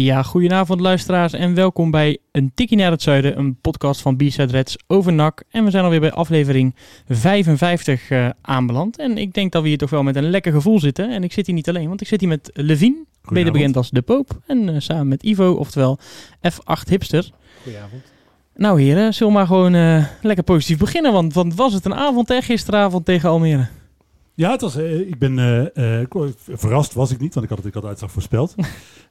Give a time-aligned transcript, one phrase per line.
[0.00, 4.52] Ja, goedenavond luisteraars en welkom bij Een Tikkie naar het Zuiden, een podcast van B-Side
[4.52, 5.42] Reds over NAC.
[5.50, 6.74] En we zijn alweer bij aflevering
[7.08, 8.98] 55 eh, aanbeland.
[8.98, 11.10] En ik denk dat we hier toch wel met een lekker gevoel zitten.
[11.10, 13.90] En ik zit hier niet alleen, want ik zit hier met Levine, beter bekend als
[13.90, 14.40] De Poop.
[14.46, 15.98] En eh, samen met Ivo, oftewel
[16.52, 17.30] F8 Hipster.
[17.62, 18.02] Goedenavond.
[18.54, 21.12] Nou heren, zullen we maar gewoon eh, lekker positief beginnen.
[21.12, 23.68] Want, want was het een avond hè, gisteravond tegen Almere?
[24.38, 27.58] Ja, het was, eh, ik ben eh, eh, verrast, was ik niet, want ik had
[27.58, 28.54] het ik had uitslag voorspeld.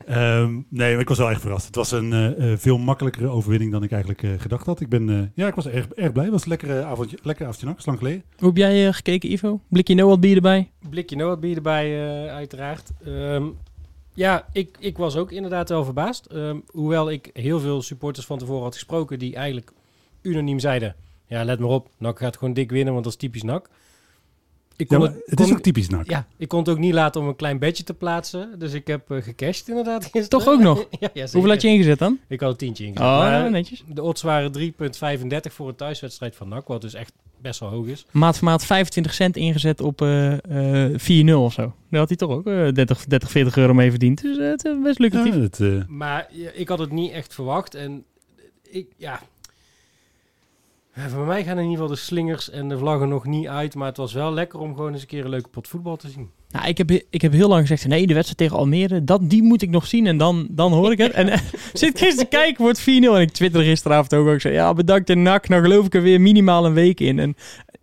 [0.06, 1.66] Ehm, nee, maar ik was wel echt verrast.
[1.66, 4.80] Het was een veel makkelijkere overwinning dan ik eigenlijk eh, gedacht had.
[4.80, 6.24] Ik ben, eh, ja, ik was erg, erg blij.
[6.24, 8.24] Het was een lekkere avondje, lekker avondje nak, is lang geleden.
[8.38, 9.60] Hoe heb jij gekeken Ivo?
[9.68, 10.72] Blikje no wat bier erbij?
[10.90, 12.92] Blikje bier erbij, eh, uiteraard.
[13.06, 13.46] Ehm,
[14.14, 16.26] ja, ik, ik was ook inderdaad wel verbaasd.
[16.26, 19.72] Ehm, hoewel ik heel veel supporters van tevoren had gesproken die eigenlijk
[20.22, 20.96] unaniem zeiden...
[21.26, 23.70] Ja, let maar op, NAC gaat gewoon dik winnen, want dat is typisch NAC.
[24.78, 26.10] Ik kon het is kon- ook typisch nak.
[26.10, 28.60] Ja, ik kon het ook niet laten om een klein bedje te plaatsen.
[28.60, 30.30] Dus ik heb eh, gecashed inderdaad gisteren.
[30.30, 30.88] Toch ook nog?
[31.00, 31.28] ja, ja.
[31.32, 32.20] Hoeveel had je ingezet dan?
[32.28, 33.08] Ik had een tientje ingezet.
[33.08, 33.84] Oh, Maar netjes.
[33.94, 37.86] de odds waren 3,35 voor een thuiswedstrijd van NAC, wat dus echt best wel hoog
[37.88, 38.06] is.
[38.12, 41.74] Maat voor maat 25 cent ingezet op eh, eh, 4-0 of zo.
[41.90, 44.22] Daar had hij toch ook eh 30, 30, 40 euro mee verdiend.
[44.22, 45.34] Dus eh, het is best Ja, lucratief.
[45.34, 47.76] het, eh, Maar ja, ik had het niet echt verwacht.
[47.76, 48.04] En
[48.70, 49.20] ik, ja.
[50.98, 53.76] Ja, Voor mij gaan in ieder geval de slingers en de vlaggen nog niet uit.
[53.76, 56.10] Maar het was wel lekker om gewoon eens een keer een leuke pot voetbal te
[56.10, 56.30] zien.
[56.50, 59.44] Nou, ik, heb, ik heb heel lang gezegd, nee, de wedstrijd tegen Almere, dat, die
[59.44, 60.08] moet ik nog zien.
[60.08, 61.12] En dan, dan hoor ik het.
[61.12, 61.40] En eh,
[61.74, 62.84] zit gisteren te kijken, wordt 4-0.
[62.84, 64.28] En ik twitterde gisteravond ook.
[64.28, 64.34] ook.
[64.34, 65.48] Ik zei, ja, bedankt de NAC.
[65.48, 67.20] Nou geloof ik er weer minimaal een week in.
[67.20, 67.36] En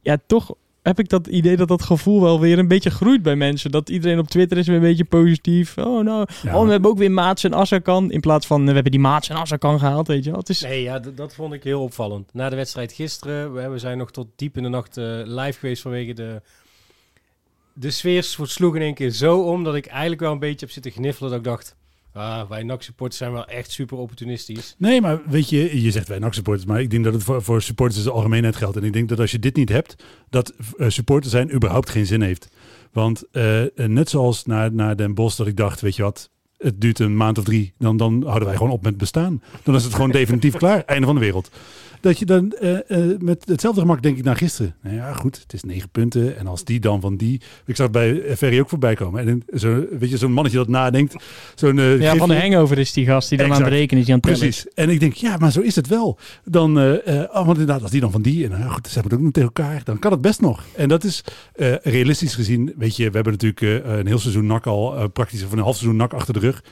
[0.03, 0.55] ja, toch
[0.85, 3.71] heb ik dat idee dat dat gevoel wel weer een beetje groeit bij mensen.
[3.71, 5.79] Dat iedereen op Twitter is weer een beetje positief.
[5.79, 8.11] Oh, nou, ja, oh, we hebben ook weer Maats en Assakan.
[8.11, 10.39] In plaats van, we hebben die Maats en Assakan gehaald, weet je wel.
[10.39, 10.61] Het is...
[10.61, 12.35] Nee, ja, dat vond ik heel opvallend.
[12.35, 15.59] Na de wedstrijd gisteren, we we zijn nog tot diep in de nacht eh, live
[15.59, 16.43] geweest vanwege de...
[17.73, 20.71] De sfeer sloeg in één keer zo om dat ik eigenlijk wel een beetje heb
[20.71, 21.31] zitten gniffelen.
[21.31, 21.77] Dat ik dacht,
[22.15, 24.75] ah, wij NAC-supporters zijn wel echt super opportunistisch.
[24.79, 27.43] Nee, maar weet je, je zegt wij NAC supporters, maar ik denk dat het voor,
[27.43, 28.77] voor supporters de algemeenheid geldt.
[28.77, 32.07] En ik denk dat als je dit niet hebt, dat uh, supporter zijn überhaupt geen
[32.07, 32.49] zin heeft.
[32.93, 36.81] Want uh, net zoals naar, naar Den Bosch dat ik dacht, weet je wat, het
[36.81, 39.43] duurt een maand of drie, dan, dan houden wij gewoon op met bestaan.
[39.63, 41.51] Dan is het gewoon definitief klaar, einde van de wereld.
[42.05, 44.75] Dat je dan uh, uh, met hetzelfde gemak denk ik naar gisteren.
[44.83, 46.39] Nou ja, goed, het is negen punten.
[46.39, 47.41] En als die dan van die.
[47.67, 49.29] Ik zag bij Ferry ook voorbij komen.
[49.29, 51.15] En zo, weet je, zo'n mannetje dat nadenkt.
[51.55, 53.65] Zo'n, uh, ja, van de hangover is die gast die dan exact.
[53.65, 54.07] aan het rekenen is.
[54.07, 54.67] Die aan het Precies.
[54.75, 56.19] En ik denk, ja, maar zo is het wel.
[56.45, 58.45] Dan, oh, want inderdaad, als die dan van die.
[58.45, 59.85] En nou, goed, ze hebben het ook nog tegen elkaar.
[59.85, 60.65] Dan kan het best nog.
[60.77, 61.25] En dat is
[61.83, 62.75] realistisch gezien.
[62.77, 65.09] Weet je, we hebben natuurlijk een heel seizoen nak al.
[65.09, 66.65] praktisch van een half seizoen nak achter de rug.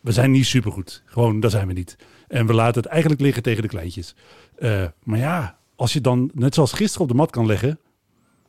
[0.00, 1.02] We zijn niet supergoed.
[1.04, 1.96] Gewoon, daar zijn we niet.
[2.30, 4.14] En we laten het eigenlijk liggen tegen de kleintjes.
[4.58, 7.78] Uh, maar ja, als je dan net zoals gisteren op de mat kan leggen,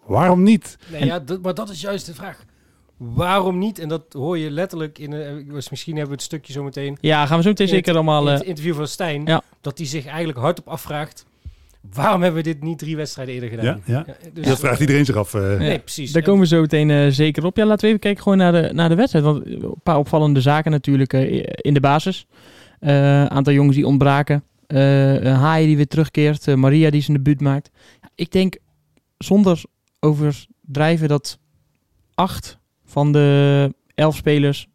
[0.06, 0.78] waarom niet?
[0.92, 2.46] Nee, ja, dat, maar dat is juist de vraag.
[2.97, 3.80] Waarom niet?
[3.80, 5.12] En dat hoor je letterlijk in.
[5.12, 6.97] Uh, misschien hebben we het stukje zo meteen.
[7.02, 8.28] Ja, gaan we zo meteen zeker allemaal.
[8.28, 9.25] In het interview van Stijn.
[9.25, 9.41] Ja.
[9.62, 11.25] Dat hij zich eigenlijk hardop afvraagt.
[11.94, 13.66] Waarom hebben we dit niet drie wedstrijden eerder gedaan?
[13.66, 14.03] Ja, ja.
[14.08, 15.34] ja dus dat vraagt iedereen zich af.
[15.34, 15.58] Uh.
[15.58, 16.12] Nee, precies.
[16.12, 17.58] Daar komen we zo meteen uh, zeker op.
[17.58, 19.25] Ja, laten we even kijken gewoon naar de, naar de wedstrijd.
[19.25, 22.28] Want een paar opvallende zaken natuurlijk uh, in de basis.
[22.81, 24.44] Een aantal jongens die ontbraken.
[24.68, 24.78] Uh,
[25.40, 26.47] Haai die weer terugkeert.
[26.47, 27.72] Uh, Maria die zijn debuut maakt.
[28.16, 28.58] Ik denk
[29.18, 29.62] zonder
[30.00, 31.40] overdrijven dat
[32.14, 34.68] acht van de elf spelers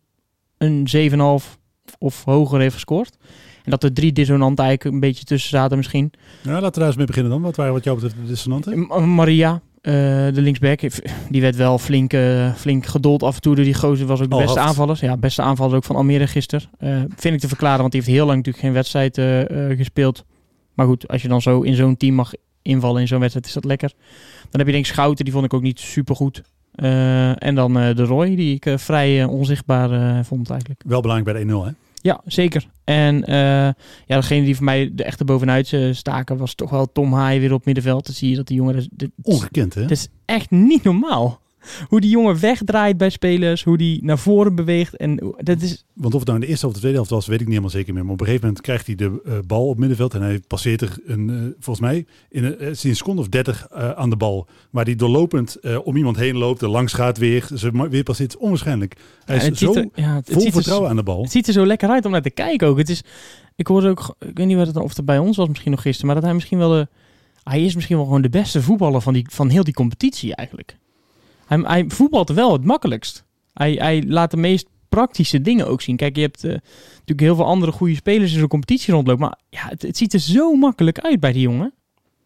[0.59, 1.17] een 7,5
[1.99, 3.17] of hoger heeft gescoord.
[3.65, 6.13] En dat er drie dissonanten eigenlijk een beetje tussen zaten misschien.
[6.43, 7.43] Ja, laten we daar eens mee beginnen dan.
[7.43, 8.79] Wat waren wat jou betreft de dissonanten?
[8.79, 9.93] M Maria, uh,
[10.35, 10.81] de linksback,
[11.31, 14.07] die werd wel flink, uh, flink gedold af en toe door die gozer.
[14.07, 15.01] Was ook de beste aanvallers.
[15.01, 16.69] Ja, beste aanvaller ook van Almere gisteren.
[16.81, 19.21] Uh, vind ik te verklaren, want die heeft heel lang natuurlijk geen wedstrijd
[19.79, 20.25] gespeeld.
[20.75, 22.33] Maar goed, als je dan zo in zo'n team mag
[22.63, 23.93] invallen in zo'n wedstrijd, is dat lekker.
[24.51, 26.43] Dan heb je denk ik Schouten, die vond ik ook niet super goed.
[27.39, 30.83] En dan de Roy, die ik vrij onzichtbaar vond eigenlijk.
[30.87, 31.86] Wel belangrijk bij de 1-0 hè?
[32.07, 32.67] Ja, zeker.
[32.85, 33.75] En ja,
[34.07, 37.65] degene die voor mij de echte bovenuit staken was toch wel Tom Haai weer op
[37.65, 38.07] middenveld.
[38.07, 38.89] Dan zie je dat die jongen...
[38.93, 39.81] Dit, Ongekend hè?
[39.81, 41.41] Dat is echt niet normaal.
[41.89, 44.97] Hoe die jongen wegdraait bij spelers, hoe die naar voren beweegt.
[44.97, 47.27] En dat is, Want of het nou in de eerste of de tweede helft was,
[47.27, 48.05] weet ik niet helemaal zeker meer.
[48.05, 50.15] Maar op een gegeven moment krijgt hij de eh, bal op middenveld.
[50.15, 53.29] En hij passeert er een, eh, volgens mij in een, eh, hij een seconde of
[53.29, 54.47] dertig eh, aan de bal.
[54.71, 57.49] Waar hij doorlopend om iemand heen loopt, er langs gaat weer.
[57.55, 58.37] Ze weer passeert.
[58.37, 58.97] Onwaarschijnlijk.
[59.25, 61.23] Hij is zo er, ja, vol er vertrouwen aan de bal.
[61.23, 62.79] Het ziet er zo lekker uit om naar te kijken ook.
[62.79, 63.03] Het is,
[63.57, 65.83] ik hoorde ook, ik weet niet wat het, of het bij ons was misschien nog
[65.83, 66.89] gisteren, maar dat hij misschien wel de,
[67.43, 70.77] hij is misschien wel gewoon de beste voetballer van, die, van heel die competitie eigenlijk.
[71.47, 73.25] Hij, hij voetbalt wel het makkelijkst.
[73.53, 75.97] Hij, hij laat de meest praktische dingen ook zien.
[75.97, 76.51] Kijk, je hebt eh,
[76.91, 80.13] natuurlijk heel veel andere goede spelers in zo'n competitie rondlopen, maar ja, het, het ziet
[80.13, 81.73] er zo makkelijk uit bij die jongen.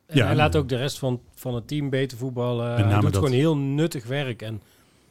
[0.07, 2.75] En Ja, hij laat ook de rest van, van het team beter voetballen.
[2.75, 3.15] Hij doet dat.
[3.15, 4.43] gewoon heel nuttig werk.
[4.43, 4.61] En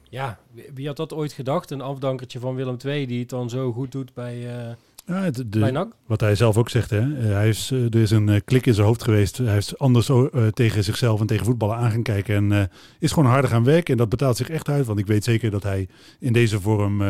[0.10, 1.72] ja, wie- wie had dat ooit gedacht?
[1.72, 4.74] Een afdankertje van Willem II die het dan zo goed doet bij, eh
[5.10, 5.60] Ja, het- de-.
[6.06, 7.00] Wat hij zelf ook zegt, hè?
[7.00, 9.38] eh, hij is, eh, er is een eh, klik in zijn hoofd geweest.
[9.38, 12.52] Hij is anders eh, tegen zichzelf en tegen voetballen aan gaan kijken.
[12.52, 12.70] En
[13.00, 13.92] is gewoon harder gaan werken.
[13.92, 14.86] En dat betaalt zich echt uit.
[14.86, 15.88] Want ik weet zeker dat hij
[16.20, 17.02] in deze vorm...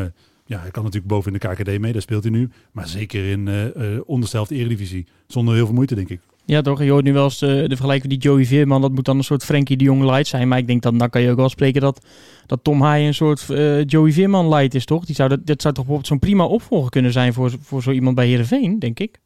[0.45, 2.49] ja, hij kan natuurlijk boven in de KKD mee, daar speelt hij nu.
[2.71, 5.07] Maar zeker in uh, onderste helft Eredivisie.
[5.27, 6.19] Zonder heel veel moeite, denk ik.
[6.49, 6.83] Ja, toch?
[6.83, 8.81] Je hoort nu wel eens de, de vergelijking die Joey Veerman.
[8.81, 10.47] Dat moet dan een soort Frenkie de Jong light zijn.
[10.47, 12.05] Maar ik denk dat dan kan je ook wel spreken dat,
[12.45, 15.05] dat Tom Haaien een soort eh, Joey Veerman light is, toch?
[15.05, 17.91] Die zou dat, dat zou toch bijvoorbeeld zo'n prima opvolger kunnen zijn voor, voor zo
[17.91, 19.19] iemand bij Heerenveen, denk ik.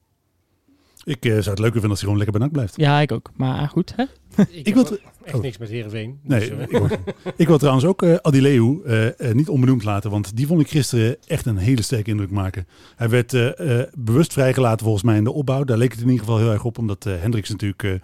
[1.04, 2.74] Ik eh, zou het leuker vinden als hij gewoon lekker bij NAC blijft.
[2.76, 3.32] Ja, ik ook.
[3.36, 4.04] Maar goed, hè?
[4.50, 5.42] Ik, wil- echt oh.
[5.42, 6.20] niks met Heerenveen.
[6.24, 6.92] Nee, Dus, eh,
[7.36, 10.12] ik, wil trouwens ook eh Adileu eh, niet onbenoemd laten.
[10.12, 12.68] Want die vond ik gisteren echt een hele sterke indruk maken.
[12.96, 13.38] Hij werd
[13.98, 15.64] bewust vrijgelaten volgens mij in de opbouw.
[15.64, 16.78] Daar leek het in ieder geval heel erg op.
[16.78, 18.00] Omdat Hendricks natuurlijk,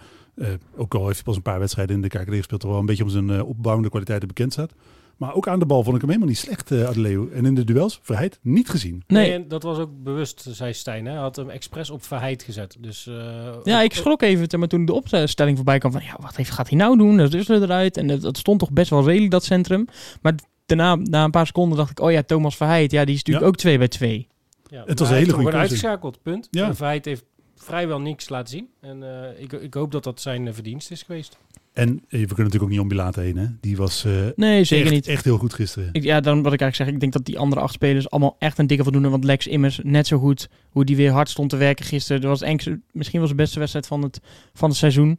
[0.76, 2.60] ook al heeft hij pas een paar wedstrijden in de KKD gespeeld...
[2.60, 4.72] toch wel een beetje om zijn opbouwende kwaliteiten bekend staat.
[5.20, 7.28] Maar ook aan de bal vond ik hem helemaal niet slecht, eh Adileu.
[7.32, 9.02] En in de duels, vrijheid, niet gezien.
[9.06, 9.22] nee.
[9.28, 9.32] Nee.
[9.38, 11.04] en dat was ook bewust, zei Stijn.
[11.06, 11.12] Hè?
[11.12, 12.76] Hij had hem expres op verheid gezet.
[12.78, 16.02] Dus, eh, Ja, ik schrok even maar toen de opstelling voorbij kwam van...
[16.02, 17.16] Ja, wat heeft, gaat hij nou doen?
[17.16, 17.96] Dat is er eruit.
[17.96, 19.86] En dat, dat stond toch best wel redelijk, dat centrum.
[20.22, 20.34] Maar
[20.66, 22.00] daarna, na een paar seconden dacht ik...
[22.00, 22.90] Oh ja, Thomas Verheid.
[22.90, 23.50] Ja, die is natuurlijk Ja.
[23.50, 24.28] ook 2 bij 2.
[24.70, 25.58] Ja, was maar een hele goede gewoon keuze.
[25.58, 26.48] uitgeschakeld, punt.
[26.50, 26.66] Ja.
[26.66, 27.24] En Verheid heeft
[27.56, 28.68] vrijwel niks laten zien.
[28.80, 31.38] En eh, ik, ik hoop dat dat zijn verdienst is geweest.
[31.72, 33.36] En eh, we kunnen natuurlijk ook niet om heen.
[33.36, 33.46] Hè?
[33.60, 35.06] Die was eh, Nee, zeker echt, niet.
[35.06, 35.88] echt heel goed gisteren.
[35.92, 38.36] Ik, ja, dan wat ik eigenlijk zeg, ik denk dat die andere acht spelers allemaal
[38.38, 39.08] echt een dikke voldoende.
[39.08, 42.20] Want Lex Immers, net zo goed, hoe die weer hard stond te werken gisteren.
[42.20, 44.20] Dat was enkele, misschien was de beste wedstrijd van het,
[44.52, 45.18] van het seizoen.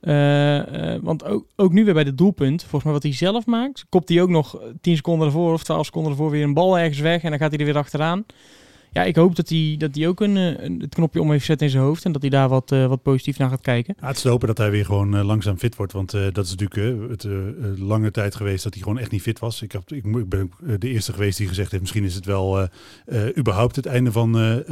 [0.00, 3.86] Eh, want ook, ook nu weer bij de doelpunt, volgens mij wat hij zelf maakt,
[3.88, 7.00] kopt hij ook nog 10 seconden ervoor of 12 seconden ervoor weer een bal ergens
[7.00, 7.22] weg.
[7.22, 8.24] En dan gaat hij er weer achteraan.
[8.92, 11.44] Ja, ik hoop dat hij, dat hij ook een, eh, een, het knopje om heeft
[11.44, 12.04] gezet in zijn hoofd.
[12.04, 13.94] En dat hij daar wat, eh, wat positief naar gaat kijken.
[14.00, 15.92] Ja, het is te hopen dat hij weer gewoon eh, langzaam fit wordt.
[15.92, 17.26] Want dat is natuurlijk het
[17.78, 19.62] lange tijd geweest dat hij gewoon echt niet fit was.
[19.62, 21.82] Ik, heb, ik, ben de eerste geweest die gezegd heeft...
[21.82, 22.68] misschien is het wel
[23.38, 24.62] überhaupt het einde van,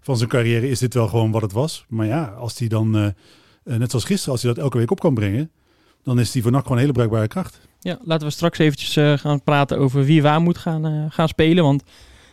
[0.00, 0.68] van zijn carrière.
[0.68, 1.84] Is dit wel gewoon wat het was?
[1.88, 2.90] Maar ja, als hij dan,
[3.62, 4.32] net zoals gisteren...
[4.32, 5.50] als hij dat elke week op kan brengen...
[6.02, 7.60] dan is hij voor NAC gewoon een hele bruikbare kracht.
[7.80, 11.64] Ja, laten we straks eventjes gaan praten over wie waar moet gaan, gaan spelen.
[11.64, 11.82] Want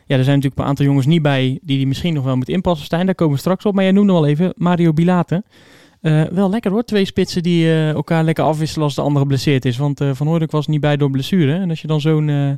[0.07, 2.53] ja, er zijn natuurlijk een aantal jongens niet bij die die misschien nog wel moeten
[2.53, 2.85] inpassen.
[2.85, 3.73] Stijn, daar komen we straks op.
[3.73, 5.43] Maar jij noemde al even Mario Bilate.
[6.01, 9.65] Eh, wel lekker hoor, twee spitsen die eh, elkaar lekker afwisselen als de andere geblesseerd
[9.65, 9.77] is.
[9.77, 11.53] Want eh, Van Hooydonk was niet bij door blessure.
[11.53, 12.51] En als je dan zo'n eh,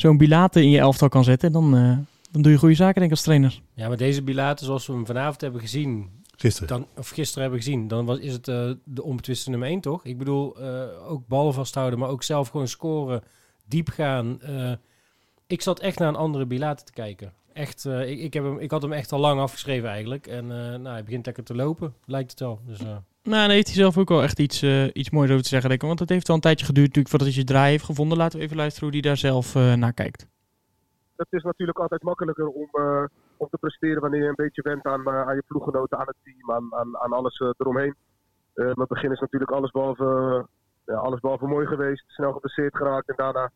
[0.00, 1.96] zo'n Bilate in je elftal kan zetten, dan, eh,
[2.30, 3.60] dan doe je goede zaken denk ik als trainer.
[3.74, 6.68] Ja, maar deze Bilater, zoals we hem vanavond hebben gezien, Gisteren.
[6.68, 10.04] dan, of gisteren hebben gezien, dan was, is het eh, de onbetwiste nummer 1, toch?
[10.04, 13.22] Ik bedoel, eh, ook ballen vasthouden, maar ook zelf gewoon scoren,
[13.68, 14.38] diep gaan.
[15.48, 17.32] Ik zat echt naar een andere Bilater te kijken.
[17.52, 20.26] Echt, eh, ik, ik, heb hem, ik had hem echt al lang afgeschreven eigenlijk.
[20.26, 22.60] En eh, nou, hij begint lekker te lopen, lijkt het wel.
[22.66, 25.42] Dus, eh, Nou, daar heeft hij zelf ook wel echt iets, eh, iets moois over
[25.42, 25.68] te zeggen.
[25.68, 25.86] Denk ik.
[25.86, 28.18] Want het heeft al een tijdje geduurd natuurlijk voordat hij zijn draai heeft gevonden.
[28.18, 30.26] Laten we even luisteren hoe hij daar zelf eh, naar kijkt.
[31.16, 33.04] het is natuurlijk altijd makkelijker om, eh,
[33.36, 36.52] om te presteren wanneer je een beetje went aan, aan je ploeggenoten, aan het team,
[36.52, 37.94] aan, aan, aan alles eromheen.
[38.54, 40.46] Eh in het begin is natuurlijk alles behalve,
[40.86, 42.04] ja, alles behalve mooi geweest.
[42.06, 43.50] Snel geblesseerd geraakt en daarna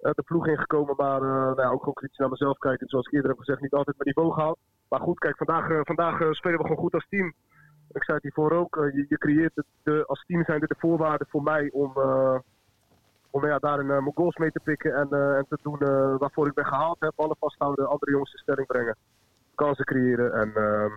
[0.00, 0.94] de ploeg ingekomen.
[0.96, 2.88] Maar eh, nou ja, ook gewoon kritisch naar mezelf kijken.
[2.88, 4.58] Zoals ik eerder heb gezegd, niet altijd mijn niveau gehaald.
[4.88, 7.26] Maar goed, kijk, vandaag, eh, vandaag eh, spelen we gewoon goed als team.
[7.92, 8.76] Ik zei het hiervoor ook.
[8.76, 12.38] eh, je, je creëert het, als team zijn er de voorwaarden voor mij om, eh,
[13.30, 16.18] om ja, daarin eh, mijn goals mee te pikken en, eh, en te doen eh,
[16.18, 16.96] waarvoor ik ben gehaald.
[17.00, 17.08] Hè.
[17.16, 18.96] Ballen vasthouden, andere jongens in stelling brengen,
[19.54, 20.32] kansen creëren.
[20.32, 20.90] En ehm,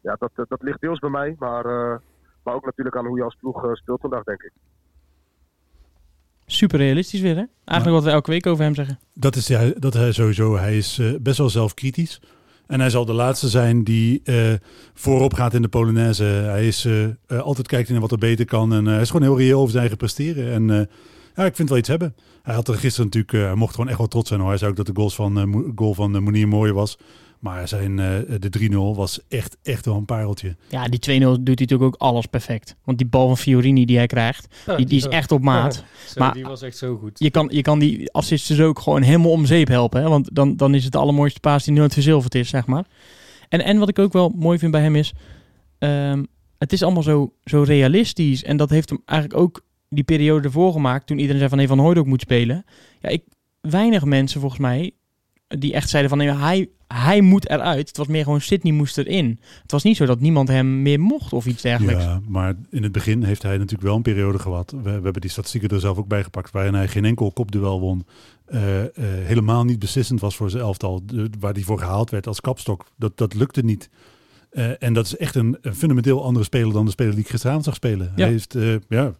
[0.00, 1.96] ja, dat, dat, ligt deels bij mij, maar, eh,
[2.44, 4.52] maar ook natuurlijk aan hoe je als ploeg eh, speelt vandaag, denk ik.
[6.50, 7.44] Super realistisch weer, hè?
[7.64, 8.98] Eigenlijk wat we elke week over hem zeggen.
[9.14, 10.56] Dat is ja, dat hij sowieso.
[10.56, 12.20] Hij is eh, best wel zelfkritisch.
[12.66, 14.52] En hij zal de laatste zijn die eh,
[14.94, 16.24] voorop gaat in de Polonaise.
[16.24, 18.72] Hij is eh, altijd kijkt naar wat er beter kan.
[18.72, 20.52] En hij is gewoon heel reëel over zijn eigen presteren.
[20.52, 20.88] En
[21.36, 22.14] ja, ik vind wel iets hebben.
[22.42, 24.40] Hij had er gisteren natuurlijk, hij mocht gewoon echt wel trots zijn.
[24.40, 24.48] Hoor.
[24.48, 26.98] Hij zei ook dat de goals van, goal van Monier mooi was.
[27.38, 28.06] Maar zijn, eh,
[28.38, 30.56] de 3-0 was echt, echt wel een pareltje.
[30.68, 32.76] Ja, die 2-0 doet hij natuurlijk ook alles perfect.
[32.84, 35.84] Want die bal van Fiorini die hij krijgt, die, die is echt op maat.
[36.06, 37.18] Zo, Maar- die was echt zo goed.
[37.18, 40.02] Je kan, je kan die assist dus ook gewoon helemaal om zeep helpen.
[40.02, 40.08] Hè?
[40.08, 42.84] Want dan, dan is het de allermooiste paas die nooit verzilverd is, zeg maar.
[43.48, 45.12] En, en wat ik ook wel mooi vind bij hem is...
[45.78, 46.24] ehm,
[46.58, 48.44] het is allemaal zo, zo realistisch.
[48.44, 51.06] En dat heeft hem eigenlijk ook die periode ervoor gemaakt...
[51.06, 52.64] toen iedereen zei van, nee, Van Hooydonk moet spelen.
[53.00, 53.22] Ja, ik,
[53.60, 54.92] weinig mensen volgens mij...
[55.48, 57.88] die echt zeiden van, nee, hij, hij moet eruit.
[57.88, 59.40] Het was meer gewoon, Sydney moest erin.
[59.62, 62.04] Het was niet zo dat niemand hem meer mocht of iets dergelijks.
[62.04, 64.70] Ja, maar in het begin heeft hij natuurlijk wel een periode gehad.
[64.70, 66.50] We, we hebben die statistieken er zelf ook bij gepakt.
[66.50, 68.06] Waarin hij geen enkel kopduel won.
[68.46, 71.02] eh, eh, helemaal niet beslissend was voor zijn elftal.
[71.40, 72.86] Waar hij voor gehaald werd als kapstok.
[72.96, 73.90] Dat, dat lukte niet.
[74.50, 77.30] Eh, en dat is echt een, een fundamenteel andere speler dan de speler die ik
[77.30, 78.12] gisteravond zag spelen.
[78.16, 78.22] Ja.
[78.22, 78.56] Hij heeft,
[78.88, 79.14] ja,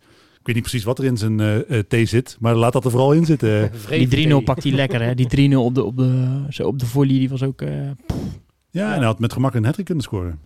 [0.54, 2.36] weet niet precies wat er in zijn eh, eh, thee zit.
[2.40, 3.70] Maar laat dat er vooral in zitten.
[4.08, 5.14] Die 3-0 pakt hij lekker, hè?
[5.14, 7.62] Die 3-0 op de, op, de, zo op de volley, die was ook...
[7.62, 7.90] eh,
[8.70, 10.40] Ja, en hij had met gemak een hat kunnen scoren.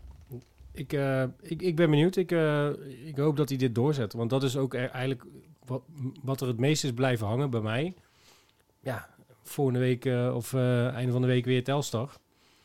[0.73, 2.17] Ik, eh, ik, ik ben benieuwd.
[2.17, 2.67] Ik, eh,
[3.05, 4.13] ik hoop dat hij dit doorzet.
[4.13, 5.25] Want dat is ook e- eigenlijk
[5.67, 5.83] wat,
[6.23, 7.95] wat er het meest is blijven hangen bij mij.
[8.81, 9.09] Ja,
[9.43, 12.11] volgende week eh, of eh, einde van de week weer Telstar.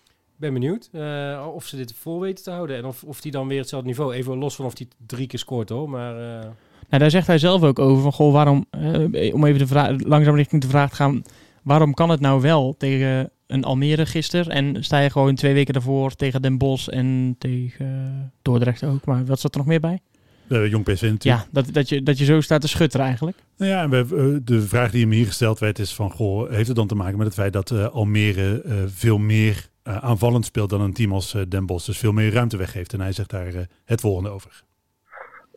[0.08, 2.78] Ik ben benieuwd eh, of ze dit vol weten te houden.
[2.78, 4.14] En of, of die dan weer hetzelfde niveau.
[4.14, 5.90] Even los van of hij drie keer scoort hoor.
[5.90, 6.50] Maar eh,
[6.90, 9.96] Nou, daar zegt hij zelf ook over van, goh, waarom, eh, om even de vraag,
[10.04, 11.22] langzaam richting de vraag te gaan,
[11.64, 15.74] waarom kan het nou wel tegen een Almere gisteren en sta je gewoon twee weken
[15.74, 20.00] daarvoor tegen Den Bosch en tegen Dordrecht ook, maar wat zat er nog meer bij?
[20.48, 21.24] Eh, jong PSV natuurlijk.
[21.24, 23.38] Ja, dat, dat, je, dat je zo staat te schutteren eigenlijk.
[23.58, 26.50] Nou ja, en we, eh, de vraag die hem hier gesteld werd is van, goh,
[26.50, 30.46] heeft het dan te maken met het feit dat eh, Almere eh, veel meer aanvallend
[30.46, 32.94] speelt dan een team als Den Bosch, dus veel meer ruimte weggeeft.
[32.94, 34.64] En hij zegt daar het volgende over.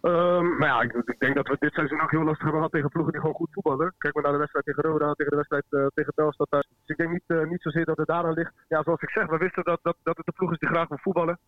[0.00, 2.72] Ehm, maar ja, ik, ik denk dat we dit seizoen ook heel lastig hebben gehad
[2.72, 3.94] tegen ploegen die gewoon goed voetballen.
[3.98, 6.36] Kijk maar naar de wedstrijd tegen Roda, tegen de wedstrijd eh, tegen thuis.
[6.36, 8.52] Dus ik denk niet, eh, niet zozeer dat het daaraan ligt.
[8.68, 10.88] Ja, zoals ik zeg, we wisten dat, dat, dat het de ploeg is die graag
[10.88, 11.38] wil voetballen.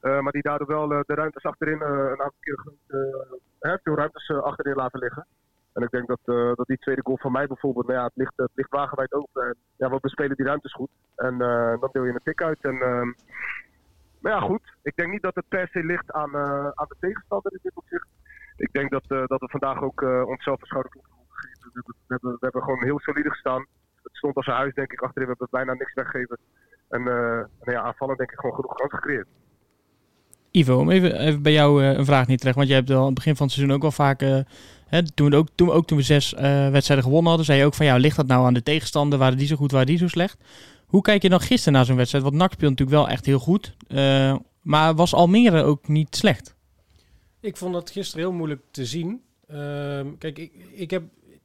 [0.00, 2.64] Eh, maar die daardoor wel de ruimtes achterin een aantal keer
[3.60, 5.26] hè, veel ruimtes achterin laten liggen.
[5.72, 6.20] En ik denk dat,
[6.56, 9.46] dat die tweede goal van mij bijvoorbeeld, nou ja, het ligt, het ligt wagenwijd open.
[9.46, 10.90] En, ja, we bespelen die ruimtes goed.
[11.16, 11.38] En
[11.80, 12.58] dan deel je een tik uit.
[12.60, 13.12] En, ehm,
[14.24, 14.62] maar ja, goed.
[14.82, 17.72] Ik denk niet dat het per se ligt aan, eh, aan de tegenstander in dit
[17.74, 18.06] opzicht.
[18.56, 21.82] Ik denk dat, eh, dat we vandaag ook eh, onszelf hebben gegeven.
[21.82, 23.66] We hebben, we, hebben, gewoon heel solide gestaan.
[24.02, 25.28] Het stond als een huis, denk ik, achterin.
[25.28, 26.38] We hebben bijna niks weggegeven.
[26.88, 27.02] En,
[27.64, 29.28] ja, aanvallen denk ik gewoon genoeg kansen gecreëerd.
[30.50, 33.04] Ivo, om even, even bij jou een vraag niet terecht, want jij hebt al aan
[33.04, 34.20] het begin van het seizoen ook wel vaak,
[34.86, 36.32] hè, toen, ook, toen, ook toen we zes
[36.70, 39.38] wedstrijden gewonnen hadden, zei je ook van ja, ligt dat nou aan de tegenstander, waren
[39.38, 40.38] die zo goed, waren die zo slecht?
[40.94, 42.24] Hoe kijk je dan gisteren naar zo'n wedstrijd?
[42.24, 46.56] Want NAC speelt natuurlijk wel echt heel goed, eh, maar was Almere ook niet slecht?
[47.40, 49.22] ik vond dat gisteren heel moeilijk te zien.
[49.46, 51.02] Ehm, kijk, ik, ik, heb,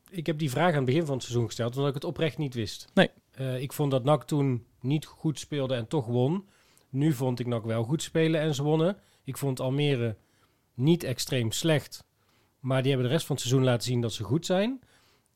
[0.09, 2.37] ik heb die vraag aan het begin van het seizoen gesteld, omdat ik het oprecht
[2.37, 2.87] niet wist.
[2.93, 3.09] Nee.
[3.31, 6.45] Eh, ik vond dat NAC toen niet goed speelde en toch won.
[6.89, 8.97] Nu vond ik NAC wel goed spelen en ze wonnen.
[9.23, 10.15] Ik vond Almere
[10.73, 12.03] niet extreem slecht.
[12.59, 14.79] Maar die hebben de rest van het seizoen laten zien dat ze goed zijn.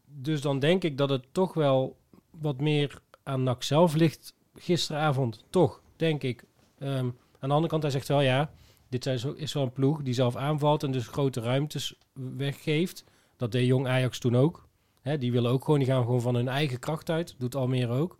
[0.05, 1.97] Dus dan denk ik dat het toch wel
[2.31, 5.43] wat meer aan NAC zelf ligt gisteravond.
[5.49, 6.43] Toch, denk ik.
[6.79, 6.91] Ehm,
[7.39, 8.51] aan de andere kant, hij zegt wel ja,
[8.89, 13.03] dit zijn zo- is wel een ploeg die zelf aanvalt en dus grote ruimtes weggeeft.
[13.37, 14.67] Dat deed Jong Ajax toen ook.
[15.01, 17.35] Hè, die willen ook gewoon, die gaan gewoon van hun eigen kracht uit.
[17.37, 18.17] Doet Almere ook.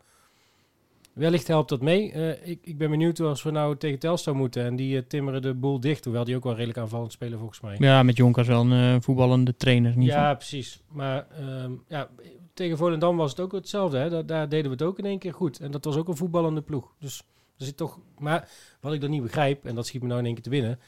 [1.14, 2.12] Wellicht helpt dat mee.
[2.12, 4.64] Eh, ik, ik ben benieuwd hoe als we nou tegen Telstar moeten.
[4.66, 6.04] En die eh, timmeren de boel dicht.
[6.04, 7.76] Hoewel die ook wel redelijk aanvallend spelen volgens mij.
[7.80, 10.02] Ja, met Jonkers wel een eh, voetballende trainer.
[10.02, 10.82] Ja, precies.
[10.88, 12.10] Maar ehm, ja,
[12.54, 13.98] tegen Volendam was het ook hetzelfde.
[13.98, 14.10] Hè?
[14.10, 15.60] Daar, daar deden we het ook in één keer goed.
[15.60, 16.94] En dat was ook een voetballende ploeg.
[17.00, 17.24] Dus
[17.58, 18.00] er zit toch...
[18.18, 18.50] Maar
[18.82, 20.80] wat ik dan niet begrijp, en dat schiet me nou in één keer te binnen...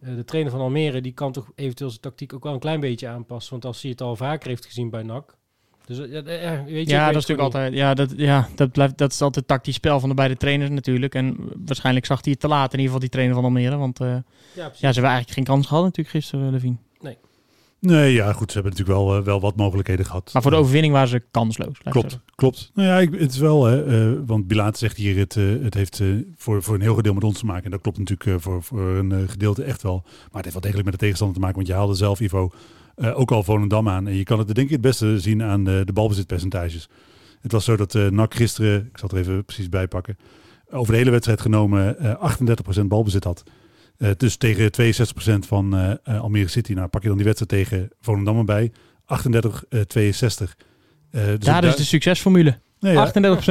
[0.00, 2.80] eh, de trainer van Almere, die kan toch eventueel zijn tactiek ook wel een klein
[2.80, 3.52] beetje aanpassen.
[3.52, 5.36] Want als hij het al vaker heeft gezien bij NAC...
[5.86, 7.72] Dus eh, ja, eh, weet je, Ja, dat is natuurlijk altijd.
[7.72, 10.70] Ja, dat, ja dat, blijft, dat is altijd het tactisch spel van de beide trainers
[10.70, 11.14] natuurlijk.
[11.14, 11.36] En
[11.66, 13.76] waarschijnlijk zag hij het te laat, in ieder geval die trainer van Almere.
[13.76, 13.98] Want.
[13.98, 14.24] Ja,
[14.54, 16.76] ja, ze hebben eigenlijk geen kans gehad natuurlijk gisteren, Levine.
[17.86, 18.52] Nee, ja, goed.
[18.52, 20.30] Ze hebben natuurlijk wel, eh, wel wat mogelijkheden gehad.
[20.32, 21.78] Maar voor de overwinning waren ze kansloos.
[21.78, 22.70] Klopt, klopt.
[22.74, 25.74] Nou ja, ik, het is wel, hè, eh, want Bilaat zegt hier, het, eh, het
[25.74, 26.02] heeft
[26.36, 27.64] voor, voor een heel gedeelte met ons te maken.
[27.64, 30.00] En dat klopt natuurlijk voor, voor een gedeelte echt wel.
[30.04, 32.50] Maar het heeft wel degelijk met de tegenstander te maken, want je haalde zelf, Ivo,
[32.96, 34.06] ook al Volendam aan.
[34.06, 36.88] En je kan het denk ik het beste zien aan de, de balbezitpercentages.
[37.40, 40.16] Het was zo dat NAC gisteren, ik zal het er even precies bij pakken,
[40.70, 42.32] over de hele wedstrijd genomen eh
[42.80, 43.44] 38% balbezit had.
[44.02, 46.72] Eh, dus tegen 62% van eh, Almere City.
[46.72, 48.72] Nou, pak je dan die wedstrijd tegen Volendam erbij.
[49.04, 50.56] 38, eh 62.
[51.10, 52.58] Eh, dus Daar ook is de succesformule.
[52.80, 53.02] Nee, ja.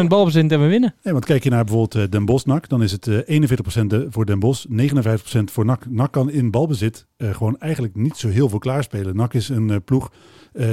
[0.04, 0.96] 38% balbezit en we winnen.
[1.04, 4.08] Nee, want kijk je naar bijvoorbeeld Den Bosch NAC, dan is het eh 41% de-
[4.10, 5.86] voor Den Bosch, 59% voor NAC.
[5.90, 9.16] NAC kan in balbezit gewoon eigenlijk niet zo heel veel klaarspelen.
[9.16, 10.12] NAC is een ploeg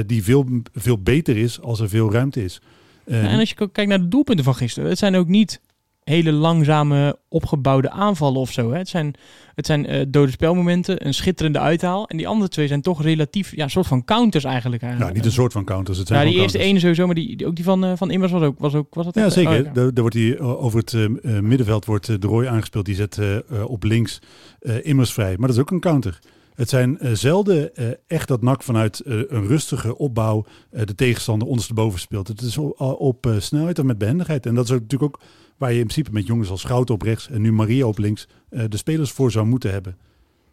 [0.06, 2.60] die veel, veel beter is als er veel ruimte is.
[3.06, 4.88] Ja, en als je kijkt naar de doelpunten van gisteren.
[4.88, 5.60] Het zijn ook niet
[6.08, 8.70] hele langzame opgebouwde aanvallen of zo.
[8.70, 8.78] Hè.
[8.78, 9.14] Het zijn,
[9.54, 12.06] het zijn eh, dode spelmomenten, een schitterende uithaal.
[12.08, 14.82] En die andere twee zijn toch relatief, ja, een soort van counters eigenlijk.
[14.82, 15.22] Nou, eigenlijk.
[15.24, 15.98] niet een soort van counters.
[15.98, 16.70] Het zijn Ja, die eerste counters.
[16.70, 18.94] ene sowieso, maar die, die- ook die van, eh, van Immers was ook, was ook
[18.94, 19.50] was dat Ja, echt- zeker.
[19.58, 19.72] oh, ja.
[19.72, 22.84] Daar, daar wordt hij eh, over het eh, eh, middenveld wordt eh, de Roy aangespeeld.
[22.86, 24.20] Die zet eh, eh, op links
[24.60, 25.34] eh, immers vrij.
[25.38, 26.18] Maar dat is ook een counter.
[26.54, 30.94] Het zijn eh, zelden eh, echt dat NAC vanuit eh, een rustige opbouw eh, de
[30.94, 32.28] tegenstander ondersteboven speelt.
[32.28, 34.46] Het is op, op eh, snelheid en met behendigheid.
[34.46, 35.20] En dat is ook natuurlijk ook
[35.58, 38.28] waar je in principe met jongens als Schouten op rechts en nu Maria op links
[38.50, 39.96] eh, de spelers voor zou moeten hebben.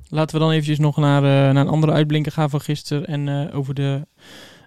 [0.09, 3.27] Laten we dan eventjes nog naar, eh, naar een andere uitblinker gaan van gisteren en
[3.27, 4.07] eh, over de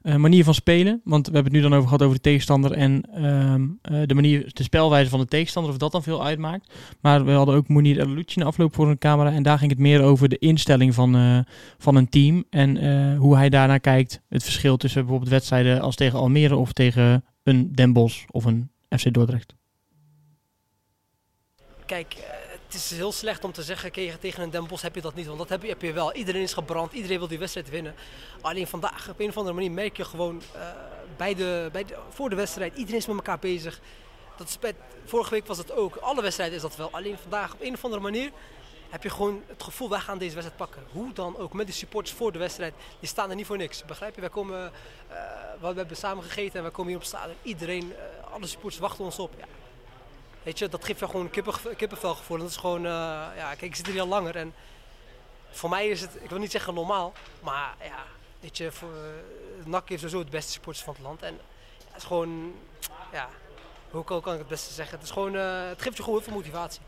[0.03, 1.01] manier van spelen.
[1.05, 4.15] Want we hebben het nu dan over gehad over de tegenstander en ehm, eh, de
[4.15, 6.73] manier, de spelwijze van de tegenstander, of dat dan veel uitmaakt.
[7.01, 9.81] Maar we hadden ook Monier El in afloop voor een camera en daar ging het
[9.81, 11.45] meer over de instelling van,
[11.79, 14.23] van een team en hoe hij daarnaar kijkt.
[14.29, 18.71] Het verschil tussen bijvoorbeeld wedstrijden als tegen Almere of tegen een Den Bosch of een
[18.89, 19.58] FC Dordrecht.
[21.89, 22.23] Kijk, eh,
[22.65, 25.15] het is heel slecht om te zeggen "Oké, tegen een Den Bosch heb je dat
[25.15, 25.27] niet.
[25.27, 26.13] Want dat heb je, heb je wel.
[26.15, 27.95] Iedereen is gebrand, iedereen wil die wedstrijd winnen.
[28.41, 30.61] Alleen vandaag, op een of andere manier, merk je gewoon eh,
[31.17, 33.81] bij de, bij de, voor de wedstrijd, iedereen is met elkaar bezig.
[34.37, 34.73] Dat is
[35.05, 35.97] vorige week was dat ook.
[35.97, 36.89] Alle wedstrijden is dat wel.
[36.93, 38.31] Alleen vandaag, op een of andere manier,
[38.89, 40.85] heb je gewoon het gevoel, wij gaan deze wedstrijd pakken.
[40.93, 42.75] Hoe dan ook, met de supporters voor de wedstrijd.
[43.01, 43.85] Die staan er niet voor niks.
[43.85, 44.21] Begrijp je?
[44.21, 44.73] Wij komen,
[45.09, 45.17] eh,
[45.61, 47.37] we hebben samen gegeten en wij komen hier op stadion.
[47.43, 47.93] Iedereen,
[48.33, 49.33] alle supporters wachten ons op.
[49.39, 49.45] Ja.
[50.43, 52.37] Weet je, dat geeft je gewoon een kippen, kippenvelgevoel.
[52.37, 52.91] En dat is gewoon, eh,
[53.37, 54.37] ja, kijk, ik zit hier al langer.
[54.37, 54.53] En
[55.51, 58.05] voor mij is het, ik wil niet zeggen normaal, maar ja,
[58.41, 61.23] weet je, voor, uh, NAC heeft sowieso het beste supporters van het land.
[61.23, 61.35] En
[61.87, 62.53] het is gewoon,
[63.13, 63.29] ja,
[63.91, 64.95] hoe kan, ik het beste zeggen?
[64.95, 66.81] Het, is gewoon, uh, het geeft je gewoon heel veel motivatie.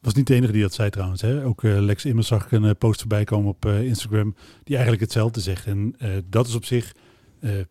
[0.00, 1.20] Was niet de enige die dat zei trouwens.
[1.20, 1.44] Hè?
[1.44, 5.66] Ook Lex Immers zag ik een post voorbij komen op Instagram die eigenlijk hetzelfde zegt.
[5.66, 6.92] En dat is op zich,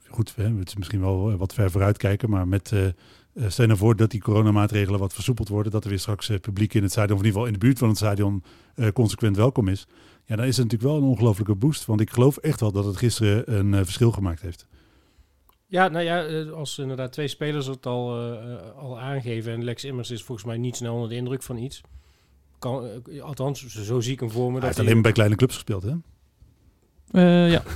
[0.08, 2.72] goed, hè, het is misschien wel wat ver vooruit kijken, maar met...
[3.34, 5.72] Uh, stel je nou voor dat die coronamaatregelen wat versoepeld worden.
[5.72, 7.66] Dat er weer straks uh, publiek in het stadion, of in ieder geval in de
[7.66, 8.44] buurt van het stadion,
[8.76, 9.88] uh, consequent welkom is.
[10.26, 11.86] Ja, dan is het natuurlijk wel een ongelofelijke boost.
[11.86, 14.68] Want ik geloof echt wel dat het gisteren een verschil gemaakt heeft.
[15.68, 18.16] Ja, nou ja, als inderdaad twee spelers het al,
[18.76, 19.54] al aangeven.
[19.54, 21.82] En Lex Immers is volgens mij niet snel onder de indruk van iets.
[22.60, 24.58] Kan, althans, zo zie ik hem voor me.
[24.58, 25.94] Hij heeft alleen maar bij kleine clubs gespeeld, hè?
[27.12, 27.64] Uh, ja.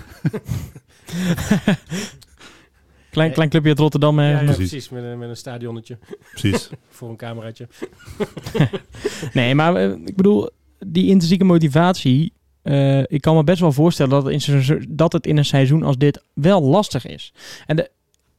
[3.15, 4.19] klein, klein clubje uit Rotterdam.
[4.19, 4.55] Ja, ja, precies.
[4.55, 4.89] precies.
[4.89, 5.97] Met, een, met een stadionnetje.
[6.31, 6.69] Precies.
[6.89, 7.67] Voor een cameraatje.
[9.33, 10.49] nee, maar uh, ik bedoel,
[10.79, 12.33] die intrinsieke motivatie.
[12.63, 15.83] Uh, ik kan me best wel voorstellen dat het, in, dat het in een seizoen
[15.83, 17.33] als dit wel lastig is.
[17.65, 17.89] En de,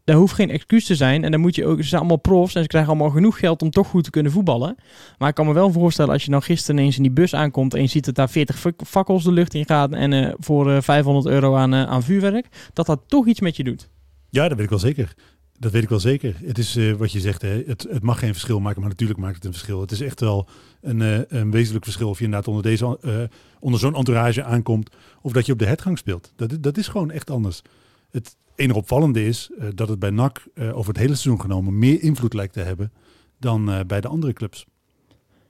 [0.07, 1.25] daar hoeft geen excuus te zijn.
[1.25, 3.63] En dan moet je ook, ze zijn allemaal profs en ze krijgen allemaal genoeg geld
[3.63, 4.77] om toch goed te kunnen voetballen.
[5.19, 7.75] Maar ik kan me wel voorstellen als je nou gisteren ineens in die bus aankomt
[7.75, 10.81] en je ziet dat daar 40 fakkels de lucht in gaan en uh, voor uh,
[10.81, 13.89] 500 euro aan, uh, aan vuurwerk, dat dat toch iets met je doet.
[14.31, 15.15] Ja, dat weet ik wel zeker.
[15.59, 16.37] Dat weet ik wel zeker.
[16.45, 19.19] Het is uh, wat je zegt, hè, het, het mag geen verschil maken, maar natuurlijk
[19.19, 19.81] maakt het een verschil.
[19.81, 20.49] Het is echt wel
[20.81, 23.23] een, uh, een wezenlijk verschil of je inderdaad onder, deze, uh,
[23.61, 24.91] onder zo'n entourage aankomt
[25.23, 26.33] of dat je op de headgang speelt.
[26.37, 27.63] Dat, dat is gewoon echt anders.
[28.11, 32.35] Het enige opvallende is dat het bij NAC over het hele seizoen genomen meer invloed
[32.35, 32.93] lijkt te hebben
[33.39, 34.67] dan bij de andere clubs.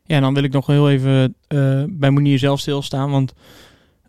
[0.04, 1.36] Ja, en dan wil ik nog heel even
[1.98, 3.32] bij Monier zelf stilstaan, want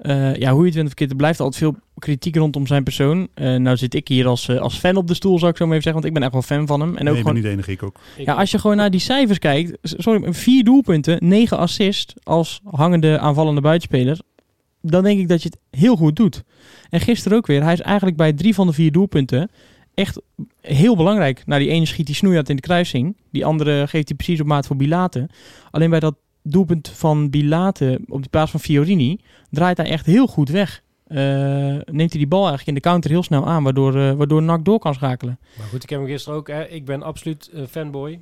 [0.01, 2.83] uh, ja, hoe je het wint of verkeerd, er blijft altijd veel kritiek rondom zijn
[2.83, 3.27] persoon.
[3.35, 5.65] Uh, nou zit ik hier als, uh, als fan op de stoel, zou ik zo
[5.65, 6.95] maar even zeggen, want ik ben echt wel fan van hem.
[6.95, 7.99] En nee, ook gewoon, niet de enige, ik ook.
[8.17, 13.19] Ja, als je gewoon naar die cijfers kijkt, sorry, vier doelpunten, negen assists als hangende
[13.19, 14.19] aanvallende buitenspeler,
[14.81, 16.43] dan denk ik dat je het heel goed doet.
[16.89, 19.49] En gisteren ook weer, hij is eigenlijk bij drie van de vier doelpunten
[19.93, 20.21] echt
[20.61, 21.43] heel belangrijk.
[21.45, 24.47] Nou, die ene schiet die snoeihard in de kruising, die andere geeft hij precies op
[24.47, 25.29] maat voor Bilate.
[25.71, 26.15] Alleen bij dat
[26.51, 30.83] doelpunt van Bilate op de plaats van Fiorini draait hij echt heel goed weg.
[31.07, 31.17] Uh,
[31.85, 34.65] neemt hij die bal eigenlijk in de counter heel snel aan, waardoor, uh, waardoor NAC
[34.65, 35.39] door kan schakelen.
[35.57, 38.19] Maar goed, ik heb hem gisteren ook, hè, ik ben absoluut uh, fanboy,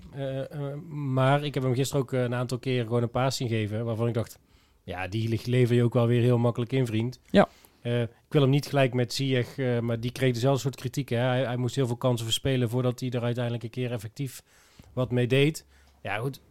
[0.90, 4.08] maar ik heb hem gisteren ook een aantal keren gewoon een paas zien geven, waarvan
[4.08, 4.40] ik dacht,
[4.84, 7.20] ja, die lever je ook wel weer heel makkelijk in, vriend.
[7.30, 7.50] Ja.
[7.82, 11.10] ik wil hem niet gelijk met Ziyech, maar die kreeg dezelfde soort kritiek.
[11.10, 11.18] Hè.
[11.18, 14.44] Hij, hij moest heel veel kansen verspelen voordat hij er uiteindelijk een keer effectief
[14.94, 15.66] wat mee deed.
[16.02, 16.42] Ja, goed,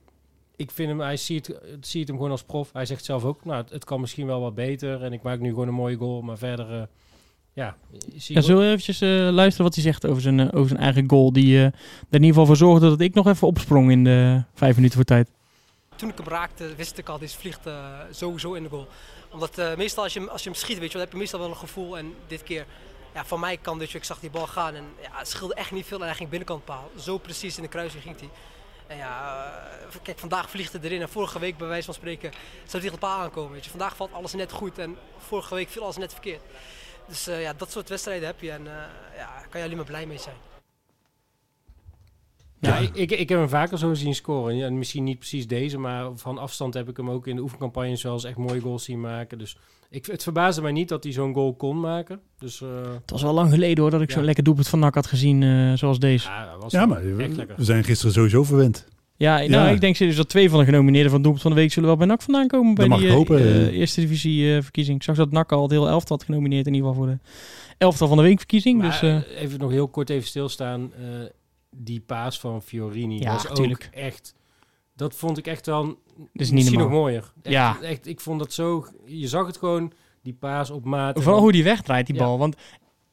[0.57, 2.73] ik vind hem, hij ziet, ziet hem gewoon als prof.
[2.73, 5.03] Hij zegt zelf ook, nou, het, het, kan misschien wel wat beter.
[5.03, 6.23] En ik maak nu gewoon een mooie goal.
[6.23, 6.83] Maar verder, uh,
[7.53, 7.77] ja...
[8.17, 10.81] Zie ja, zullen we eventjes uh, luisteren wat hij zegt over zijn, uh, over zijn
[10.81, 11.33] eigen goal?
[11.33, 11.73] Die er in
[12.11, 15.29] ieder geval voor zorgde dat ik nog even opsprong in de vijf minuten voor tijd.
[15.97, 17.69] Toen ik hem raakte, wist ik al, deze vliegt
[18.11, 18.87] sowieso in de goal.
[19.33, 21.49] Omdat meestal als je, als je hem schiet, weet je, dan heb je meestal wel
[21.49, 21.99] een gevoel.
[21.99, 22.67] En dit keer,
[23.15, 24.75] ja, van mij kan dit, ik zag die bal gaan.
[24.75, 26.91] En ja, het scheelde echt niet veel en hij ging binnenkant paal.
[26.99, 28.29] Zo precies in de kruising ging hij.
[28.87, 29.47] En ja,
[29.95, 32.33] uh, kijk, vandaag vliegt het erin en vorige week bij wijze van spreken
[32.67, 33.53] zou het paal aankomen.
[33.53, 33.71] Weet je.
[33.71, 36.43] Vandaag valt alles net goed en vorige week viel alles net verkeerd.
[37.09, 38.73] Dus uh, ja, dat soort wedstrijden heb je en uh,
[39.17, 40.37] ja, kan je alleen maar blij mee zijn.
[42.61, 44.57] Ja, ik, ik, ik heb hem vaker zo zien scoren.
[44.57, 48.03] Ja, misschien niet precies deze, maar van afstand heb ik hem ook in de oefencampagnes
[48.03, 49.39] wel eens echt mooie goals zien maken.
[49.39, 49.57] Dus
[49.95, 52.21] ik, het verbaasde mij niet dat hij zo'n goal kon maken.
[52.39, 52.69] Dus eh,
[53.01, 54.15] Het was wel lang geleden hoor dat ik Ja.
[54.15, 56.29] zo'n lekker doelpunt van NAC had gezien eh, zoals deze.
[56.29, 57.57] ja, dat was Ja, wel maar echt we, lekker.
[57.57, 58.87] we zijn gisteren sowieso verwend.
[59.17, 59.69] Ja, nou, Ja.
[59.69, 61.99] ik denk serieus dat twee van de genomineerden van doelpunt van de week zullen wel
[61.99, 62.75] bij NAC vandaan komen.
[62.75, 64.97] Bij mag die ik eh, hopen, eerste divisie eh, verkiezing.
[64.97, 67.19] Ik zag dat NAC al het hele elftal had genomineerd in ieder geval voor de
[67.79, 68.79] elftal van de week verkiezing.
[68.79, 70.93] Maar, dus even nog heel kort even stilstaan.
[70.95, 71.05] eh,
[71.77, 73.91] die paas van Fiorini Ja, was tuurlijk.
[73.95, 74.35] ook echt...
[74.97, 75.95] Dat vond ik echt wel is
[76.33, 77.33] niet misschien nog mooier.
[77.43, 77.81] Echt, Ja.
[77.81, 78.87] echt, ik vond dat zo...
[79.05, 81.23] Je zag het gewoon, die paas op maat.
[81.23, 82.21] Vooral hoe die wegdraait, die Ja.
[82.23, 82.39] bal.
[82.39, 82.57] Want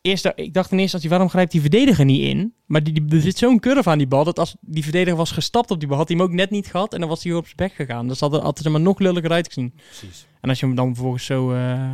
[0.02, 2.54] eerst, ik dacht in eerste instantie, waarom grijpt die verdediger niet in?
[2.66, 5.32] Maar die, die, er zit zo'n curve aan die bal, dat als die verdediger was
[5.32, 7.34] gestapt op die bal, had hij hem ook net niet gehad en dan was hij
[7.34, 8.08] op zijn bek gegaan.
[8.08, 9.74] Dus had, had het er maar nog lulliger uitgezien.
[9.76, 10.26] Precies.
[10.42, 11.90] En als je hem dan vervolgens zo, eh,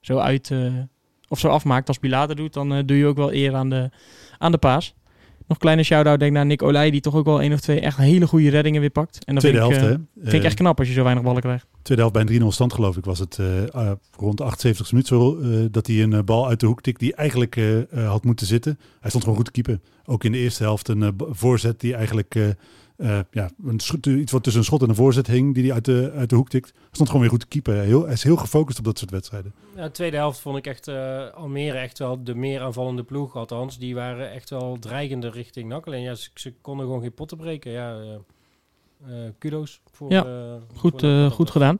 [0.00, 0.72] zo uit, eh,
[1.28, 3.90] of zo afmaakt als Pilater doet, dan eh, doe je ook wel eer aan de,
[4.38, 4.94] aan de paas.
[5.46, 7.60] Nog een kleine shout-out denk ik naar Nick Olij, die toch ook wel één of
[7.60, 9.24] twee echt hele goede reddingen weer pakt.
[9.24, 10.20] En dat Tweede vind, ik, helft, eh, hè?
[10.20, 11.66] vind ik Eh, echt knap als je zo weinig ballen krijgt.
[11.82, 14.92] Tweede helft bij een 3-0 stand geloof ik was het eh, ah, rond de 78
[14.92, 17.78] minuten zo, eh, dat hij een eh, bal uit de hoek tikt die eigenlijk eh,
[17.92, 18.78] eh, had moeten zitten.
[19.00, 19.80] Hij stond gewoon goed te keeper.
[20.04, 22.34] Ook in de eerste helft een eh, voorzet die eigenlijk
[23.02, 25.72] eh, ja, een schot- iets wat tussen een schot en een voorzet hing die hij
[25.72, 26.70] uit de, uit de hoek tikt.
[26.74, 27.74] Hij stond gewoon weer goed te keeper.
[27.74, 29.52] Heel, hij is heel gefocust op dat soort wedstrijden.
[29.76, 33.36] Ja, de tweede helft vond ik echt eh, Almere echt wel de meer aanvallende ploeg.
[33.36, 35.86] Althans, die waren echt wel dreigender richting NAC.
[35.86, 37.70] Alleen ja, ze, ze konden gewoon geen potten breken.
[37.72, 38.14] Ja, eh,
[39.24, 41.76] eh, kudos voor, Ja, eh, Goed, voor eh, goed gedaan.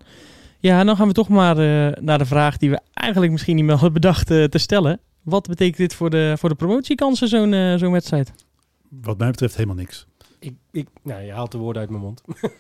[0.58, 3.64] Ja, dan gaan we toch maar eh, naar de vraag die we eigenlijk misschien niet
[3.64, 5.00] meer hadden bedacht te stellen.
[5.22, 8.32] Wat betekent dit voor de, voor de promotiekansen, zo'n zo'n wedstrijd?
[8.88, 10.06] Wat mij betreft helemaal niks.
[10.42, 12.22] Ik, ik, nou, je haalt de woorden uit mijn mond.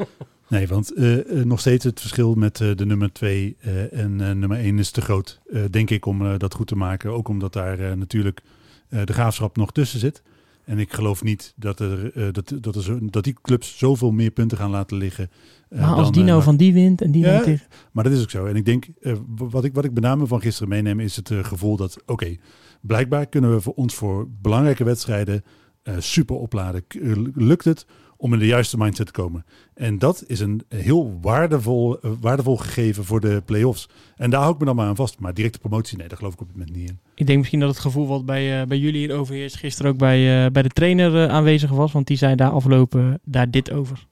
[0.48, 3.56] Nee, want eh, eh, nog steeds het verschil met eh, de nummer 2
[3.90, 6.76] en eh, nummer 1 is te groot, eh, denk ik, om eh, dat goed te
[6.76, 7.10] maken.
[7.10, 8.40] Ook omdat daar eh, natuurlijk
[8.88, 10.22] eh, de graafschap nog tussen zit.
[10.64, 14.10] En ik geloof niet dat, er, eh, dat, dat, er zo, dat die clubs zoveel
[14.10, 15.30] meer punten gaan laten liggen.
[15.68, 16.44] eh, maar als dan, die nou NAC.
[16.44, 17.66] van die wint en die Ja, wint tegen...
[17.92, 18.46] Maar dat is ook zo.
[18.46, 21.30] En ik denk, eh, wat, ik, wat ik met name van gisteren meeneem, is het
[21.30, 22.36] eh, gevoel dat, oké,
[22.80, 25.44] blijkbaar kunnen we voor ons voor belangrijke wedstrijden
[25.82, 26.84] eh, super opladen.
[26.88, 29.44] Eh, lukt het om in de juiste mindset te komen?
[29.74, 33.88] En dat is een heel waardevol, eh, waardevol gegeven voor de play-offs.
[34.16, 35.18] En daar hou ik me dan maar aan vast.
[35.18, 36.98] Maar directe promotie, nee, daar geloof ik op dit moment niet in.
[37.14, 40.44] Ik denk misschien dat het gevoel wat bij, bij jullie hier overheerst gisteren ook bij,
[40.44, 41.92] eh, bij de trainer aanwezig was.
[41.92, 44.06] Want die zei daar afgelopen daar dit over.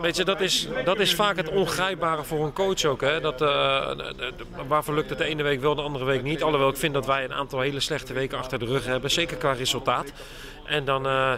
[0.00, 3.00] Weet je, dat is, dat is vaak het ongrijpbare voor een coach ook.
[3.00, 3.20] Hè?
[3.20, 3.48] Dat, eh,
[3.96, 4.32] de-
[4.68, 6.42] waarvoor lukt het de ene week wel, de andere week niet.
[6.42, 9.10] Alhoewel ik vind dat wij een aantal hele slechte weken achter de rug hebben.
[9.10, 10.12] Zeker qua resultaat.
[10.68, 11.32] En dan, eh,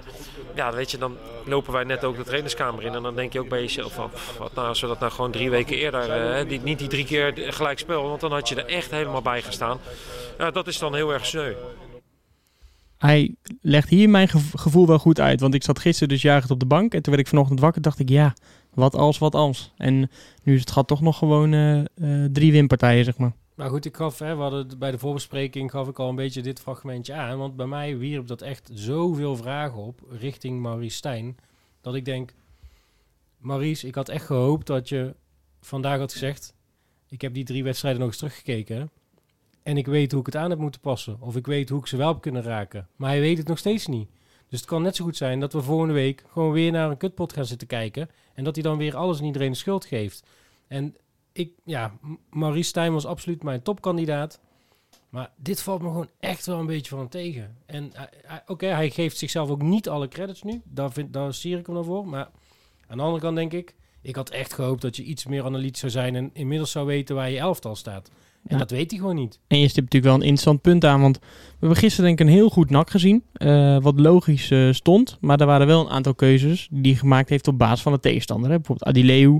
[0.54, 2.94] ja, weet je, dan lopen wij net ook de trainerskamer in.
[2.94, 5.30] En dan denk je ook bij jezelf van, wat nou als we dat nou gewoon
[5.30, 6.10] drie weken eerder...
[6.10, 9.42] eh, niet die drie keer gelijk spel, want dan had je er echt helemaal bij
[9.42, 9.78] gestaan.
[10.38, 11.52] Ja, dat is dan heel erg sneu.
[12.98, 15.40] Hij legt hier mijn gev- gevoel wel goed uit.
[15.40, 16.94] Want ik zat gisteren dus juichend op de bank.
[16.94, 17.82] En toen werd ik vanochtend wakker.
[17.82, 18.34] dacht ik, ja,
[18.74, 19.72] wat als, wat als.
[19.76, 20.10] En
[20.42, 23.32] nu is het gat toch nog gewoon eh, drie winpartijen, zeg maar.
[23.60, 26.42] Maar goed, ik gaf, hè, we hadden bij de voorbespreking gaf ik al een beetje
[26.42, 27.38] dit fragmentje aan.
[27.38, 31.36] Want bij mij wierp dat echt zoveel vragen op richting Maurice Stijn.
[31.80, 32.34] Dat ik denk,
[33.38, 35.14] Maurice, ik had echt gehoopt dat je
[35.60, 36.54] vandaag had gezegd...
[37.08, 38.90] Ik heb die drie wedstrijden nog eens teruggekeken.
[39.62, 41.16] En ik weet hoe ik het aan heb moeten passen.
[41.20, 42.88] Of ik weet hoe ik ze wel heb kunnen raken.
[42.96, 44.08] Maar hij weet het nog steeds niet.
[44.48, 46.96] Dus het kan net zo goed zijn dat we volgende week gewoon weer naar een
[46.96, 48.10] kutpot gaan zitten kijken.
[48.34, 50.26] En dat hij dan weer alles en iedereen de schuld geeft.
[50.66, 50.96] En
[51.32, 51.92] ik, ja,
[52.30, 54.40] Maurice Stijn was absoluut mijn topkandidaat.
[55.08, 57.56] Maar dit valt me gewoon echt wel een beetje van tegen.
[57.66, 60.60] En hij- hij- oké, hij geeft zichzelf ook niet alle credits nu.
[60.64, 62.06] Daar, vind, daar sier ik hem dan voor.
[62.08, 62.30] Maar
[62.86, 63.74] aan de andere kant denk ik...
[64.02, 66.16] Ik had echt gehoopt dat je iets meer analytisch zou zijn...
[66.16, 68.10] en inmiddels zou weten waar je elftal staat.
[68.46, 69.38] En dat weet hij gewoon niet.
[69.46, 71.00] En je stipt natuurlijk wel een interessant punt aan.
[71.00, 73.22] Want we hebben gisteren denk ik een heel goed nak gezien.
[73.32, 75.16] eh, wat logisch eh, stond.
[75.20, 78.00] Maar er waren wel een aantal keuzes die hij gemaakt heeft op basis van de
[78.00, 78.50] tegenstander.
[78.50, 78.56] Hè.
[78.56, 79.38] Bijvoorbeeld Adileu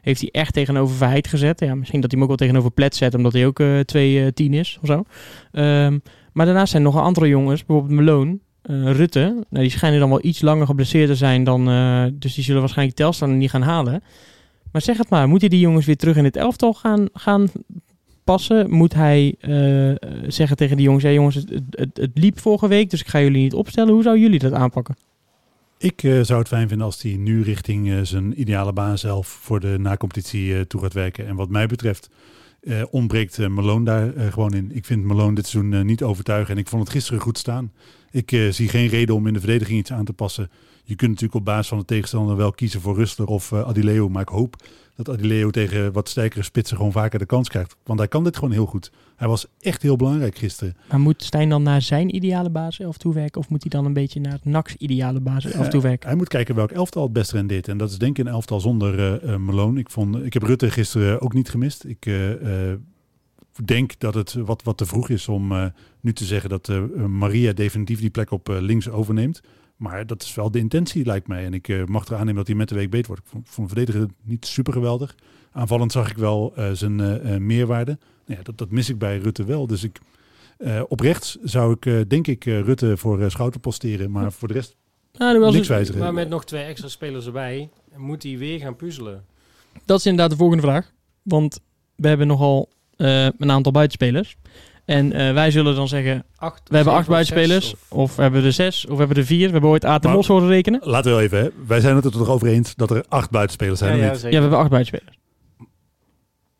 [0.00, 1.60] heeft hij echt tegenover Verheid gezet.
[1.60, 3.14] Ja, misschien dat hij hem ook wel tegenover Plet zet.
[3.14, 3.78] Omdat hij ook eh
[4.46, 5.04] 2-10 is of zo.
[5.52, 5.98] Ehm,
[6.32, 7.64] maar daarnaast zijn nog een aantal jongens.
[7.64, 8.40] Bijvoorbeeld Meloon.
[8.62, 11.68] eh, Rutte, nou, die schijnen dan wel iets langer geblesseerd te zijn dan.
[11.68, 14.02] eh, dus die zullen waarschijnlijk Telstar niet gaan halen.
[14.72, 17.48] Maar zeg het maar, moeten die jongens weer terug in het elftal gaan, gaan
[18.24, 18.70] passen?
[18.70, 22.90] Moet hij eh, zeggen tegen die jongens: ja, jongens, het, het, het, liep vorige week,
[22.90, 23.92] dus ik ga jullie niet opstellen.
[23.92, 24.96] Hoe zouden jullie dat aanpakken?
[25.78, 29.26] Ik eh, zou het fijn vinden als hij nu richting eh, zijn ideale baan zelf
[29.26, 31.26] voor de nacompetitie eh, toe gaat werken.
[31.26, 32.08] En wat mij betreft
[32.62, 34.70] eh, ontbreekt eh, Malone daar eh, gewoon in.
[34.74, 36.54] Ik vind Malone dit seizoen eh, niet overtuigen.
[36.54, 37.72] En ik vond het gisteren goed staan.
[38.10, 40.50] Ik eh, zie geen reden om in de verdediging iets aan te passen.
[40.82, 44.08] Je kunt natuurlijk op basis van de tegenstander wel kiezen voor Rustler of eh, Adileo.
[44.08, 44.56] Maar ik hoop
[44.96, 47.76] dat Adileo tegen wat sterkere spitsen gewoon vaker de kans krijgt.
[47.84, 48.92] Want hij kan dit gewoon heel goed.
[49.16, 50.76] Hij was echt heel belangrijk gisteren.
[50.88, 53.40] Maar moet Stijn dan naar zijn ideale basiself toe werken?
[53.40, 56.08] Of moet hij dan een beetje naar het NAC's ideale basiself toe werken?
[56.08, 57.68] Hij moet kijken welk elftal het best rendeert.
[57.68, 59.78] En dat is denk ik een elftal zonder eh eh, Malone.
[59.80, 61.84] Ik, vond, ik heb Rutte gisteren ook niet gemist.
[61.84, 62.78] Ik eh, eh,
[63.64, 65.66] denk dat het wat, wat te vroeg is om eh,
[66.00, 69.40] nu te zeggen dat eh, Maria definitief die plek op eh, links overneemt.
[69.82, 71.44] Maar dat is wel de intentie, lijkt mij.
[71.44, 73.22] En ik eh, mag er aannemen dat hij met de week beter wordt.
[73.22, 75.14] Ik vond, vond de verdediger niet super geweldig.
[75.52, 77.98] Aanvallend zag ik wel eh, zijn eh, meerwaarde.
[78.26, 79.66] Nou ja, dat, dat mis ik bij Rutte wel.
[79.66, 79.98] Dus ik,
[80.58, 84.10] eh, op rechts zou ik, eh, denk ik, eh, Rutte voor eh, Schouten posteren.
[84.10, 84.76] Maar voor de rest
[85.12, 86.00] Nou, niks dus- wijzigen.
[86.00, 89.24] Maar met nog twee extra spelers erbij, moet hij weer gaan puzzelen.
[89.84, 90.92] dat is inderdaad de volgende vraag.
[91.22, 91.60] Want
[91.96, 94.36] we hebben nogal eh, een aantal buitenspelers.
[94.84, 97.72] En eh, wij zullen dan zeggen, Acht, we hebben acht buitenspelers.
[97.72, 99.46] of- Of we hebben er zes, of we hebben er vier.
[99.46, 100.80] We hebben ooit Aten Maar- Mos horen rekenen.
[100.84, 101.48] Laten we wel even, hè.
[101.66, 103.90] wij zijn het er toch over eens dat er acht buitenspelers zijn.
[103.90, 104.20] Ja, of ja, niet?
[104.20, 104.32] zeker.
[104.32, 105.18] Ja, we hebben acht buitenspelers.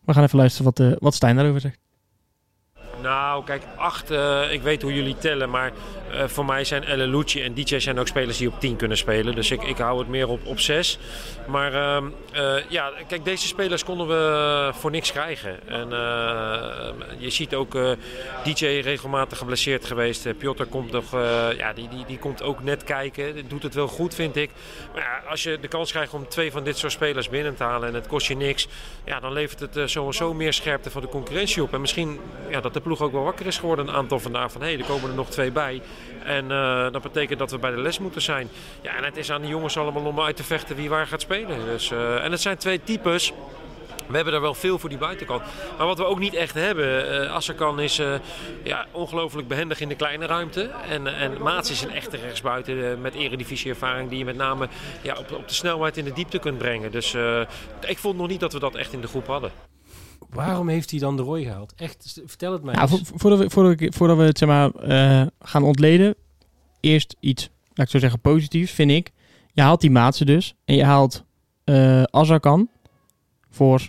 [0.05, 1.79] We gaan even luisteren wat, eh, wat Stijn daarover zegt.
[3.03, 5.73] Nou, kijk, acht, eh, ik weet hoe jullie tellen, maar
[6.13, 8.97] eh, voor mij zijn El Lucci en DJ zijn ook spelers die op 10 kunnen
[8.97, 9.35] spelen.
[9.35, 10.99] Dus ik, ik hou het meer op, op 6.
[11.47, 15.69] Maar ehm, eh, ja, kijk, deze spelers konden we voor niks krijgen.
[15.69, 15.89] En
[17.19, 17.77] je ziet ook
[18.45, 20.39] DJ regelmatig geblesseerd geweest.
[20.39, 21.13] Piotr komt nog,
[21.57, 23.49] ja, die, die, die komt ook net kijken.
[23.49, 24.51] Doet het wel goed, vind ik.
[24.95, 27.89] Maar als je de kans krijgt om twee van dit soort spelers binnen te halen
[27.89, 28.69] en het kost je niks,
[29.05, 31.73] ja, dan levert het sowieso meer scherpte van de concurrentie op.
[31.75, 34.61] En misschien ja, dat de ploeg ook wel wakker is geworden een aantal vandaag van
[34.61, 35.83] hé, hey, er komen er nog twee bij.
[36.25, 38.49] En eh, dat betekent dat we bij de les moeten zijn.
[38.81, 41.21] Ja, en het is aan de jongens allemaal om uit te vechten wie waar gaat
[41.21, 41.65] spelen.
[41.65, 43.33] Dus, eh, en het zijn twee types.
[44.07, 45.43] We hebben er wel veel voor die buitenkant.
[45.79, 48.01] Maar wat we ook niet echt hebben, eh Asserkan is
[48.63, 50.71] ja, ongelooflijk behendig in de kleine ruimte.
[50.89, 54.69] En, en Maats is een echte rechtsbuiten eh, met eredivisie-ervaring die je met name
[55.03, 56.91] ja, op, op de snelheid in de diepte kunt brengen.
[56.91, 57.17] Dus
[57.81, 59.72] ik vond nog niet dat we dat echt in de groep hadden.
[60.33, 61.73] Waarom heeft hij dan de rooi gehaald?
[61.77, 63.11] Echt, vertel het mij Nou, eens.
[63.15, 66.15] voordat, we, voordat, we, voordat we het zeg maar, eh, gaan ontleden,
[66.81, 69.11] eerst iets, laat ik zo zeggen, positiefs, vind ik.
[69.53, 71.25] Je haalt die Maatsen dus en je haalt
[71.65, 72.69] eh Azarkan
[73.51, 73.89] voor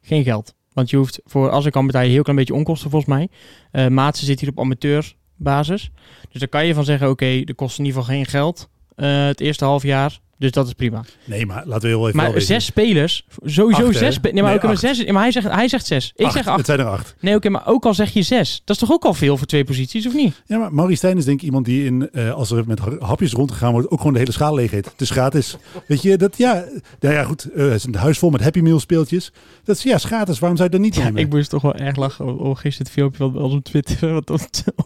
[0.00, 0.54] geen geld.
[0.72, 3.28] Want je hoeft voor Azarkan betaal je heel klein beetje onkosten volgens mij.
[3.70, 5.90] Eh Maatsen zit hier op amateurbasis.
[6.30, 9.40] Dus daar kan je van zeggen, oké, de kost in ieder geval geen geld het
[9.40, 10.20] eerste half jaar.
[10.38, 11.04] Dus dat is prima.
[11.24, 14.20] Nee, maar laten we heel even Maar zes spelers, sowieso Acht, zes.
[14.20, 14.80] Nee, maar, Nee, ook maar acht.
[14.80, 15.04] zes.
[15.04, 16.12] Maar hij zegt, hij zegt zes.
[16.16, 16.34] Ik Acht.
[16.34, 16.56] zeg acht.
[16.56, 17.14] Het zijn er acht.
[17.20, 18.62] Nee, oké, maar ook al zeg je zes.
[18.64, 20.42] Dat is toch ook al veel voor twee posities, of niet?
[20.46, 22.96] Ja, maar Maurice Stijn is denk ik iemand die in, eh, als er met ha-
[23.06, 24.84] hapjes rondgegaan wordt, ook gewoon de hele schaal leeg eet.
[24.90, 25.56] Het is gratis.
[25.86, 26.64] Weet je, dat ja,
[27.00, 29.32] nou ja goed, eh, het is een huis vol met Happy Meal speeltjes.
[29.64, 30.38] Dat is ja, is gratis.
[30.38, 31.20] Waarom zou je dat niet Ja, nemen?
[31.22, 32.24] ik moest toch wel erg lachen.
[32.26, 34.30] Oh, oh, gisteren het filmpje wat, op Twitter, wat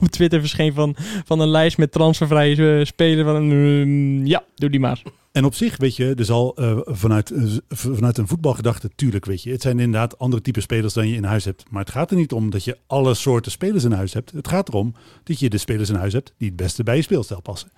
[0.01, 3.25] op, Twitter verscheen van, van een lijst met transfervrije eh, spelen.
[3.25, 5.03] Van, een, ja, doe die maar.
[5.33, 9.43] En op zich, weet je, dus al eh, vanuit, eh, vanuit een voetbalgedachte, tuurlijk, weet
[9.43, 9.51] je.
[9.51, 11.65] Het zijn inderdaad andere type spelers dan je in huis hebt.
[11.71, 14.31] Maar het gaat er niet om dat je alle soorten spelers in huis hebt.
[14.31, 17.03] Het gaat erom dat je de spelers in huis hebt die het beste bij je
[17.03, 17.71] speelstijl passen.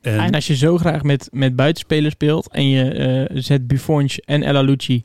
[0.00, 4.08] En, En als je zo graag met, met buitenspelers speelt en je eh, zet Buffon
[4.24, 5.04] en El Alouci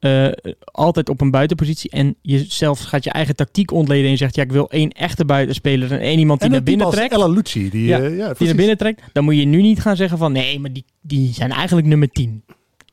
[0.00, 0.28] eh,
[0.64, 4.34] altijd op een buitenpositie en je zelf gaat je eigen tactiek ontleden en je zegt
[4.34, 7.12] ja, ik wil één echte buitenspeler en één iemand die en naar binnen trekt.
[7.12, 9.80] Ella Lucci, die, Ja, eh, ja, die naar binnen trekt, dan moet je nu niet
[9.80, 12.42] gaan zeggen van nee, maar die, die zijn eigenlijk nummer 10.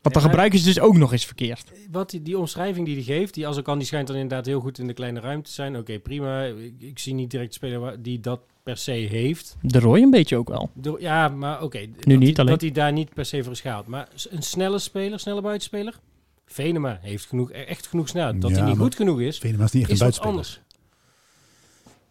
[0.01, 1.71] Want dan gebruiken ze dus ook nog eens verkeerd.
[1.91, 4.45] Wat die, die omschrijving die hij geeft, die als ik kan, die schijnt dan inderdaad
[4.45, 5.77] heel goed in de kleine ruimte te zijn.
[5.77, 6.43] Oké, prima.
[6.43, 9.57] Ik, ik zie niet direct een speler die dat per se heeft.
[9.61, 10.69] De Roy een beetje ook wel.
[10.99, 11.79] Ja, maar oké.
[11.79, 12.51] Nu dat niet hij- alleen.
[12.51, 13.87] Dat hij daar niet per se voor is gehaald.
[13.87, 15.99] Maar een snelle speler, snelle buitenspeler.
[16.47, 18.41] Venema heeft genoeg, echt genoeg snelheid.
[18.41, 20.33] Dat Ja, hij niet goed genoeg is, Venema is niet echt is een wat buitenspeler.
[20.33, 20.61] anders.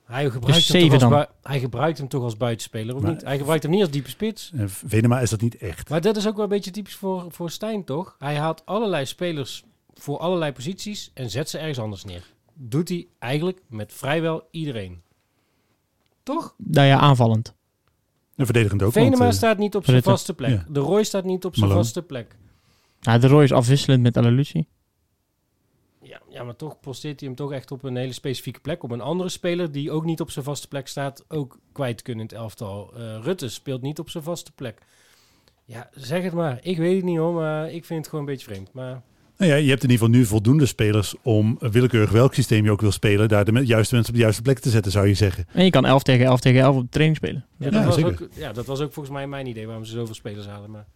[0.05, 3.23] Hij gebruikt, Dus hem toch als hij gebruikt hem toch als buitenspeler, of Maar- niet?
[3.23, 4.53] Hij gebruikt hem niet als diepe spits.
[4.67, 5.89] Venema is dat niet echt.
[5.89, 8.17] Maar dat is ook wel een beetje typisch voor, voor Stijn, toch?
[8.19, 12.23] Hij haalt allerlei spelers voor allerlei posities en zet ze ergens anders neer.
[12.55, 15.03] Doet hij eigenlijk met vrijwel iedereen.
[16.23, 16.55] Toch?
[16.57, 17.55] Nou ja, aanvallend.
[18.37, 18.93] En verdedigend ook.
[18.93, 20.51] Venema want, eh, staat niet op zijn vaste plek.
[20.51, 20.65] Ja.
[20.69, 22.37] De Roy staat niet op zijn vaste plek.
[23.01, 24.67] Nou, de Roy is afwisselend met Alalucci.
[26.03, 28.83] Ja, ja, maar toch posteert hij hem toch echt op een hele specifieke plek.
[28.83, 32.25] Op een andere speler die ook niet op zijn vaste plek staat, ook kwijt kunnen
[32.25, 32.93] in het elftal.
[32.97, 34.81] Eh, Rutte speelt niet op zijn vaste plek.
[35.65, 36.59] Ja, zeg het maar.
[36.63, 38.73] Ik weet het niet hoor, maar ik vind het gewoon een beetje vreemd.
[38.73, 39.03] Maar
[39.37, 42.71] nou ja, je hebt in ieder geval nu voldoende spelers om willekeurig welk systeem je
[42.71, 45.15] ook wil spelen, daar de juiste mensen op de juiste plek te zetten, zou je
[45.15, 45.47] zeggen.
[45.53, 47.45] En je kan 11 tegen 11 tegen 11 op de training spelen.
[47.59, 48.11] ja, Ja, dat, was zeker.
[48.11, 50.71] ook, ja, dat was ook volgens mij mijn idee waarom ze zoveel spelers halen.
[50.71, 50.87] Maar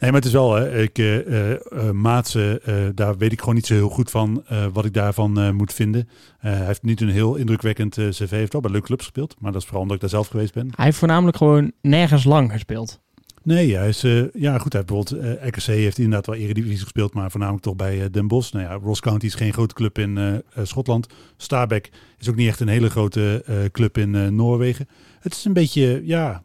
[0.00, 2.60] Nee, maar het is wel, hè, ik, eh eh, eh, Maatsen,
[2.94, 6.08] daar weet ik gewoon niet zo heel goed van wat ik daarvan moet vinden.
[6.38, 9.60] Hij heeft niet een heel indrukwekkend cv, heeft wel bij leuke clubs gespeeld, maar dat
[9.60, 10.70] is vooral omdat ik daar zelf geweest ben.
[10.74, 13.00] Hij heeft voornamelijk gewoon nergens lang gespeeld.
[13.42, 14.00] Nee, hij is,
[14.32, 18.10] ja goed, hij heeft bijvoorbeeld, RKC heeft inderdaad wel Eredivisie gespeeld, maar voornamelijk toch bij
[18.10, 18.52] Den Bosch.
[18.52, 21.06] Nou ja, Ross County is geen grote club in Schotland.
[21.36, 24.88] Stabæk is ook niet echt een hele grote club in Noorwegen.
[25.20, 26.42] Het is een beetje, ja,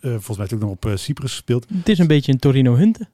[0.00, 1.66] volgens mij ook nog op eh, Cyprus gespeeld.
[1.78, 3.06] Het is een beetje een Torino Hunte.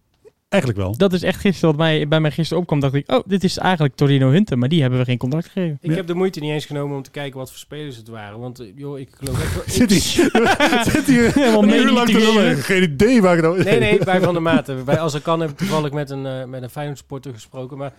[0.48, 0.96] Eigenlijk wel.
[0.96, 2.80] Dat is echt gisteren wat mij, bij mij gisteren opkwam.
[2.80, 4.56] Dacht ik, oh, dit is eigenlijk Torino Hunte.
[4.56, 5.78] Maar die hebben we geen contract gegeven.
[5.80, 5.96] Ik Ja.
[5.96, 8.38] heb de moeite niet eens genomen om te kijken wat voor spelers het waren.
[8.38, 9.54] Want eh, joh, ik geloof echt...
[9.54, 10.30] wel- Zit hier,
[10.92, 12.56] zit hier Helemaal mee lang te.
[12.60, 13.62] Geen idee waar ik nou...
[13.64, 14.84] Nee, nee, bij Van der Maten.
[14.84, 17.78] Bij Als er kan heb ik toevallig met een, eh met een Feyenoord supporter gesproken.
[17.78, 17.92] Maar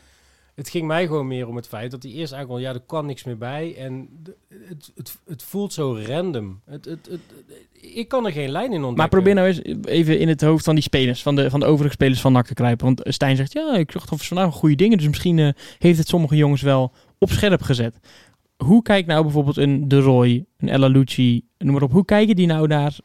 [0.58, 2.86] het ging mij gewoon meer om het feit dat hij eerst eigenlijk al, ja, er
[2.86, 3.76] kan niks meer bij.
[3.78, 4.10] En
[4.68, 6.62] het, het, het voelt zo random.
[6.66, 7.22] Het, het, het,
[7.72, 8.98] ik kan er geen lijn in ontdekken.
[8.98, 11.66] Maar probeer nou eens even in het hoofd van die spelers, van de, van de
[11.66, 12.76] overige spelers van NAC te.
[12.78, 14.98] Want Stijn zegt, ja, ik zag toch vandaag goede dingen.
[14.98, 18.00] Dus misschien eh, heeft het sommige jongens wel op scherp gezet.
[18.64, 21.92] Hoe kijkt nou bijvoorbeeld een De Roy, een Ella Lucci, noem maar op.
[21.92, 22.98] Hoe kijken die nou naar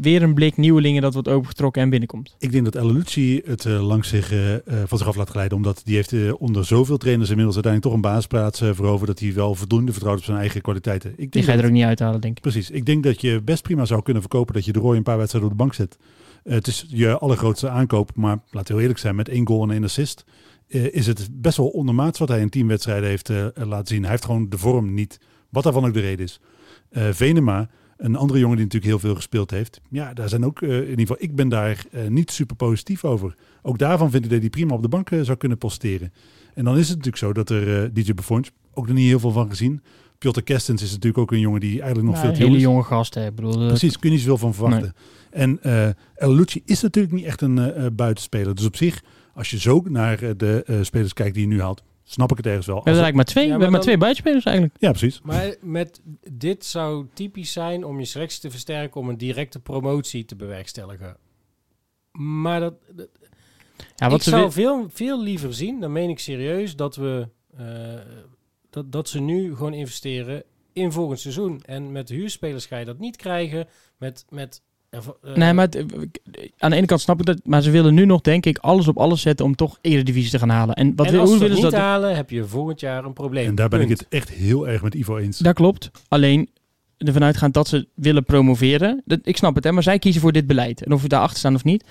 [0.00, 2.34] weer een blik nieuwelingen dat wordt opengetrokken en binnenkomt?
[2.38, 4.54] Ik denk dat El Lucci het eh, langs zich, eh,
[4.86, 5.56] van zich af laat glijden.
[5.56, 9.06] Omdat die heeft onder zoveel trainers inmiddels uiteindelijk toch een basisplaats veroverd.
[9.06, 11.10] Dat hij wel voldoende vertrouwt op zijn eigen kwaliteiten.
[11.10, 12.42] Ik Die denk ga je dat- er ook niet uithalen, denk ik.
[12.42, 12.70] Precies.
[12.70, 15.18] Ik denk dat je best prima zou kunnen verkopen dat je de Roy een paar
[15.18, 15.96] wedstrijden op de bank zet.
[16.42, 19.70] Het is je allergrootste aankoop, maar laten we heel eerlijk zijn, met één goal en
[19.70, 20.24] één assist
[20.68, 24.02] is het best wel ondermaats wat hij in tien wedstrijden heeft laten zien.
[24.02, 26.40] Hij heeft gewoon de vorm niet, wat daarvan ook de reden is.
[26.92, 29.80] Venema, een andere jongen die natuurlijk heel veel gespeeld heeft.
[29.90, 33.04] Ja, daar zijn ook, eh, in ieder geval, ik ben daar eh, niet super positief
[33.04, 33.34] over.
[33.62, 36.12] Ook daarvan vind ik dat hij prima op de bank eh, zou kunnen posteren.
[36.54, 39.30] En dan is het natuurlijk zo dat er DJ Buffons, ook nog niet heel veel
[39.32, 39.82] van gezien.
[40.18, 42.56] Piotr Kerstens is natuurlijk ook een jongen die eigenlijk nog Nou, veel een te hele
[42.56, 42.62] is.
[42.62, 43.32] jonge gast, hè.
[43.32, 44.94] Bedoel, Precies, kun je niet zoveel van verwachten.
[45.30, 45.62] En
[46.14, 48.54] El Lucci is natuurlijk niet echt een buitenspeler.
[48.54, 49.02] Dus op zich,
[49.34, 52.66] als je zo naar de spelers kijkt die je nu haalt, snap ik het ergens
[52.66, 52.74] wel.
[52.76, 54.76] we hebben Als- eigenlijk maar twee, Ja, we hebben maar maar dan- twee buitenspelers eigenlijk.
[54.80, 55.20] ja, precies.
[55.22, 56.00] Maar met
[56.32, 61.16] dit zou typisch zijn om je selectie te versterken om een directe promotie te bewerkstelligen.
[62.12, 63.08] Maar dat, dat-
[63.96, 66.96] Ja, ik wat ze zou wil- veel, veel liever zien, dan meen ik serieus, dat
[66.96, 67.66] we eh,
[68.70, 70.42] dat, dat ze nu gewoon investeren
[70.72, 71.62] in volgend seizoen.
[71.62, 73.68] En met huurspelers ga je dat niet krijgen.
[73.96, 75.00] Met, met eh,
[75.34, 75.84] Nee, maar het- eh,
[76.58, 78.88] aan de ene kant snap ik dat, maar ze willen nu nog, denk ik, alles
[78.88, 80.74] op alles zetten om toch Eredivisie te gaan halen.
[80.74, 81.90] En wat en wil, als hoe ze dat willen ze niet dat?
[81.90, 83.46] halen, heb je volgend jaar een probleem.
[83.46, 85.38] En daar ben ik het echt heel erg met Ivo eens.
[85.38, 85.90] Dat klopt.
[86.08, 86.48] Alleen
[86.98, 89.02] ervan uitgaand dat ze willen promoveren.
[89.04, 90.82] Dat, ik snap het, hè, maar zij kiezen voor dit beleid.
[90.82, 91.84] En of we daarachter staan of niet,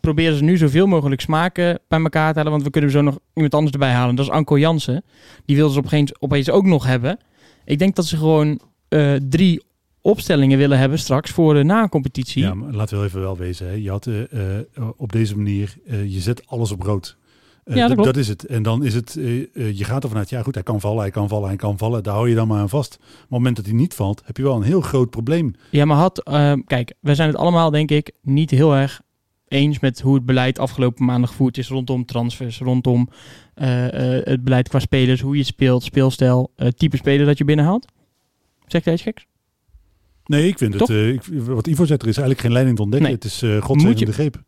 [0.00, 2.52] proberen ze nu zoveel mogelijk smaken bij elkaar te halen.
[2.52, 4.14] Want we kunnen zo nog iemand anders erbij halen.
[4.14, 5.04] Dat is Anko Jansen.
[5.44, 7.18] Die wilden ze opeens, opeens ook nog hebben.
[7.64, 9.62] Ik denk dat ze gewoon eh, drie
[10.06, 12.42] opstellingen willen hebben straks voor de na-competitie.
[12.42, 13.66] Ja, maar laten we wel even wel wezen.
[13.66, 13.72] Hè.
[13.72, 14.62] Je had eh, eh,
[14.96, 17.16] op deze manier, eh, je zet alles op rood.
[17.64, 18.44] Ja, dat dat is het.
[18.44, 19.12] En dan is het,
[19.52, 22.02] je gaat ervan uit, ja goed, hij kan vallen, hij kan vallen, hij kan vallen.
[22.02, 22.98] Daar hou je dan maar aan vast.
[22.98, 25.54] Maar op het moment dat hij niet valt, heb je wel een heel groot probleem.
[25.70, 29.00] Ja, maar had, eh, kijk, wij zijn het allemaal, denk ik, niet heel erg
[29.48, 33.08] eens met hoe het beleid afgelopen maanden gevoerd is rondom transfers, rondom
[33.54, 37.86] het beleid qua spelers, hoe je speelt, speelstijl, type speler dat je binnenhaalt.
[38.66, 39.26] Zeg jij iets geks?
[40.26, 42.82] Nee, ik vind het, eh, ik, wat Ivo zegt, er is eigenlijk geen leiding te
[42.82, 43.08] ontdekken.
[43.08, 43.18] Nee.
[43.18, 44.42] Het is uh, Moet je- greep.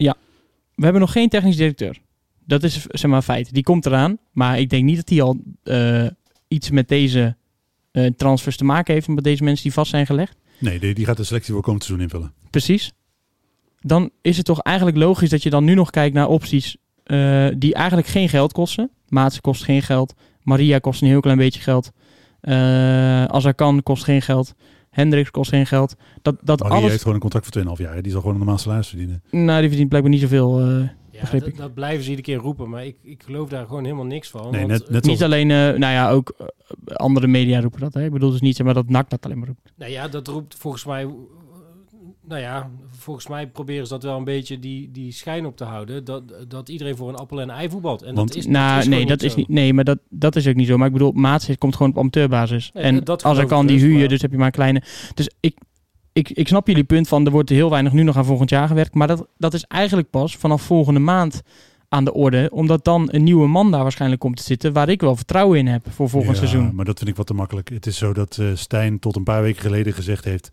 [0.75, 1.99] We hebben nog geen technisch directeur.
[2.45, 3.55] Dat is zeg maar een feit.
[3.55, 6.07] Die komt eraan, maar ik denk niet dat hij al eh,
[6.49, 7.37] iets met deze
[8.17, 10.37] transfers te maken heeft, met deze mensen die vast zijn gelegd.
[10.59, 12.33] Nee, die, die gaat de selectie voor komend seizoen invullen.
[12.51, 12.93] Precies.
[13.81, 16.77] Dan is het toch eigenlijk logisch dat je dan nu nog kijkt naar opties
[17.59, 18.91] die eigenlijk geen geld kosten.
[19.09, 20.15] Maatse kost geen geld.
[20.43, 21.91] Maria kost een heel klein beetje geld.
[22.41, 24.55] Eh Azarkan kost geen geld.
[24.99, 25.95] Hendricks kost geen geld.
[26.23, 26.89] Dat, dat Maria alles...
[26.91, 27.95] heeft gewoon een contract voor 2,5 jaar.
[27.95, 28.01] hè.
[28.01, 29.23] Die zal gewoon een normaal salaris verdienen.
[29.31, 30.61] Nou, die verdient blijkbaar niet zoveel.
[30.61, 30.67] eh,
[31.11, 31.57] Ja, begreep dat, ik.
[31.57, 34.51] dat blijven ze iedere keer roepen, maar ik, ik geloof daar gewoon helemaal niks van.
[34.51, 36.47] Nee, want, net, net niet alleen, eh, nou ja, ook eh,
[36.97, 37.95] andere media roepen dat.
[37.95, 38.05] Hè?
[38.05, 39.73] Ik bedoel dus niet zeg maar dat NAC dat alleen maar roept.
[39.77, 41.09] Nou ja, dat roept volgens mij.
[42.29, 45.65] Nou ja, volgens mij proberen ze dat wel een beetje die, die schijn op te
[45.65, 46.05] houden.
[46.05, 48.03] Dat, dat iedereen voor een appel en een ei voetbalt.
[48.03, 49.49] En Want- dat is, nou, dat is nee, dat is niet.
[49.49, 50.77] Nee, maar dat, dat is ook niet zo.
[50.77, 52.71] Maar ik bedoel, Maats komt gewoon op amateurbasis.
[52.75, 54.83] Nee, en als er kan, ik die huur je, dus heb je maar een kleine.
[55.15, 55.59] Dus ik,
[56.13, 58.69] ik, ik snap jullie punt van er wordt heel weinig nu nog aan volgend jaar
[58.69, 58.95] gewerkt.
[58.95, 61.43] Maar dat, dat is eigenlijk pas vanaf volgende maand
[61.89, 62.49] aan de orde.
[62.53, 64.73] Omdat dan een nieuwe man daar waarschijnlijk komt te zitten.
[64.73, 66.75] Waar ik wel vertrouwen in heb voor volgend Ja, seizoen.
[66.75, 67.69] maar dat vind ik wat te makkelijk.
[67.69, 70.49] Het is zo dat eh, Stijn tot een paar weken geleden gezegd heeft...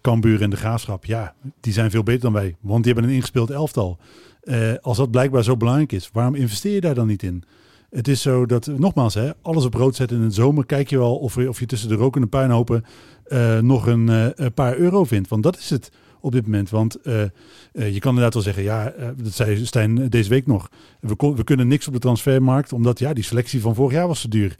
[0.00, 2.56] Cambuur en de Graafschap, ja, die zijn veel beter dan wij.
[2.60, 3.98] Want die hebben een ingespeeld elftal.
[4.42, 7.42] Eh, als dat blijkbaar zo belangrijk is, waarom investeer je daar dan niet in?
[7.90, 10.66] Het is zo dat, nogmaals, hè, alles op rood zetten in de zomer.
[10.66, 12.84] Kijk je wel of, je- of je tussen de rokende puinhopen
[13.24, 14.08] eh, nog een
[14.44, 15.28] een paar euro vindt.
[15.28, 15.90] Want dat is het.
[16.22, 16.70] Op dit moment.
[16.70, 17.28] Want eh, eh,
[17.72, 20.68] je kan inderdaad wel zeggen, ja, eh, dat zei Stijn deze week nog.
[21.00, 24.20] We, we kunnen niks op de transfermarkt, omdat ja, die selectie van vorig jaar was
[24.20, 24.56] te duur.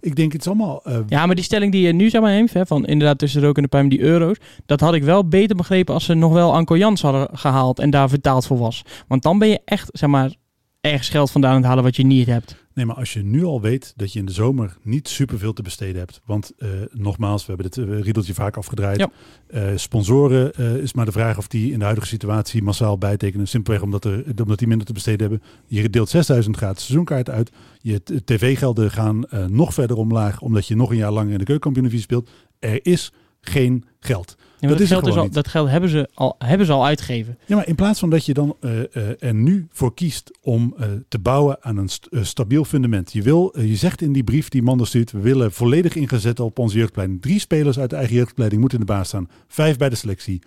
[0.00, 0.82] Ik denk, het allemaal...
[1.08, 3.46] Ja, maar die stelling die je nu zeg maar heeft, hè, van inderdaad tussen de
[3.46, 4.36] rook en de puim die euro's,
[4.66, 7.90] dat had ik wel beter begrepen als ze nog wel Anko Jans hadden gehaald en
[7.90, 8.84] daar vertaald voor was.
[9.08, 10.34] Want dan ben je echt, zeg maar,
[10.80, 12.65] ergens geld vandaan aan het halen wat je niet hebt.
[12.76, 15.62] Nee, maar als je nu al weet dat je in de zomer niet superveel te
[15.62, 16.20] besteden hebt.
[16.24, 18.98] Want eh, nogmaals, we hebben dit uh, riedeltje vaak afgedraaid.
[18.98, 19.10] Ja.
[19.46, 23.48] Eh, sponsoren eh, is maar de vraag of die in de huidige situatie massaal bijtekenen.
[23.48, 25.48] Simpelweg omdat, er, omdat die minder te besteden hebben.
[25.66, 27.50] Je deelt 6000 gratis seizoenkaart uit.
[27.80, 31.44] Je tv-gelden gaan eh, nog verder omlaag omdat je nog een jaar lang in de
[31.44, 32.30] keukenkampioen speelt.
[32.58, 34.36] Er is geen geld.
[34.60, 35.34] Ja, Dat dat, is geld is gewoon al, niet.
[35.34, 37.38] dat geld hebben ze, al, hebben ze al uitgegeven.
[37.46, 40.74] Ja, maar in plaats van dat je dan eh, eh, er nu voor kiest om
[40.78, 43.12] eh, te bouwen aan een st- stabiel fundament.
[43.12, 46.58] Je, wil, je zegt in die brief die Manders stuurt, we willen volledig ingezet op
[46.58, 47.22] onze jeugdopleiding.
[47.22, 49.28] Drie spelers uit de eigen jeugdopleiding moeten in de baas staan.
[49.48, 50.42] Vijf bij de selectie.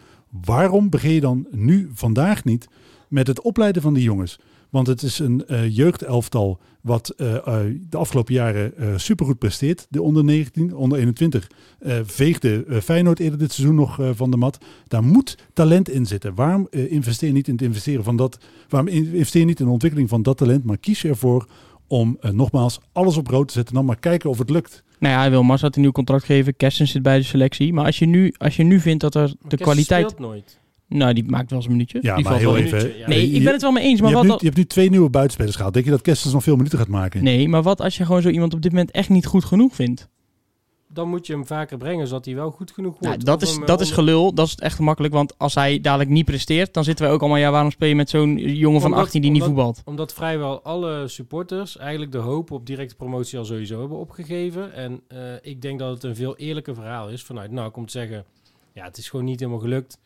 [0.45, 2.67] Waarom begin je dan nu vandaag niet
[3.07, 4.39] met het opleiden van die jongens?
[4.69, 9.87] Want het is een eh, jeugdelftal wat eh, eh, de afgelopen jaren eh, supergoed presteert.
[9.89, 11.47] De onder 19, onder 21
[11.79, 14.57] eh, veegde Feyenoord eerder dit seizoen nog van de mat.
[14.87, 16.35] Daar moet talent in zitten.
[16.35, 18.37] Waarom eh, investeer je niet in het investeren van dat?
[18.69, 20.63] Waarom in- investeer je niet in de ontwikkeling van dat talent?
[20.63, 21.47] Maar kies je ervoor
[21.87, 23.75] om nogmaals alles op rood te zetten.
[23.75, 24.83] Dan maar kijken of het lukt.
[24.99, 26.55] Nou ja, hij wil Massa een nieuw contract geven.
[26.55, 27.73] Kerstens zit bij de selectie.
[27.73, 30.09] Maar als je nu, als je nu vindt dat er de kwaliteit...
[30.09, 30.59] speelt nooit.
[30.89, 31.99] Nou, die maakt wel eens een minuutje.
[32.01, 32.77] Ja, die maar valt heel even.
[32.77, 33.07] minuutje, ja.
[33.07, 34.01] Nee, ik ben het wel mee eens.
[34.01, 35.73] Maar je, wat, hebt nu, al- je hebt nu twee nieuwe buitenspelers gehaald.
[35.73, 37.23] Denk je dat Kerstens nog veel minuten gaat maken?
[37.23, 39.75] nee, maar wat als je gewoon zo iemand op dit moment echt niet goed genoeg
[39.75, 40.07] vindt?
[40.93, 43.05] Dan moet je hem vaker brengen, zodat hij wel goed genoeg wordt.
[43.05, 44.33] Nou, dat is, hem, dat is gelul.
[44.33, 45.13] Dat is echt makkelijk.
[45.13, 47.37] Want als hij dadelijk niet presteert, dan zitten wij ook allemaal...
[47.39, 49.81] Ja, waarom speel je met zo'n jongen van Omdat- 18 die niet voetbalt?
[49.85, 54.73] Omdat vrijwel alle supporters eigenlijk de hoop op directe promotie al sowieso hebben opgegeven.
[54.73, 57.91] En eh, ik denk dat het een veel eerlijker verhaal is vanuit nou om te
[57.91, 58.25] zeggen,
[58.73, 59.97] ja, het is gewoon niet helemaal gelukt.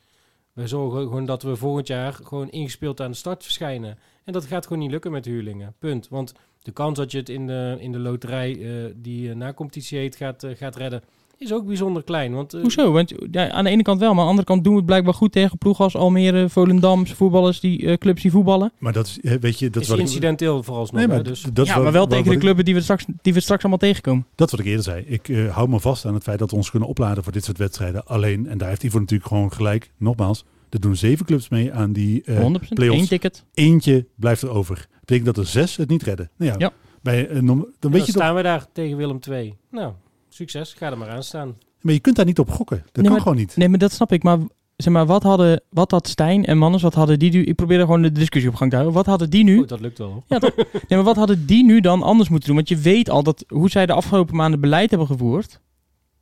[0.54, 3.98] We zorgen gewoon dat we volgend jaar gewoon ingespeeld aan de start verschijnen.
[4.24, 5.76] En dat gaat gewoon niet lukken met huurlingen.
[5.80, 6.08] Punt.
[6.10, 9.54] Want de kans dat je het in de, in de loterij eh, die eh, na
[9.54, 11.04] competitie heet gaat, eh, gaat redden,
[11.44, 12.34] is ook bijzonder klein.
[12.34, 12.92] Want, eh, Hoezo?
[12.92, 14.88] Want ja, aan de ene kant wel, maar aan de andere kant doen we het
[14.88, 18.72] blijkbaar goed tegen ploegen als Almere, Volendam, voetballers die eh, clubs die voetballen.
[18.80, 21.00] Maar dat is, weet je, dat is is wat ik, incidenteel vooralsnog.
[21.00, 21.42] Nee, maar hè, dus.
[21.54, 23.40] dat ja, wat- maar wel wat- tegen wat de clubben die we straks, die we
[23.40, 24.26] straks allemaal tegenkomen.
[24.36, 25.04] Dat is wat ik eerder zei.
[25.08, 27.44] Ik eh, hou me vast aan het feit dat we ons kunnen opladen voor dit
[27.46, 28.06] soort wedstrijden.
[28.06, 29.92] Alleen, en daar heeft Ivo natuurlijk gewoon gelijk.
[29.98, 32.74] Nogmaals, er doen zeven clubs mee aan die eh, 100%.
[32.74, 33.02] play-offs.
[33.02, 33.46] Eén ticket.
[33.54, 34.76] Eentje blijft er over.
[34.76, 36.30] Dat betekent dat er zes het niet redden.
[36.38, 36.72] Nou ja, Ja.
[37.02, 39.54] Bij, nom- dan dan weet je toch, staan we daar tegen Willem II.
[39.72, 39.94] Nou,
[40.36, 40.74] succes.
[40.74, 41.58] Ga er maar aan staan.
[41.82, 42.78] maar je kunt daar niet op gokken.
[42.78, 43.56] Dat Nee, kan maar- gewoon niet.
[43.58, 44.24] Nee, maar dat snap ik.
[44.24, 44.38] Maar
[44.76, 47.44] zeg maar, wat hadden, wat had Stijn en Mannes, wat hadden die nu...
[47.44, 48.98] Ik probeer er gewoon de discussie op gang te houden.
[48.98, 49.58] Wat hadden die nu...
[49.58, 50.24] Goed, dat lukt wel.
[50.28, 50.56] Ja, toch?
[50.72, 52.56] Nee, maar wat hadden die nu dan anders moeten doen?
[52.58, 55.60] Want je weet al dat hoe zij de afgelopen maanden beleid hebben gevoerd,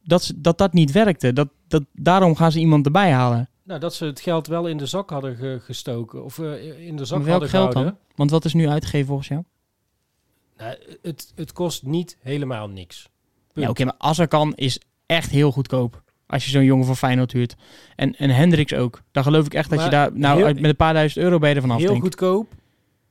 [0.03, 1.33] dat ze- dat, dat niet werkte.
[1.33, 3.49] Dat, dat, daarom gaan ze iemand erbij halen.
[3.63, 6.23] Nou, dat ze het geld wel in de zak hadden ge- gestoken.
[6.23, 7.97] Of eh, in de zak Maar welk hadden geld gehouden.
[8.07, 8.15] dan?
[8.15, 9.43] Want wat is nu uitgegeven volgens jou?
[10.57, 13.09] Nou, het, het kost niet helemaal niks.
[13.53, 13.65] Punt.
[13.65, 16.01] Ja, oké, maar Azarkan is echt heel goedkoop.
[16.27, 17.55] Als je zo'n jongen van Feyenoord huurt.
[17.95, 19.01] En, en Hendricks ook.
[19.11, 20.09] Dan geloof ik echt dat je daar...
[20.13, 22.53] Nou, heel- met een paar duizend euro ben je er vanaf, Heel goedkoop.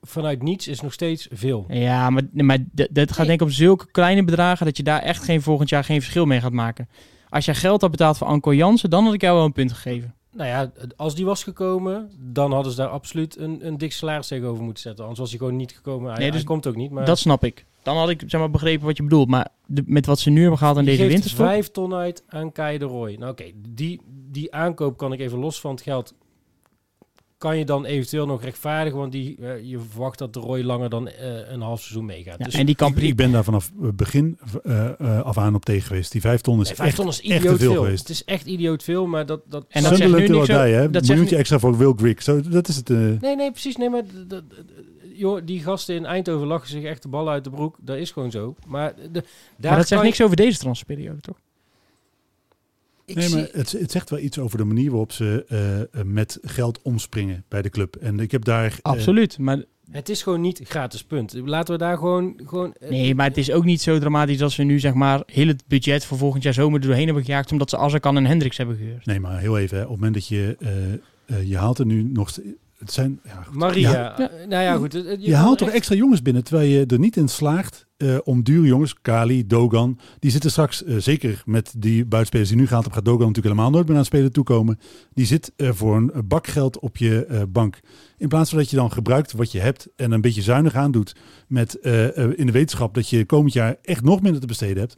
[0.02, 1.64] Vanuit niets is nog steeds veel.
[1.68, 3.26] Ja, maar, maar dat gaat Nee.
[3.26, 4.66] denk ik om zulke kleine bedragen...
[4.66, 6.88] dat je daar echt geen volgend jaar geen verschil mee gaat maken.
[7.28, 8.90] Als jij geld had betaald voor Anko Jansen...
[8.90, 10.14] dan had ik jou wel een punt gegeven.
[10.32, 14.26] Nou ja, als die was gekomen, dan hadden ze daar absoluut een, een dik salaris
[14.26, 15.00] tegenover moeten zetten.
[15.02, 16.10] Anders was hij gewoon niet gekomen.
[16.10, 16.90] Hij, Nee, dus hij komt ook niet.
[16.90, 17.64] Maar Dat snap ik.
[17.82, 19.28] Dan had ik zeg maar, begrepen wat je bedoelt.
[19.28, 21.46] Maar de- met wat ze nu hebben gehaald in je deze winterstop...
[21.46, 23.14] vijf ton uit aan Kai de Roy.
[23.18, 24.00] Nou oké, die,
[24.30, 26.14] die aankoop kan ik even los van het geld...
[27.38, 28.98] kan je dan eventueel nog rechtvaardigen.
[28.98, 32.38] Want die, eh, je verwacht dat de Roy langer dan eh, een half seizoen meegaat.
[32.38, 35.38] Ja, dus en die kan Ik, ik ben daar vanaf het begin eh, eh, af
[35.38, 36.12] aan op tegen geweest.
[36.12, 37.82] Die vijf ton is nee, vijf echt, ton is echt te idioot veel veel.
[37.82, 38.00] geweest.
[38.00, 39.40] Het is echt idioot veel, maar dat...
[39.48, 40.90] dat En dat zegt nu niks die, hè?
[40.90, 42.22] dat zegt Miljoentje nu- extra voor Will Grigg.
[42.22, 42.90] Zo, dat is het.
[42.90, 42.96] eh.
[42.96, 43.76] Nee, nee, precies.
[43.76, 44.54] Nee, maar d- d- d-
[45.20, 47.76] joh, die gasten in Eindhoven lachen zich echt de ballen uit de broek.
[47.80, 48.54] Dat is gewoon zo.
[48.66, 49.22] Maar, de, daar
[49.70, 51.36] Maar dat zegt je- niks over deze transferperiode, toch?
[53.04, 55.80] ik Nee, zie- maar het, het zegt wel iets over de manier waarop ze eh,
[55.80, 57.96] eh, met geld omspringen bij de club.
[57.96, 58.64] En ik heb daar...
[58.72, 59.38] eh, Absoluut.
[59.38, 61.32] Maar, Het is gewoon niet gratis, punt.
[61.44, 62.40] Laten we daar gewoon...
[62.46, 65.46] gewoon nee, maar het is ook niet zo dramatisch dat ze nu zeg maar heel
[65.46, 67.52] het budget voor volgend jaar zomer er doorheen hebben gejaagd.
[67.52, 69.06] Omdat ze Azarkan en Hendricks hebben gehuurd.
[69.06, 69.76] Nee, maar heel even.
[69.76, 69.82] Hè.
[69.84, 70.56] Op het moment dat je...
[71.44, 72.38] je haalt er nu nog...
[72.80, 73.20] Het zijn...
[73.24, 73.54] Ja, goed.
[73.54, 73.90] Maria.
[73.90, 74.92] Ja, eh, Nou ja, goed.
[74.92, 78.42] je kan haalt toch extra jongens binnen, terwijl je er niet in slaagt eh, om
[78.42, 82.84] dure jongens, Kali, Dogan, die zitten straks, eh, zeker met die buitenspelers die nu gehaald
[82.84, 84.78] hebben, gaat Dogan natuurlijk helemaal nooit meer aan het spelen toekomen.
[85.14, 87.80] Die zit eh, voor een bak geld op je bank.
[88.18, 91.16] In plaats van dat je dan gebruikt wat je hebt en een beetje zuinig aandoet
[91.46, 91.74] met,
[92.34, 94.96] in de wetenschap dat je komend jaar echt nog minder te besteden hebt,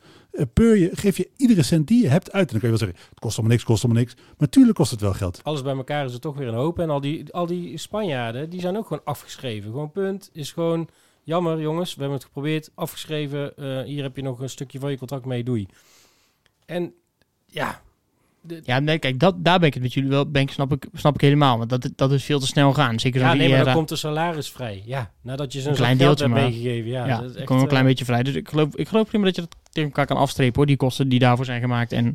[0.52, 2.46] peur je, geef je iedere cent die je hebt uit.
[2.46, 4.16] En dan kun je wel zeggen, het kost allemaal niks, kost allemaal niks.
[4.38, 5.40] Maar tuurlijk kost het wel geld.
[5.42, 6.78] Alles bij elkaar is er toch weer een hoop.
[6.78, 9.70] En al die, al die Spanjaarden, die zijn ook gewoon afgeschreven.
[9.70, 10.30] Gewoon punt.
[10.32, 10.88] Is gewoon
[11.22, 11.94] jammer, jongens.
[11.94, 12.70] We hebben het geprobeerd.
[12.74, 13.56] Afgeschreven.
[13.56, 15.44] Eh, hier heb je nog een stukje van je contract mee.
[15.44, 15.66] Doei.
[16.66, 16.92] En
[17.46, 17.80] ja.
[18.40, 20.72] de- Ja, nee, kijk, dat, daar ben ik het met jullie wel, ben ik, snap,
[20.72, 21.58] ik, snap ik helemaal.
[21.58, 23.00] Want dat, dat is veel te snel gaan.
[23.00, 24.82] Zeker ja, nee, maar dan komt de salaris vrij.
[24.86, 26.90] Ja, nadat je zo'n Een klein deeltje, hebt meegegeven.
[26.90, 28.22] Ja, Ja, dat is echt, komt een klein eh, beetje vrij.
[28.22, 30.66] Dus ik geloof, ik geloof prima dat je dat tegen elkaar kan afstrepen hoor.
[30.66, 32.14] Die kosten die daarvoor zijn gemaakt en,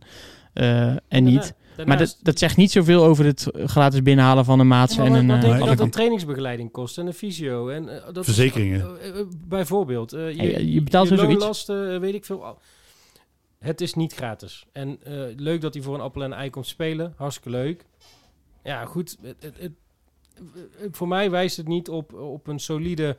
[0.53, 1.36] eh, en niet.
[1.36, 5.03] Maar daarnaast- dat, dat zegt niet zoveel over het gratis binnenhalen van een maats Ja,
[5.03, 7.89] maar en wat, een wat eh, denk je dat trainingsbegeleiding kost en een fysio en
[8.05, 9.01] eh, dat Verzekeringen.
[9.01, 10.13] eh, bijvoorbeeld.
[10.13, 12.57] eh, je, Ja, je betaalt loonlasten, eh, weet ik veel.
[13.59, 14.65] Het is niet gratis.
[14.71, 17.13] En eh, leuk dat hij voor een appel en een ei komt spelen.
[17.17, 17.86] Hartstikke leuk.
[18.63, 19.17] Ja, goed.
[19.21, 19.71] Het, het, het-
[20.91, 23.17] voor mij wijst het niet op, op een solide...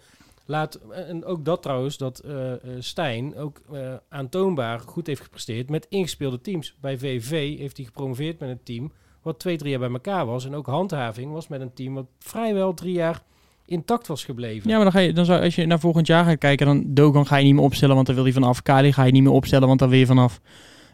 [0.51, 5.71] Laat, en ook dat trouwens, dat eh, eh, Stijn ook eh, aantoonbaar goed heeft gepresteerd
[5.71, 6.77] met ingespeelde teams.
[6.81, 8.93] Bij VV heeft hij gepromoveerd met een team
[9.23, 10.45] wat twee, drie jaar bij elkaar was.
[10.45, 13.23] En ook handhaving was met een team wat vrijwel drie jaar
[13.65, 14.71] intact was gebleven.
[14.71, 16.85] Ja, maar dan ga je, dan zou, als je naar volgend jaar gaat kijken, dan
[16.87, 18.63] Dogan ga je niet meer opstellen, want dan wil hij vanaf.
[18.63, 20.41] Kali ga je niet meer opstellen, want dan wil je vanaf.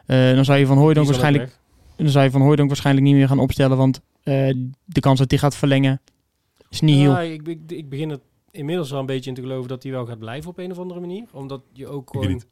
[0.07, 1.59] Dan zou je van ook waarschijnlijk,
[1.97, 4.01] dan zou je van Hooijdonk waarschijnlijk niet meer gaan opstellen, want
[4.85, 6.01] de kans dat hij gaat verlengen
[6.71, 7.11] is niet heel.
[7.11, 8.21] Ja, ik, ik, ik begin het
[8.55, 10.79] inmiddels wel een beetje in te geloven dat hij wel gaat blijven op een of
[10.79, 11.25] andere manier.
[11.33, 12.47] Omdat je ook niet.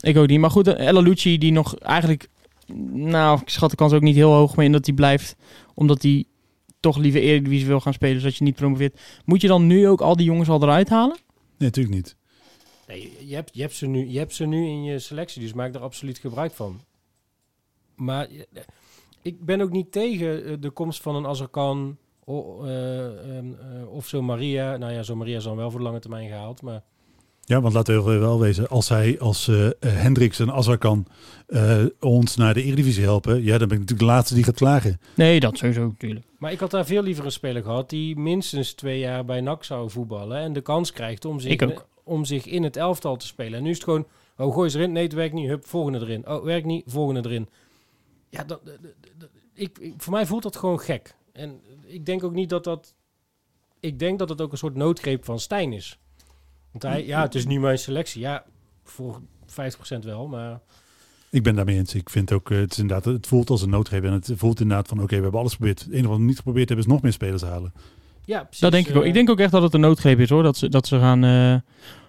[0.00, 0.40] Ik ook niet.
[0.40, 2.28] Maar goed, eh, Ella Lucci die nog eigenlijk...
[2.92, 5.36] Nou, ik schat de kans ook niet heel hoog mee in dat hij blijft.
[5.74, 6.24] Omdat hij
[6.80, 9.00] toch liever Eredivisie wil gaan spelen, zodat je niet promoveert.
[9.24, 11.16] Moet je dan nu ook al die jongens al eruit halen?
[11.58, 12.16] Nee, natuurlijk niet.
[12.86, 15.52] Nee, je, hebt, je, hebt ze nu, je hebt ze nu in je selectie, dus
[15.52, 16.80] maak er absoluut gebruik van.
[17.94, 18.62] Maar eh,
[19.22, 21.96] ik ben ook niet tegen eh, de komst van een Azarkan
[22.30, 24.76] o- eh, ehm, eh, of zo Maria.
[24.76, 26.82] Nou ja, zo Maria is dan wel voor de lange termijn gehaald, maar...
[27.44, 31.06] Ja, want laten we wel wezen, als hij als eh eh, Hendricks en Azarkan
[31.46, 34.54] eh ons naar de Eredivisie helpen, ja, dan ben ik natuurlijk de laatste die gaat
[34.54, 35.00] klagen.
[35.16, 36.26] Nee, dat sowieso natuurlijk.
[36.38, 39.64] Maar ik had daar veel liever een speler gehad die minstens twee jaar bij NAC
[39.64, 41.86] zou voetballen en de kans krijgt om zich, ook.
[42.04, 43.54] om zich in het elftal te spelen.
[43.58, 44.06] En nu is het gewoon,
[44.36, 46.28] oh gooi ze erin, nee het werkt niet, hup, volgende erin.
[46.28, 47.48] Oh, werkt niet, volgende erin.
[48.28, 51.14] Ja, dat, dat- dat- dat- ik, ik- voor mij voelt dat gewoon gek.
[51.32, 52.94] En ik denk ook niet dat dat,
[53.80, 55.98] ik denk dat het ook een soort noodgreep van Stijn is.
[56.70, 58.20] Want hij, ja, het is nu mijn selectie.
[58.20, 58.44] Ja,
[58.84, 60.60] voor 50% wel, maar...
[61.30, 61.94] Ik ben daarmee eens.
[61.94, 64.60] Ik vind ook, eh, het, is inderdaad, het voelt als een noodgreep en het voelt
[64.60, 65.80] inderdaad van, oké, we hebben alles geprobeerd.
[65.80, 67.72] Het enige wat we niet geprobeerd hebben is nog meer spelers halen.
[68.24, 68.60] Ja, precies.
[68.60, 69.02] Dat denk ik ook.
[69.02, 70.42] eh, Ik denk ook echt dat het een noodgreep is hoor.
[70.42, 71.56] Dat ze, dat ze gaan, eh,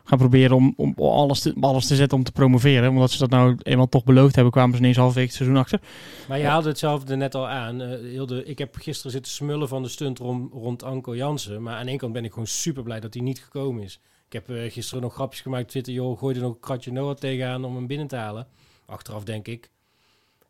[0.04, 2.89] gaan proberen om, om alles, te, alles te zetten om te promoveren.
[2.89, 5.82] Omdat ze dat nou eenmaal toch beloofd hebben, kwamen ze ineens halverwege het seizoen achter.
[6.28, 7.82] Maar je haalde hetzelfde net al aan.
[7.82, 11.64] eh, ik heb gisteren zitten smullen van de stunt rond, rond Anko Jansen.
[11.64, 13.99] Maar aan één kant ben ik gewoon super blij dat hij niet gekomen is.
[14.26, 15.93] Ik heb eh, gisteren nog grapjes gemaakt op Twitter.
[15.93, 18.47] Joh, gooi er nog een kratje Noah tegenaan om hem binnen te halen.
[18.86, 19.72] Achteraf denk ik,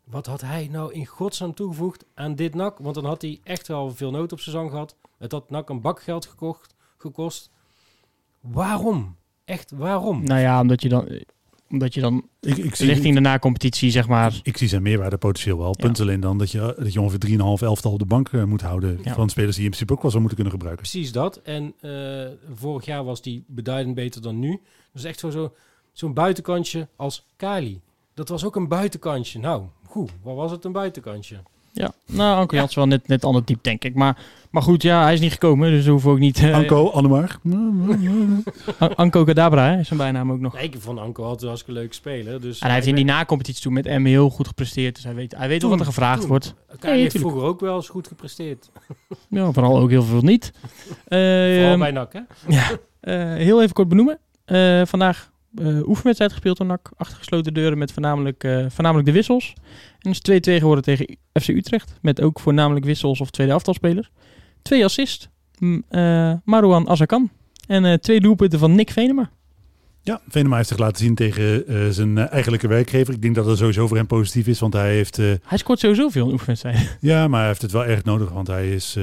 [0.04, 2.78] wat had hij nou in godsnaam toegevoegd aan dit NAC?
[2.78, 4.96] Want dan had hij echt wel veel nood op zijn zang gehad.
[5.18, 7.52] Het had NAC een bak geld gekocht, gekost.
[8.40, 9.18] Waarom?
[9.52, 10.24] Echt, waarom?
[10.24, 11.08] Nou ja, omdat je dan,
[11.70, 14.40] omdat je dan Ik, ik, zie, richting de na-competitie zeg maar...
[14.44, 15.68] ik zie zijn meerwaarde potentieel wel.
[15.78, 15.86] Ja.
[15.86, 18.62] Punt alleen dan dat je, dat je ongeveer 3,5 elftal op de bank eh, moet
[18.62, 19.14] houden Ja.
[19.14, 20.88] van spelers die je in principe ook wel zou moeten kunnen gebruiken.
[20.90, 21.38] Precies dat.
[21.38, 24.62] En eh, vorig jaar was die beduidend beter dan nu.
[24.94, 25.54] Dus echt zo- zo-
[25.92, 27.82] zo'n buitenkantje als Kali.
[28.14, 29.40] Dat was ook een buitenkantje.
[29.40, 30.12] Nou, goed.
[30.22, 31.36] Wat was het een buitenkantje?
[31.74, 33.96] Ja, nou, Anko Jans wel net, net ander type, denk ik.
[33.96, 34.18] Maar,
[34.50, 36.40] maar goed, ja, hij is niet gekomen, dus we hoeven ook niet...
[36.40, 37.38] eh, Anko, Annemar.
[38.80, 40.54] An- Anko Kadabra, hè, is zijn bijnaam ook nog.
[40.54, 42.42] Nee, ik vond Anko altijd een hartstikke leuk speler.
[42.42, 44.96] Dus En hij heeft in die na-competitie toen met M heel goed gepresteerd.
[44.96, 46.30] Dus hij weet, hij weet wel wat er gevraagd toen.
[46.30, 46.54] wordt.
[46.80, 48.70] Kali Nee, heeft vroeger ook wel eens goed gepresteerd.
[49.30, 50.52] Ja, vooral ook heel veel niet.
[51.08, 51.20] Eh,
[51.58, 52.20] Vooral bij NAC, hè?
[53.00, 54.20] eh, heel even kort benoemen.
[54.46, 57.54] Eh, vandaag eh oefenwedstrijd gespeeld door NAC.
[57.54, 59.54] Deuren met voornamelijk, eh, voornamelijk de wissels.
[60.00, 61.98] En is 2-2 geworden tegen FC Utrecht.
[62.02, 64.12] Met ook voornamelijk wissels of tweede aftalspelers.
[64.62, 65.30] Twee assist.
[65.90, 67.30] Eh, Marouan Azarkan.
[67.68, 69.30] En twee doelpunten van Nick Venema.
[70.04, 73.14] Ja, Venema heeft zich laten zien tegen eh, zijn eh, eigenlijke werkgever.
[73.14, 75.20] Ik denk dat dat sowieso voor hem positief is, want hij heeft...
[75.20, 76.82] eh, Hij scoort sowieso veel in oefenwedstrijden.
[77.12, 78.94] ja, maar hij heeft het wel erg nodig, want hij is,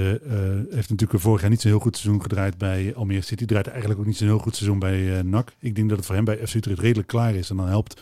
[0.70, 3.44] heeft natuurlijk vorig jaar niet zo'n heel goed seizoen gedraaid bij Almere City.
[3.44, 5.52] Draait eigenlijk ook niet zo'n heel goed seizoen bij NAC.
[5.60, 7.50] Ik denk dat het voor hem bij FC Utrecht redelijk klaar is.
[7.50, 8.00] En dan helpt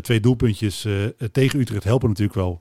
[0.00, 0.86] twee doelpuntjes
[1.32, 2.60] tegen Utrecht helpen natuurlijk wel.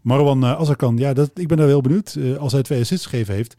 [0.00, 2.16] Marwan uh, Azarkan, ja, dat, ik ben daar heel benieuwd.
[2.38, 3.56] Als hij twee assists gegeven heeft,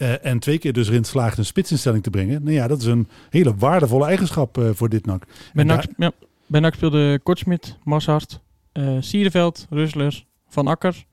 [0.00, 2.42] eh, en twee keer dus erin slaagt een spitsinstelling te brengen.
[2.42, 5.22] Nou ja, dat is een hele waardevolle eigenschap eh, voor dit NAC.
[5.52, 8.40] Bij NAC, daar- ja, bij NAC speelde Kortsmit, Mashart,
[8.72, 11.04] eh Siereveld, Rustlers, Van Akker,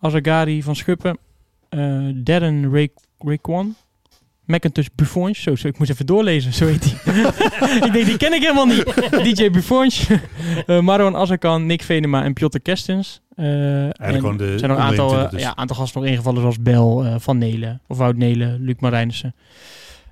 [0.00, 1.18] Azagari, Van Schuppen,
[2.14, 3.74] Darren Ray Rayquan,
[4.46, 5.42] McIntosh Buffons.
[5.42, 7.24] Zo, zo, ik moest even doorlezen, zo heet hij.
[7.86, 8.84] ik denk, die ken ik helemaal niet.
[9.36, 10.06] DJ Buffons,
[10.66, 13.20] eh Marwan Azarkan, Nick Venema en Piotr Kerstens.
[13.36, 15.42] Eigenlijk en gewoon de er zijn nog een aantal, eh, 21 dus.
[15.48, 19.34] ja, aantal gasten nog ingevallen, zoals Bel, eh, Van Nelen, of Wout Nelen, Luc Marijnissen.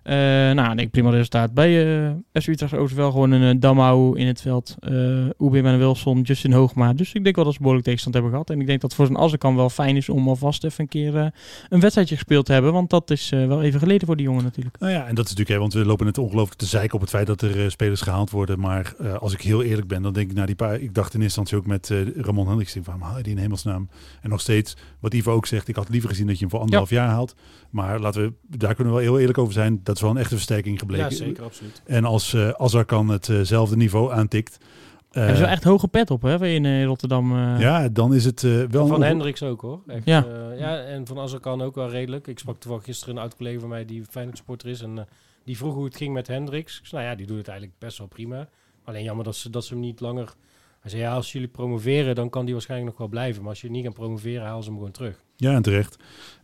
[0.04, 0.14] Eh
[0.54, 1.54] nou, ik denk prima resultaat.
[1.54, 2.10] Bij eh
[2.42, 4.74] FC Utrecht overigens wel gewoon een uh, Damau in het veld.
[4.80, 4.92] eh
[5.38, 6.92] Oebe en Wilson, Justin Hoogma.
[6.92, 8.50] Dus ik denk wel dat ze behoorlijk tegenstand hebben gehad.
[8.50, 11.16] En ik denk dat voor zo'n Azarkan wel fijn is om alvast even een keer
[11.16, 11.26] eh,
[11.68, 12.72] een wedstrijdje gespeeld te hebben.
[12.72, 14.78] Want dat is eh, wel even geleden voor die jongen natuurlijk.
[14.78, 17.00] Nou ja, en dat is natuurlijk, hè, want we lopen het ongelooflijk te zeiken op
[17.00, 18.60] het feit dat er eh, spelers gehaald worden.
[18.60, 20.80] Maar eh, als ik heel eerlijk ben, dan denk ik naar die paar.
[20.80, 23.38] Ik dacht in eerste instantie ook met eh, Ramon Hendricks, waarom haal je die in
[23.38, 23.88] hemelsnaam?
[24.22, 26.60] En nog steeds, wat Ivo ook zegt, ik had liever gezien dat je hem voor
[26.60, 27.34] anderhalf jaar haalt.
[27.70, 29.80] Maar laten we, daar kunnen we wel heel eerlijk over zijn.
[29.82, 31.10] Dat is wel een echte versterking gebleken.
[31.10, 31.82] Ja, zeker, absoluut.
[31.86, 34.58] En als uh, Azarkan hetzelfde niveau aantikt.
[34.60, 34.66] Uh,
[35.12, 37.32] Hebben ze echt hoge pet op, hè, in uh, Rotterdam?
[37.32, 37.60] Uh...
[37.60, 38.86] Ja, dan is het uh, wel...
[38.86, 39.80] Van Hendricks ook, hoor.
[39.86, 40.26] Echt, ja.
[40.26, 42.26] Uh, ja, en van Azarkan ook wel redelijk.
[42.26, 44.80] Ik sprak toevallig gisteren een oud-collega van mij die Feyenoord supporter is.
[44.80, 45.02] En uh,
[45.44, 46.78] die vroeg hoe het ging met Hendricks.
[46.78, 48.48] Ik zei, nou ja, die doet het eigenlijk best wel prima.
[48.84, 50.34] Alleen jammer dat ze, dat ze hem niet langer...
[50.80, 53.40] Hij zei, ja, als jullie promoveren, dan kan die waarschijnlijk nog wel blijven.
[53.40, 55.23] Maar als je niet kan promoveren, halen ze hem gewoon terug.
[55.36, 55.96] Ja, en terecht.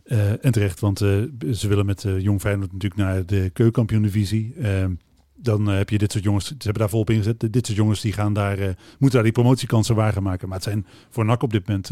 [0.05, 1.23] Uh, en terecht, want uh,
[1.53, 4.53] ze willen met uh, Jong Feyenoord natuurlijk naar de keukenkampioen-divisie.
[4.61, 4.93] Ehm,
[5.35, 7.53] dan heb je dit soort jongens, ze hebben daar volop ingezet.
[7.53, 10.47] Dit soort jongens die gaan daar, moeten daar die promotiekansen waar maken.
[10.47, 11.89] Maar het zijn voor NAC op dit moment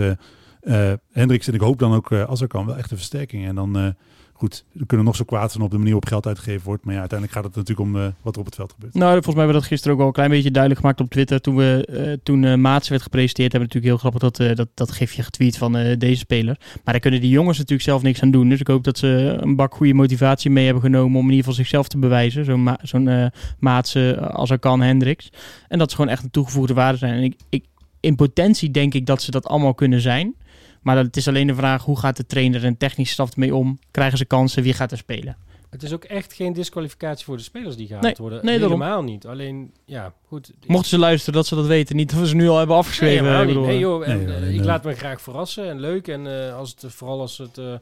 [1.12, 3.46] Hendricks en ik hoop dan ook als er kan wel echt een versterking.
[3.46, 3.96] En dan
[4.40, 6.86] goed, we kunnen nog zo kwaad zijn op de manier waarop geld uitgegeven wordt.
[6.86, 8.94] Maar ja, uiteindelijk gaat het natuurlijk om uh, wat er op het veld gebeurt.
[8.94, 11.10] Nou, volgens mij hebben we dat gisteren ook al een klein beetje duidelijk gemaakt op
[11.10, 11.42] Twitter.
[11.42, 14.68] Toen, we, uh, toen uh, Maatsen werd gepresenteerd, hebben we natuurlijk heel grappig dat, dat,
[14.74, 16.58] dat gifje getweet van deze speler.
[16.60, 18.50] Maar daar kunnen die jongens natuurlijk zelf niks aan doen.
[18.50, 21.46] Dus ik hoop dat ze een bak goede motivatie mee hebben genomen om in ieder
[21.46, 22.46] geval zichzelf te bewijzen.
[22.46, 25.30] Zo'n ma Maatsen als er kan, Hendricks.
[25.68, 27.14] En dat ze gewoon echt een toegevoegde waarde zijn.
[27.14, 27.66] En ik, ik,
[28.00, 30.36] in potentie denk ik dat ze dat allemaal kunnen zijn.
[30.82, 33.80] Maar het is alleen de vraag, hoe gaat de trainer en technische staf ermee om?
[33.92, 34.64] Krijgen ze kansen?
[34.64, 35.38] Wie gaat er spelen?
[35.70, 38.46] Het is ook echt geen disqualificatie voor de spelers die gehaald nee, worden.
[38.46, 39.06] Nee, Helemaal daarom.
[39.06, 39.26] niet.
[39.26, 40.52] Alleen, ja, goed.
[40.68, 41.96] Mochten ze luisteren dat ze dat weten.
[41.96, 43.24] Niet dat we ze nu al hebben afgeschreven.
[43.24, 45.80] Nee, ik nee, joh, en, Nee, joh, uh, nee, ik laat me graag verrassen en
[45.80, 46.08] leuk.
[46.08, 47.76] En uh, als het, vooral als het uh,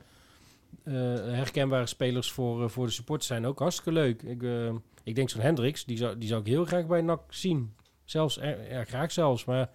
[1.33, 4.21] herkenbare spelers voor, voor de supporters zijn, ook hartstikke leuk.
[4.21, 4.69] Ik, eh,
[5.03, 7.73] ik denk zo'n Hendricks, die zou, die zou ik heel graag bij NAC zien.
[8.05, 8.39] Zelfs,
[8.69, 9.69] ja, graag zelfs, maar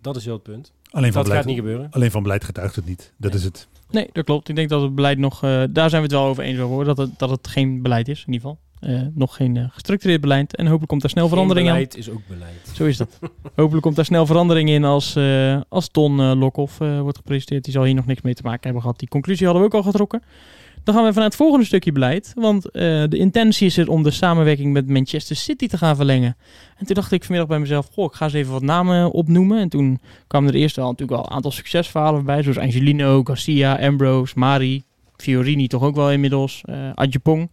[0.00, 0.72] dat is heel het punt.
[0.94, 1.86] Alleen van, dat beleid, gaat niet gebeuren.
[1.90, 3.12] alleen van beleid getuigt het niet.
[3.16, 3.40] Dat Nee.
[3.40, 3.68] is het.
[3.90, 4.48] Nee, dat klopt.
[4.48, 5.44] Ik denk dat het beleid nog...
[5.44, 6.84] Uh, daar zijn we het wel over eens over, hoor.
[6.84, 8.58] Dat het, dat het geen beleid is, in ieder geval.
[8.90, 10.56] Uh, nog geen uh, gestructureerd beleid.
[10.56, 11.72] En hopelijk komt daar snel verandering in.
[11.72, 12.70] beleid is ook beleid.
[12.72, 13.18] Zo is dat.
[13.56, 17.64] hopelijk komt daar snel verandering in als, uh, als Ton uh, Lokhoff uh, wordt gepresenteerd.
[17.64, 18.98] Die zal hier nog niks mee te maken hebben gehad.
[18.98, 20.22] Die conclusie hadden we ook al getrokken.
[20.84, 22.32] Dan gaan we even naar het volgende stukje beleid.
[22.34, 22.72] Want uh,
[23.08, 26.36] de intentie is er om de samenwerking met Manchester City te gaan verlengen.
[26.76, 29.58] En toen dacht ik vanmiddag bij mezelf, goh, ik ga eens even wat namen opnoemen.
[29.58, 32.42] En toen kwamen er eerst al natuurlijk wel een aantal succesverhalen bij.
[32.42, 34.82] Zoals Angelino, Garcia, Ambrose, Mari,
[35.16, 36.62] Fiorini toch ook wel inmiddels.
[36.64, 37.50] Uh, Adjepong.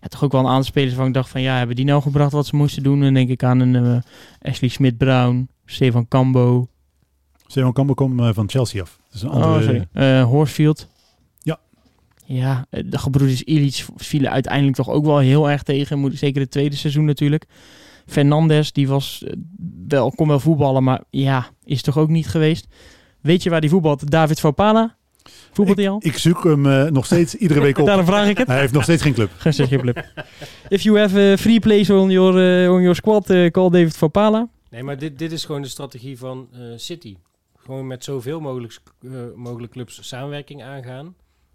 [0.00, 2.02] Ja, toch ook wel een aantal spelers waarvan ik dacht van, ja, hebben die nou
[2.02, 3.00] gebracht wat ze moesten doen?
[3.00, 6.66] Dan denk ik aan een uh, Ashley Smith-Brown, Stefan Cambo.
[7.46, 8.98] Stefan Cambo komt van Chelsea af.
[9.06, 9.54] Dat is een andere...
[9.54, 9.86] Oh, sorry.
[9.94, 10.88] Uh, Horsfield.
[12.24, 12.66] Ja.
[12.70, 16.16] Ja, de gebroeders Illich vielen uiteindelijk toch ook wel heel erg tegen.
[16.16, 17.46] Zeker het tweede seizoen natuurlijk.
[18.06, 19.32] Fernandes, die was eh,
[19.88, 22.66] wel, kon wel voetballen, maar ja, is toch ook niet geweest.
[23.20, 24.10] Weet je waar die voetbalt?
[24.10, 24.96] David Fopala?
[25.52, 26.00] Voetbalt hij al?
[26.02, 27.86] Ik, zoek hem uh, nog steeds iedere week op.
[27.86, 28.46] Daarom vraag ik het.
[28.46, 29.30] Hij heeft nog steeds geen club.
[29.36, 30.04] Geen geen club.
[30.68, 33.96] If you have a free place on your, uh, on your squad, uh, call David
[33.96, 34.48] Fopala.
[34.70, 37.16] Nee, maar dit, dit is gewoon de strategie van City.
[37.56, 38.78] Gewoon met zoveel mogelijk,
[39.34, 41.14] mogelijk clubs samenwerking aangaan.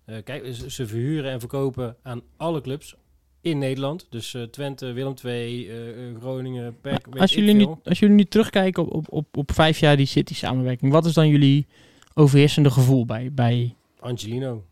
[0.10, 2.95] Uh, kijk, ze, verhuren en verkopen aan alle clubs
[3.41, 4.08] in Nederland.
[4.10, 7.08] Dus uh, Twente, Willem II, uh, Groningen, PEC.
[7.18, 10.91] Als jullie, nu, als jullie nu terugkijken op, op, op, op vijf jaar die City-samenwerking,
[10.91, 11.68] wat is dan jullie
[12.14, 13.34] overheersende gevoel bij?
[13.34, 13.76] bij...
[13.99, 14.64] Angelino.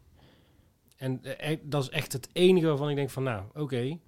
[0.97, 1.21] En
[1.61, 3.61] dat is echt het enige waarvan ik denk van, nou, oké.
[3.61, 3.99] Okay.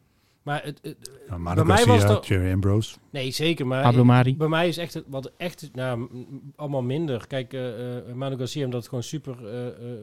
[0.44, 0.82] Maar het,
[1.28, 2.28] bij mij was het...
[2.28, 2.98] Jerry Ambrose.
[3.10, 3.68] Nee, zeker.
[3.68, 4.38] Maar Pablo Mari.
[4.38, 6.08] bij mij is echt het, wat echt, nou,
[6.56, 7.28] allemaal minder.
[7.28, 7.62] Kijk, uh,
[8.14, 10.00] Manu Garcia, omdat het gewoon super uh,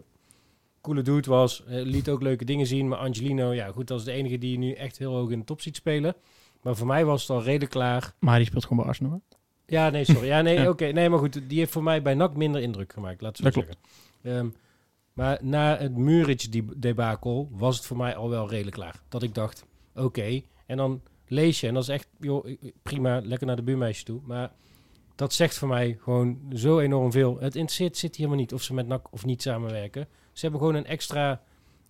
[0.85, 1.63] coole dude was.
[1.69, 2.89] Uh, liet ook leuke dingen zien.
[2.89, 5.39] Maar Angelino, ja goed, dat is de enige die je nu echt heel hoog in
[5.39, 6.15] de top ziet spelen.
[6.63, 8.15] Maar voor mij was het al redelijk klaar.
[8.19, 9.23] Maar die speelt gewoon bij Arsenal.
[9.67, 10.27] Ja, nee, sorry.
[10.27, 10.61] Ja, nee, ja.
[10.61, 10.71] oké.
[10.71, 10.91] Okay.
[10.91, 13.77] Nee, maar goed, die heeft voor mij bij NAC minder indruk gemaakt, laat we zeggen.
[14.23, 14.55] Um,
[15.13, 19.03] maar na het Muric-debakel was het voor mij al wel redelijk klaar.
[19.09, 19.65] Dat ik dacht,
[19.95, 20.05] oké.
[20.05, 20.45] Okay.
[20.67, 22.47] En dan lees je, en dat is echt, joh,
[22.83, 24.21] prima, lekker naar de buurmeisje toe.
[24.25, 24.53] Maar
[25.15, 27.37] dat zegt voor mij gewoon zo enorm veel.
[27.41, 30.09] Het interesseert zit helemaal niet of ze met NAC of niet samenwerken.
[30.35, 31.41] Ze hebben gewoon een extra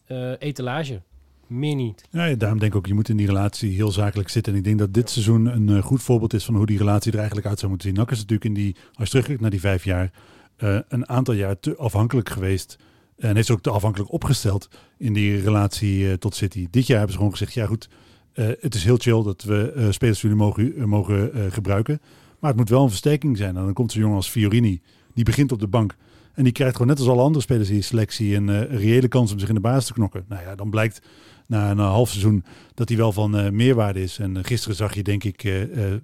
[0.08, 1.02] uh, etalage.
[1.46, 2.04] Meer niet.
[2.10, 4.52] Ja, daarom denk ik ook, je moet in die relatie heel zakelijk zitten.
[4.52, 7.12] En ik denk dat dit seizoen een eh, goed voorbeeld is van hoe die relatie
[7.12, 7.98] er eigenlijk uit zou moeten zien.
[7.98, 10.10] NAC is natuurlijk in die, als je terugkijkt naar die vijf jaar,
[10.56, 12.78] eh, een aantal jaar te afhankelijk geweest.
[13.16, 14.68] En heeft ze ook te afhankelijk opgesteld
[14.98, 16.66] in die relatie eh, tot City.
[16.70, 17.88] Dit jaar hebben ze gewoon gezegd, ja goed,
[18.34, 22.00] eh, het is heel chill dat we eh, spelers jullie mogen, eh, mogen eh, gebruiken.
[22.38, 23.56] Maar het moet wel een versterking zijn.
[23.56, 24.80] En dan komt zo'n jongen als Fiorini,
[25.14, 25.96] die begint op de bank.
[26.34, 29.08] En die krijgt gewoon net als alle andere spelers in je selectie een eh, reële
[29.08, 30.24] kans om zich in de basis te knokken.
[30.28, 31.00] Nou ja, dan blijkt
[31.46, 34.18] na een half seizoen dat hij wel van eh, meerwaarde is.
[34.18, 35.42] En eh, gisteren zag je denk ik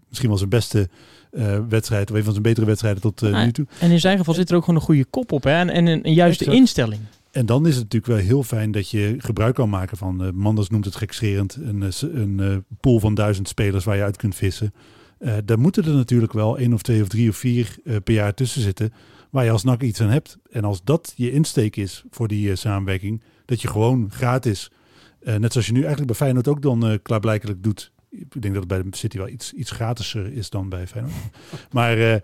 [0.09, 0.89] misschien wel zijn beste
[1.69, 3.67] wedstrijd, of een van zijn betere wedstrijden tot Ah, nu toe.
[3.79, 5.45] En in zijn geval zit er ook gewoon een goede kop op.
[5.45, 5.51] Hè?
[5.51, 6.61] En, en een, een juiste Exact.
[6.61, 7.01] instelling.
[7.31, 10.69] En dan is het natuurlijk wel heel fijn dat je gebruik kan maken van, Manders
[10.69, 14.75] noemt het gekscherend, een, een pool van duizend spelers waar je uit kunt vissen.
[15.45, 18.63] Daar moeten er natuurlijk wel één of twee of drie of vier per jaar tussen
[18.63, 18.93] zitten,
[19.31, 20.39] waar je als NAC iets aan hebt.
[20.51, 24.71] En als dat je insteek is voor die eh, samenwerking, dat je gewoon gratis,
[25.21, 27.93] eh, net zoals je nu eigenlijk bij Feyenoord ook dan eh klaarblijkelijk doet.
[28.11, 31.15] Ik denk dat het bij de City wel iets, iets gratiser is dan bij Feyenoord.
[31.73, 32.21] maar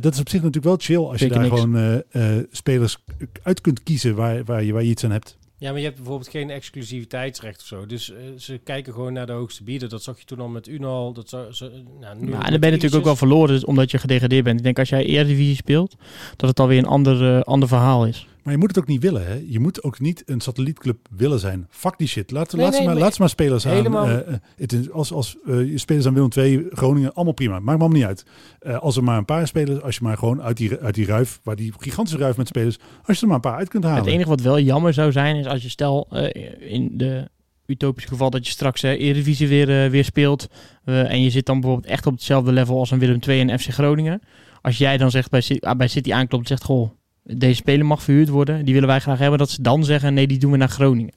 [0.00, 1.60] dat is op zich natuurlijk wel chill als Zeker je daar niks.
[1.60, 3.04] gewoon spelers
[3.42, 5.38] uit kunt kiezen waar, waar, je, waar je iets aan hebt.
[5.60, 7.86] Ja, maar je hebt bijvoorbeeld geen exclusiviteitsrecht of zo.
[7.86, 9.88] Dus eh, ze kijken gewoon naar de hoogste bieder.
[9.88, 11.12] Dat zag je toen al met Unal.
[11.12, 13.64] Dat zou, ze, nou, nu Ja, en dan ben je natuurlijk ook wel verloren dus
[13.64, 14.58] omdat je gedegradeerd bent.
[14.58, 15.96] Ik denk als jij Eredivisie speelt,
[16.36, 18.26] dat het alweer een ander, ander verhaal is.
[18.48, 19.26] Maar je moet het ook niet willen.
[19.26, 19.42] Hè?
[19.46, 21.66] Je moet ook niet een satellietclub willen zijn.
[21.70, 22.30] Fuck die shit.
[22.30, 23.72] Laat, Nee, laat, ze, maar, maar laat ze maar spelers aan.
[23.72, 27.34] helemaal- eh, eh, het is, als als eh, je spelers aan Willem II, Groningen, allemaal
[27.34, 27.52] prima.
[27.52, 28.24] Maakt me allemaal niet uit.
[28.60, 31.06] Eh, als er maar een paar spelers, als je maar gewoon uit die, uit die
[31.06, 33.84] ruif, waar die gigantische ruif met spelers, als je er maar een paar uit kunt
[33.84, 33.98] halen.
[34.04, 37.28] Het enige wat wel jammer zou zijn is als je stel eh, in de
[37.66, 40.48] utopische geval dat je straks eh Eredivisie weer, weer speelt
[40.84, 43.58] eh, en je zit dan bijvoorbeeld echt op hetzelfde level als een Willem II en
[43.58, 44.20] FC Groningen.
[44.62, 46.90] Als jij dan zegt bij, ah, bij City aanklopt en zegt goh,
[47.36, 50.26] deze speler mag verhuurd worden, die willen wij graag hebben, dat ze dan zeggen nee,
[50.26, 51.14] die doen we naar Groningen.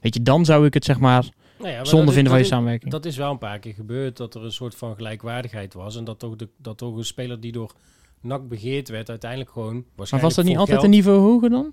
[0.00, 1.28] Weet je, dan zou ik het zeg maar
[1.58, 2.90] Nou ja, maar zonde vinden van je samenwerking.
[2.90, 4.16] Dat is wel een paar keer gebeurd.
[4.16, 5.96] Dat er een soort van gelijkwaardigheid was.
[5.96, 7.72] En dat toch, de, dat toch een speler die door
[8.20, 11.72] NAC begeerd werd, uiteindelijk gewoon maar was dat niet altijd geld- een niveau hoger dan?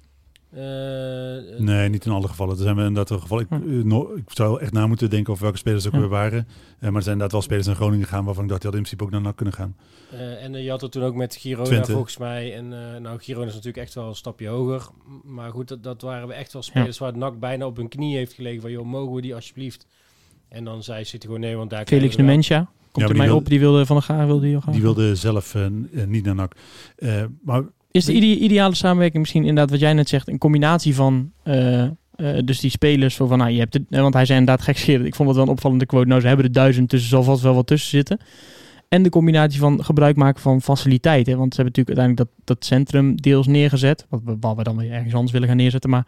[0.53, 2.55] Eh, Nee, niet in alle gevallen.
[2.57, 3.43] Er zijn wel inderdaad wel gevallen.
[3.43, 3.77] Ik, Hm.
[3.79, 5.99] eh, no- ik zou echt na moeten denken over welke spelers ook Ja.
[5.99, 6.39] weer waren.
[6.39, 6.45] Eh,
[6.79, 8.97] maar er zijn inderdaad wel spelers naar Groningen gegaan waarvan ik dacht, die hadden in
[8.97, 9.75] principe ook naar NAC kunnen gaan.
[10.11, 11.91] Eh, en je had het toen ook met Girona Twente.
[11.91, 12.55] volgens mij.
[12.55, 14.87] En eh, nou, Girona is natuurlijk echt wel een stapje hoger.
[15.23, 18.15] Maar goed, dat, dat waren we echt wel spelers waar NAC bijna op hun knie
[18.15, 18.61] heeft gelegen.
[18.61, 19.87] Van, joh, mogen we die alsjeblieft?
[20.49, 22.57] En dan zei City gewoon nee, want daar Felix Nemensja,
[22.91, 24.73] komt maar er mij op, die wilde van de Gaar wilde die al gaan.
[24.73, 25.55] Die wilde zelf
[26.05, 26.53] niet naar NAC.
[26.95, 30.95] Eh, maar Is de ide- ideale samenwerking misschien inderdaad wat jij net zegt, een combinatie
[30.95, 31.91] van eh, eh,
[32.45, 35.05] dus die spelers voor van nou je hebt het, eh, want hij zei inderdaad gekscherend.
[35.05, 36.07] Ik vond het wel een opvallende quote.
[36.07, 38.19] Nou ze hebben er duizend tussen, zal vast wel wat tussen zitten.
[38.89, 41.37] En de combinatie van gebruik maken van faciliteiten.
[41.37, 44.05] Want ze hebben natuurlijk uiteindelijk dat, dat centrum deels neergezet.
[44.09, 45.89] Wat we, wat we dan weer ergens anders willen gaan neerzetten.
[45.89, 46.05] Maar,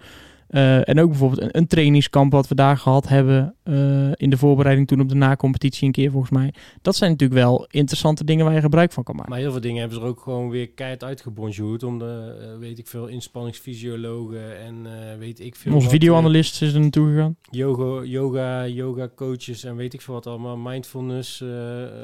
[0.47, 3.55] eh, en ook bijvoorbeeld een, een trainingskamp wat we daar gehad hebben.
[3.63, 6.53] eh, in de voorbereiding toen op de na-competitie een keer volgens mij.
[6.81, 9.31] Dat zijn natuurlijk wel interessante dingen waar je gebruik van kan maken.
[9.31, 11.83] Maar heel veel dingen hebben ze er ook gewoon weer keihard uitgebonjourd.
[11.83, 14.87] Om de, eh, weet ik veel, inspanningsfysiologen en
[15.19, 15.73] weet ik veel.
[15.73, 17.35] Onze videoanalist is er naartoe gegaan.
[17.49, 20.57] yoga, yoga, yoga coaches en weet ik veel wat allemaal.
[20.57, 21.43] Mindfulness,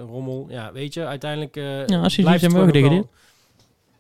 [0.08, 0.46] rommel.
[0.50, 1.56] Ja, weet je, uiteindelijk
[1.90, 3.08] Ja, als je blijft het ook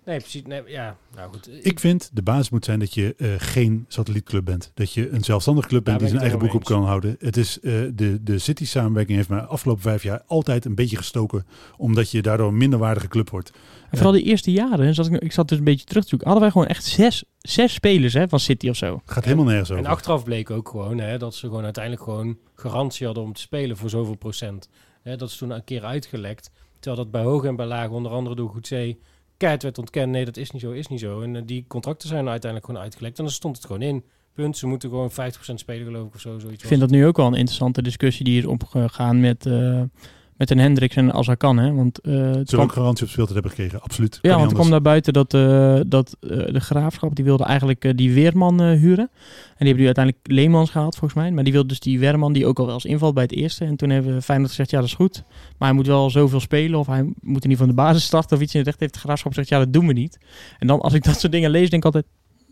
[0.06, 0.42] Nee, precies.
[0.46, 1.66] Nee, ja, nou goed.
[1.66, 4.72] Ik vind de basis moet zijn dat je eh, geen satellietclub bent.
[4.74, 7.16] Dat je een zelfstandig club bent Daar die zijn eigen boek op kan houden.
[7.20, 10.76] Het is, eh, de, de City samenwerking heeft mij de afgelopen vijf jaar altijd een
[10.76, 11.46] beetje gestoken.
[11.78, 13.52] Omdat je daardoor een minderwaardige club wordt.
[13.90, 16.28] En vooral die eerste jaren, zat ik, ik zat dus een beetje terug te zoeken,
[16.28, 18.94] hadden wij gewoon echt zes, zes spelers hè, van City of zo.
[19.04, 19.84] Het gaat helemaal nergens over.
[19.84, 23.42] En achteraf bleek ook gewoon hè, dat ze gewoon uiteindelijk gewoon garantie hadden om te
[23.42, 24.70] spelen voor zoveel procent.
[25.02, 26.52] Hè, dat is toen een keer uitgelekt.
[26.80, 29.00] Terwijl dat bij hoog en bij laag, onder andere door Goedzee,
[29.42, 30.12] keihard werd ontkend.
[30.12, 31.22] Nee, dat is niet zo, is niet zo.
[31.22, 33.18] En eh, die contracten zijn uiteindelijk gewoon uitgelekt.
[33.18, 34.04] En dan stond het gewoon in.
[34.34, 34.58] Punt.
[34.58, 35.14] Ze moeten gewoon 50%
[35.56, 36.40] spelen, geloof ik, of zo.
[36.40, 39.82] Zoiets Ik vind dat nu ook wel een interessante discussie die is opgegaan met, eh
[40.42, 41.58] met een Hendricks en als hij kan.
[41.58, 41.74] Hè?
[41.74, 43.82] Want, eh, het kwam- ook garantie op speeltijd hebben gekregen?
[43.82, 44.20] Absoluut.
[44.22, 47.98] Ja, want er kwam naar buiten dat, eh, dat eh, de graafschap die wilde eigenlijk
[47.98, 49.10] die Weerman huren.
[49.10, 51.32] En die hebben nu uiteindelijk Leemans gehaald volgens mij.
[51.32, 53.66] Maar die wilde dus die Weerman die ook al wel eens invalt bij het eerste.
[53.66, 55.24] En toen hebben we Feyenoord gezegd, ja dat is goed.
[55.58, 58.38] Maar hij moet wel zoveel spelen of hij moet in ieder geval de basis starten
[58.38, 58.54] of iets.
[58.54, 60.18] En het echt heeft de graafschap gezegd, ja dat doen we niet.
[60.60, 62.06] En dan als ik dat soort dingen lees, denk ik altijd,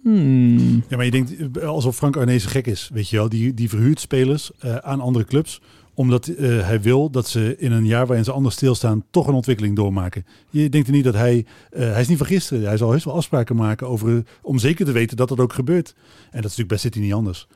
[0.03, 3.29] hmm, Ja, maar je denkt alsof Frank Arnezen gek is, weet je wel.
[3.29, 5.61] Die, die verhuurt spelers aan andere clubs
[5.99, 9.33] omdat eh, hij wil dat ze in een jaar waarin ze anders stilstaan toch een
[9.33, 10.25] ontwikkeling doormaken.
[10.49, 12.63] Je denkt er niet dat hij, eh, hij is niet van gisteren.
[12.67, 15.93] Hij zal heus wel afspraken maken over, om zeker te weten dat dat ook gebeurt.
[15.97, 17.47] En dat is natuurlijk bij City niet anders.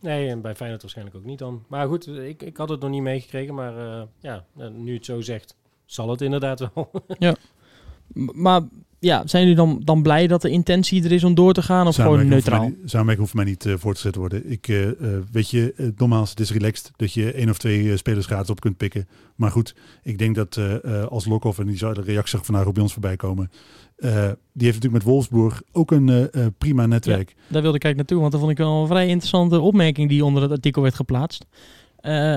[0.00, 1.64] Nee, en bij Feyenoord waarschijnlijk ook niet dan.
[1.68, 3.54] Maar goed, ik, ik had het nog niet meegekregen.
[3.54, 6.90] Maar eh, ja, nu het zo zegt, zal het inderdaad wel.
[7.18, 7.32] M-
[8.12, 8.62] Maar
[9.04, 11.86] ja, zijn jullie dan, dan blij dat de intentie er is om door te gaan?
[11.86, 12.70] Of gewoon neutraal?
[12.84, 14.50] Samenwerking hoeft mij niet eh, voor te zetten worden.
[14.50, 14.96] Ik, eh, eh,
[15.32, 18.60] weet je, uh, nogmaals, het is relaxed dat je één of twee spelers gratis op
[18.60, 19.08] kunt pikken.
[19.34, 20.58] Maar goed, ik denk dat
[21.08, 23.50] als Lokhoff, en die zou de reactie vandaag ook bij ons voorbij komen.
[23.96, 27.34] die heeft natuurlijk met Wolfsburg ook een prima netwerk.
[27.48, 30.24] Daar wilde ik eigenlijk naartoe, want dat vond ik wel een vrij interessante opmerking die
[30.24, 31.46] onder het artikel werd geplaatst.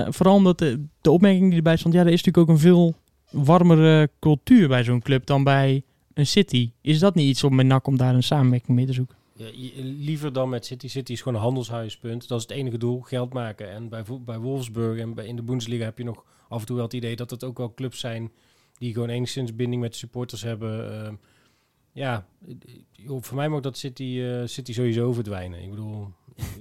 [0.08, 2.94] Vooral omdat de, de opmerking die erbij stond, ja, er is natuurlijk ook een veel
[3.30, 5.82] warmere cultuur bij zo'n club dan bij
[6.14, 6.72] een City.
[6.80, 9.16] Is dat niet iets om met NAC om daar een samenwerking mee te zoeken?
[9.34, 9.50] Ja,
[9.82, 10.88] liever dan met City.
[10.88, 12.28] City is gewoon een handelshuispunt.
[12.28, 13.70] Dat is het enige doel, geld maken.
[13.70, 16.76] En bij, bij Wolfsburg en bij, in de Bundesliga heb je nog af en toe
[16.76, 18.32] wel het idee dat het ook wel clubs zijn
[18.78, 21.02] die gewoon enigszins binding met supporters hebben.
[21.04, 21.14] Ehm,
[21.92, 25.62] ja, eh, voor mij mag dat City, eh, City sowieso verdwijnen.
[25.62, 26.08] Ik bedoel,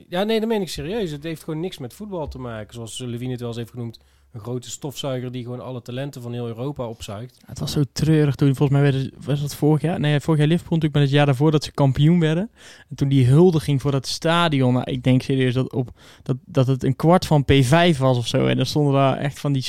[0.10, 1.12] ja, nee, dat meen ik serieus.
[1.12, 2.74] Het heeft gewoon niks met voetbal te maken.
[2.74, 4.00] Zoals Levine het wel eens heeft genoemd.
[4.32, 7.38] Een grote stofzuiger die gewoon alle talenten van heel Europa opzuigt.
[7.46, 10.00] Het was zo treurig toen, volgens mij werden, was dat vorig jaar?
[10.00, 12.50] Nee, vorig jaar Liverpool natuurlijk, maar het jaar daarvoor dat ze kampioen werden.
[12.90, 15.90] En toen die huldiging voor dat stadion, nou, ik denk serieus dat, op,
[16.24, 18.46] dat, dat het een kwart van P5 was of zo.
[18.46, 19.64] En dan stonden daar echt van die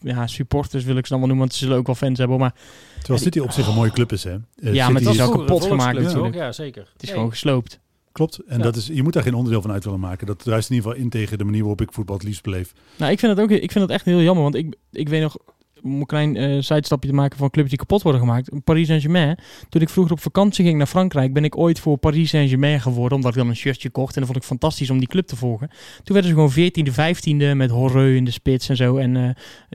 [0.00, 2.38] ja, supporters, wil ik ze dan wel noemen, want ze zullen ook wel fans hebben.
[2.38, 2.54] Maar
[2.98, 4.36] Terwijl City op zich een mooie club is, hè?
[4.56, 6.34] Eh, Ja, maar het is ook vroeger kapot gemaakt natuurlijk.
[6.34, 6.82] Ja, zeker.
[6.92, 7.80] het is Nee, gewoon gesloopt.
[8.12, 8.38] Klopt.
[8.46, 8.64] En Ja.
[8.64, 10.26] dat is, je moet daar geen onderdeel van uit willen maken.
[10.26, 12.72] Dat druist in ieder geval in tegen de manier waarop ik voetbal het liefst beleef.
[12.98, 15.22] Nou, ik vind het ook ik vind het echt heel jammer, want ik, ik weet
[15.22, 15.36] nog,
[15.82, 18.64] om een klein sidestapje te maken van clubs die kapot worden gemaakt.
[18.64, 19.38] Paris Saint-Germain.
[19.68, 23.16] Toen ik vroeger op vakantie ging naar Frankrijk, ben ik ooit voor Paris Saint-Germain geworden,
[23.16, 24.14] omdat ik dan een shirtje kocht.
[24.14, 25.68] En dat vond ik fantastisch om die club te volgen.
[26.02, 28.96] Toen werden ze gewoon 14e, 15e met Horreu in de spits en zo.
[28.96, 29.30] En eh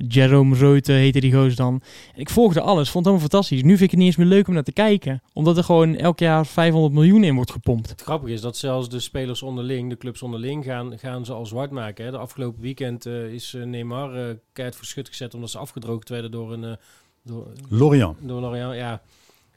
[0.08, 1.82] Jerome Reute heette die goos dan.
[2.14, 3.62] En ik volgde alles, vond het helemaal fantastisch.
[3.62, 5.96] Nu vind ik het niet eens meer leuk om naar te kijken, omdat er gewoon
[5.96, 7.90] elk jaar 500 miljoen in wordt gepompt.
[7.90, 11.46] Het grappige is dat zelfs de spelers onderling, de clubs onderling, gaan, gaan ze al
[11.46, 12.06] zwart maken.
[12.06, 12.12] Hè.
[12.12, 16.54] De afgelopen weekend eh, is Neymar keihard voor schut gezet omdat ze afgedroogd werden door
[16.54, 16.64] een...
[16.64, 16.76] eh,
[17.24, 18.18] door, Lorient.
[18.22, 19.02] door Lorient, ja.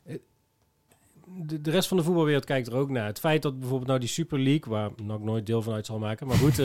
[0.04, 0.14] Eh,
[1.46, 3.06] De, de rest van de voetbalwereld kijkt er ook naar.
[3.06, 5.98] Het feit dat bijvoorbeeld nou die Super League, waar NAC nooit deel van uit zal
[5.98, 6.58] maken, maar goed,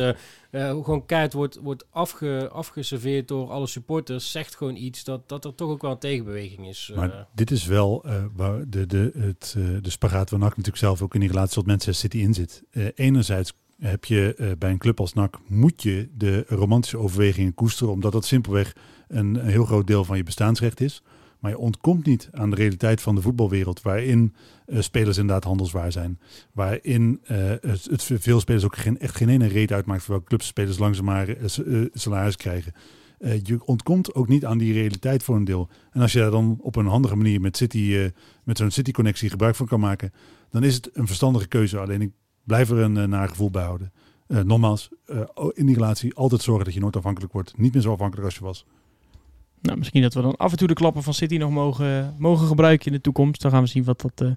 [0.51, 5.45] eh, gewoon keihard wordt, wordt afge, afgeserveerd door alle supporters, zegt gewoon iets dat, dat
[5.45, 6.91] er toch ook wel een tegenbeweging is.
[6.95, 8.05] Maar dit is wel
[8.35, 11.65] waar de, de, het, de spagaat waar NAC natuurlijk zelf ook in die relatie tot
[11.65, 12.63] Manchester City in zit.
[12.95, 18.11] Enerzijds heb je bij een club als NAC, moet je de romantische overwegingen koesteren, omdat
[18.11, 18.75] dat simpelweg
[19.07, 21.03] een, heel groot deel van je bestaansrecht is.
[21.39, 24.33] Maar je ontkomt niet aan de realiteit van de voetbalwereld, waarin
[24.65, 26.19] eh, spelers inderdaad handelswaar zijn.
[26.53, 30.27] Waarin eh, het, het veel spelers ook geen, echt geen ene reet uitmaakt voor welke
[30.27, 32.73] clubs spelers langzaam maar eh, salaris krijgen.
[33.43, 35.69] Je ontkomt ook niet aan die realiteit voor een deel.
[35.91, 38.11] En als je daar dan op een handige manier met, City,
[38.43, 40.13] met zo'n City-connectie gebruik van kan maken,
[40.49, 41.79] dan is het een verstandige keuze.
[41.79, 42.11] Alleen ik
[42.43, 43.91] blijf er een naar gevoel bij houden.
[44.27, 44.89] Nogmaals,
[45.53, 47.57] in die relatie altijd zorgen dat je nooit afhankelijk wordt.
[47.57, 48.65] Niet meer zo afhankelijk als je was.
[49.65, 52.47] Nou, misschien dat we dan af en toe de klappen van City nog mogen, mogen
[52.47, 53.41] gebruiken in de toekomst.
[53.41, 54.33] Dan gaan we zien wat dat, uh,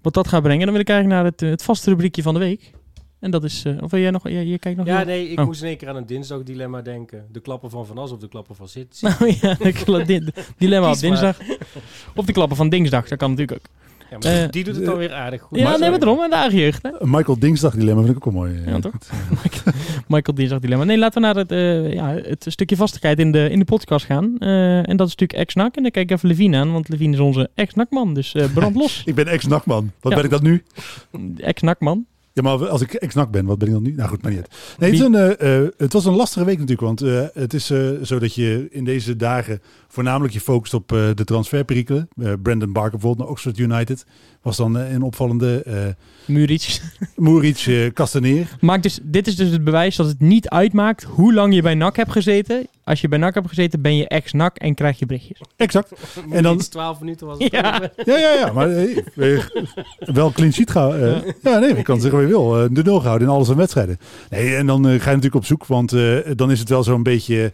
[0.00, 0.64] wat dat gaat brengen.
[0.64, 2.72] Dan wil ik eigenlijk naar het, uh, het vaste rubriekje van de week.
[3.20, 5.38] En dat is, uh, of wil jij nog, jij, jij kijkt nog Ja, nee, ik
[5.38, 5.44] oh.
[5.44, 7.26] moest in één keer aan een dinsdag-dilemma denken.
[7.32, 9.04] De klappen van Van As of de klappen van City.
[9.04, 11.38] Nou ja, de dilemma op dinsdag.
[12.14, 13.81] Of de klappen van Dinsdag, dat kan natuurlijk ook.
[14.12, 15.58] Ja, maar Eh, die doet het alweer aardig goed.
[15.58, 16.82] Ja, Maar- nee, maar daarom, en de eigen jeugd.
[16.82, 16.90] Hè?
[16.98, 18.62] Een Michael Dinsdag dilemma vind ik ook wel mooi.
[18.66, 18.92] Ja, toch?
[20.08, 20.84] Michael Dinsdag dilemma.
[20.84, 24.06] Nee, laten we naar het, eh, ja, het stukje vastigheid in de, in de podcast
[24.06, 24.36] gaan.
[24.38, 25.76] Eh, en dat is natuurlijk ex-NAC.
[25.76, 28.14] En dan kijk ik even Levine aan, want Levine is onze ex-NAC-man.
[28.14, 29.02] Dus eh brand los.
[29.04, 29.92] Ik ben ex-nakman.
[30.00, 30.16] Wat Ja.
[30.18, 30.62] ben ik dat nu?
[31.36, 32.06] ex-NAC-man.
[32.34, 33.92] Ja, maar als ik ex-nak ben, wat ben ik dan nu?
[33.96, 34.48] Nou goed, maar niet.
[34.78, 37.54] Nee, het, is een, eh, eh, het was een lastige week natuurlijk, want eh, het
[37.54, 39.60] is eh, zo dat je in deze dagen
[39.92, 42.08] voornamelijk je focust op eh, de transferperikelen.
[42.22, 44.04] Eh, Brandon Barker bijvoorbeeld naar Oxford United
[44.42, 45.62] was dan eh, een opvallende.
[45.62, 45.74] eh
[46.26, 46.80] Muric.
[47.16, 48.56] Moeric, eh Castaneer.
[48.60, 51.74] Maakt dus, dit is dus het bewijs dat het niet uitmaakt hoe lang je bij
[51.74, 52.66] NAC hebt gezeten.
[52.84, 55.40] Als je bij NAC hebt gezeten, ben je ex-NAC en krijg je berichtjes.
[55.56, 55.92] Exact.
[56.30, 57.52] En dan- iets 12 minuten was het.
[57.52, 57.80] Ja.
[58.04, 58.68] Ja, ja, ja, maar
[59.98, 60.94] wel clean sheet gaan.
[60.94, 62.62] eh, ja, nee, ik kan zeggen wat je wil.
[62.62, 63.98] eh, de nul gehouden in alles aan wedstrijden.
[64.30, 67.02] Nee, en dan ga je natuurlijk op zoek, want eh, dan is het wel zo'n
[67.02, 67.52] beetje...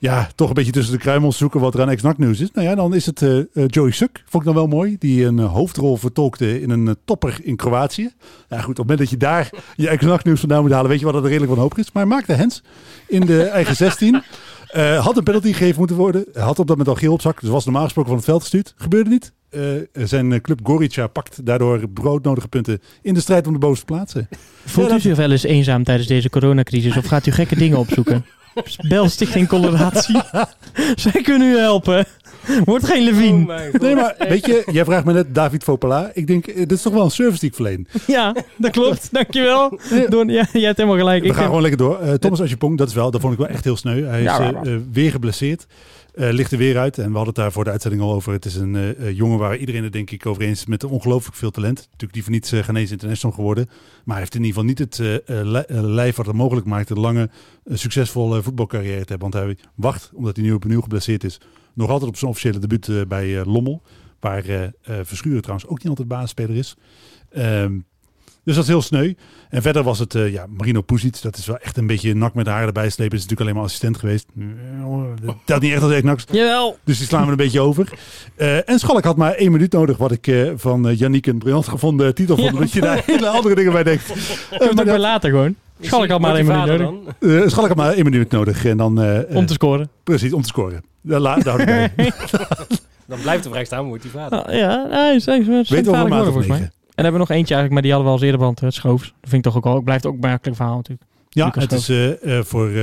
[0.00, 2.50] Ja, toch een beetje tussen de kruimels zoeken wat er aan ex-NAC nieuws is.
[2.52, 4.96] Nou ja, dan is het eh, eh, Joey Suk, vond ik dan wel mooi.
[4.98, 8.10] Die een eh, hoofdrol vertolkte in een topper in Kroatië.
[8.48, 10.98] Nou goed, op het moment dat je daar je ex-NAC nieuws vandaan moet halen, weet
[10.98, 11.92] je wat dat er redelijk wanhopig is.
[11.92, 12.62] Maar hij maakte hens
[13.06, 14.22] in de eigen 16.
[14.68, 16.24] Eh, had een penalty gegeven moeten worden.
[16.32, 17.40] Had op dat moment al geel op zak.
[17.40, 18.74] Dus was normaal gesproken van het veld gestuurd.
[18.76, 19.32] Gebeurde niet.
[19.50, 24.28] Eh, zijn club Gorica pakt daardoor broodnodige punten in de strijd om de bovenste plaatsen.
[24.64, 27.78] Voelt Ja, u zich wel eens eenzaam tijdens deze coronacrisis of gaat u gekke dingen
[27.78, 28.24] opzoeken?
[28.88, 30.20] Bel Stichting Coloratie.
[30.96, 32.04] Zij kunnen u helpen.
[32.64, 33.70] Wordt geen Oh Levine.
[33.72, 33.80] god.
[33.80, 36.10] Nee, maar weet je, jij vraagt me net David Fopala.
[36.14, 37.86] Ik denk, eh, dit is toch wel een service die ik verleen.
[38.06, 39.08] ja, dat klopt.
[39.12, 39.78] Dankjewel.
[40.08, 41.22] Don, ja, jij hebt helemaal gelijk.
[41.22, 41.98] We Ik gaan vind- gewoon lekker door.
[42.00, 44.02] Eh, Thomas Asjepong, dat is wel, dat vond ik wel echt heel sneu.
[44.04, 45.66] Hij is Ja, eh, eh, weer geblesseerd.
[46.18, 46.98] Eh, ligt er weer uit.
[46.98, 48.32] En we hadden het daar voor de uitzending al over.
[48.32, 50.84] Het is een eh, eh, jongen waar iedereen het denk ik over eens is met
[50.84, 51.76] ongelooflijk veel talent.
[51.76, 53.66] Natuurlijk die voor niets uh, Ghanese international geworden.
[53.66, 54.98] Maar hij heeft in ieder geval niet het
[55.46, 57.30] li- lijf wat het mogelijk maakt een lange,
[57.64, 59.30] succesvolle voetbalcarrière te hebben.
[59.30, 61.40] Want hij wacht, omdat hij nu opnieuw geblesseerd is,
[61.74, 63.82] nog altijd op zijn officiële debuut bij Lommel.
[64.20, 66.76] Waar Verschuren trouwens ook niet altijd basisspeler is.
[67.36, 67.84] Um,
[68.48, 69.14] dus dat is heel sneu.
[69.48, 72.34] En verder was het, uh, ja, Marino Pusic, dat is wel echt een beetje nak
[72.34, 73.16] met haar erbij slepen.
[73.16, 74.26] Is natuurlijk alleen maar assistent geweest.
[75.22, 76.24] Dat telt niet echt als echt naks.
[76.30, 76.78] Jawel.
[76.84, 77.92] Dus die slaan we een beetje over.
[78.36, 81.38] Uh, en Schalk had maar één minuut nodig, wat ik uh, van uh, Yannick een
[81.38, 82.52] briljant gevonden titel vond.
[82.52, 82.58] Ja.
[82.58, 84.12] Dat je daar hele andere dingen bij denkt.
[84.52, 85.54] Uh, maar bij later gewoon.
[85.80, 87.14] Schalk had maar één minuut nodig.
[87.18, 88.64] Uh, Schalk had maar één minuut nodig.
[88.64, 89.90] En dan, uh, om te scoren.
[90.04, 90.82] Precies, om te scoren.
[91.00, 91.92] Daar, daar hou ik bij.
[93.06, 94.42] dan blijft de vraag staan, moet die vader.
[94.42, 96.70] Ah, ja, hij is, hij is, hij is Weet wel volgens mij.
[96.98, 99.04] En hebben we nog eentje eigenlijk, maar die hadden we al eerder brand, het Schoofs.
[99.20, 101.08] Dat vind ik toch ook al, blijft ook een merkelijk verhaal natuurlijk.
[101.28, 102.76] Ja, het is uh, uh, voor uh,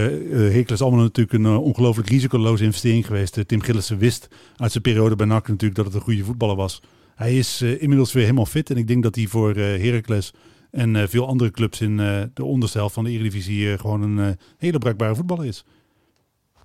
[0.53, 3.47] Hercules allemaal natuurlijk een ongelooflijk risicoloze investering geweest.
[3.47, 6.81] Tim Gillissen wist uit zijn periode bij NAC natuurlijk dat het een goede voetballer was.
[7.15, 10.33] Hij is inmiddels weer helemaal fit en ik denk dat hij voor Heracles
[10.71, 11.97] en veel andere clubs in
[12.33, 15.65] de onderste helft van de Eredivisie gewoon een hele bruikbare voetballer is.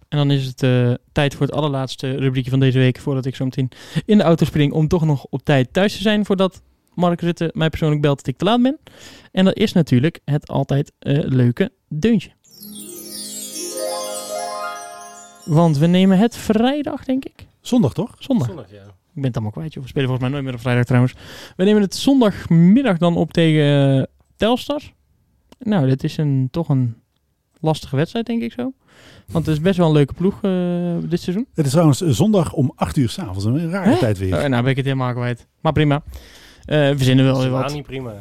[0.08, 2.98] En dan is het uh, tijd voor het allerlaatste rubriekje van deze week.
[2.98, 3.68] Voordat ik zo meteen
[4.04, 4.72] in de auto spring.
[4.72, 6.24] Om toch nog op tijd thuis te zijn.
[6.24, 6.62] Voordat
[7.00, 8.78] Mark Rutte mij persoonlijk belt dat ik te laat ben.
[9.32, 12.30] En dat is natuurlijk het altijd uh, leuke deuntje.
[15.44, 17.46] Want we nemen het vrijdag, denk ik.
[17.60, 18.14] Zondag toch?
[18.18, 18.46] Zondag.
[18.46, 18.82] Zondag, ja.
[19.14, 19.82] Ik ben het allemaal kwijt, joh.
[19.82, 21.14] We spelen volgens mij nooit meer op vrijdag trouwens.
[21.56, 24.02] We nemen het zondagmiddag dan op tegen uh,
[24.36, 24.80] Telstar.
[25.58, 26.96] Nou, dit is een, toch een
[27.60, 28.72] lastige wedstrijd, denk ik zo.
[29.26, 31.46] Want het is best wel een leuke ploeg uh, dit seizoen.
[31.54, 33.44] Het is trouwens zondag om 8 uur s'avonds.
[33.44, 33.98] Een rare Hè?
[33.98, 34.28] tijd weer.
[34.42, 35.46] Uh, nou ben ik het helemaal kwijt.
[35.60, 36.02] Maar prima.
[36.70, 37.72] Uh, we zinnen wel weer wat.
[37.72, 38.12] niet prima.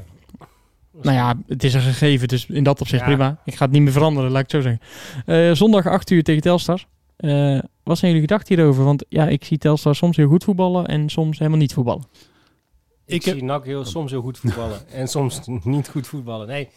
[1.01, 3.07] Nou ja, het is een gegeven, dus in dat opzicht ja.
[3.07, 3.41] prima.
[3.45, 4.77] Ik ga het niet meer veranderen, laat ik het zo
[5.25, 5.57] zeggen.
[5.57, 6.85] zondag 8 uur tegen Telstar.
[7.83, 8.83] wat zijn jullie gedachten hierover?
[8.83, 12.03] Want ja, ik zie Telstar soms heel goed voetballen en soms helemaal niet voetballen.
[13.05, 16.47] Ik, ik zie NAC heel, soms heel goed voetballen en soms niet goed voetballen.
[16.47, 16.69] Nee,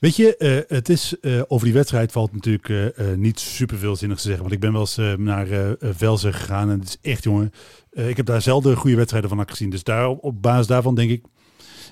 [0.00, 2.86] Weet je, uh, het is, uh, over die wedstrijd valt natuurlijk uh,
[3.16, 4.42] niet super veel zinnig te zeggen.
[4.42, 7.52] Want ik ben wel eens naar Velzen gegaan en het is echt, jongen.
[7.92, 9.70] ik heb daar zelden goede wedstrijden van gezien.
[9.70, 11.24] Dus daar, op basis daarvan denk ik,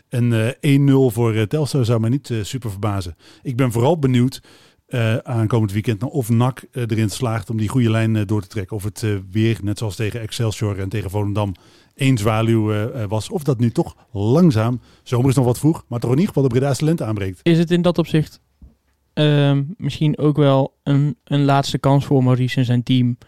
[0.08, 0.54] een
[0.90, 3.16] 1-0 voor Telstar zou mij niet super verbazen.
[3.42, 4.42] Ik ben vooral benieuwd
[5.22, 8.76] aankomend weekend naar of NAC erin slaagt om die goede lijn door te trekken.
[8.76, 11.54] Of het weer, net zoals tegen Excelsior en tegen Volendam,
[11.98, 13.30] één zwaluw uh, was.
[13.30, 16.48] Of dat nu toch langzaam, zomer is nog wat vroeg, maar toch in ieder geval
[16.48, 17.40] de Breda's talent aanbreekt.
[17.42, 18.40] Is het in dat opzicht
[19.14, 23.18] uh, misschien ook wel een, een laatste kans voor Maurice en zijn team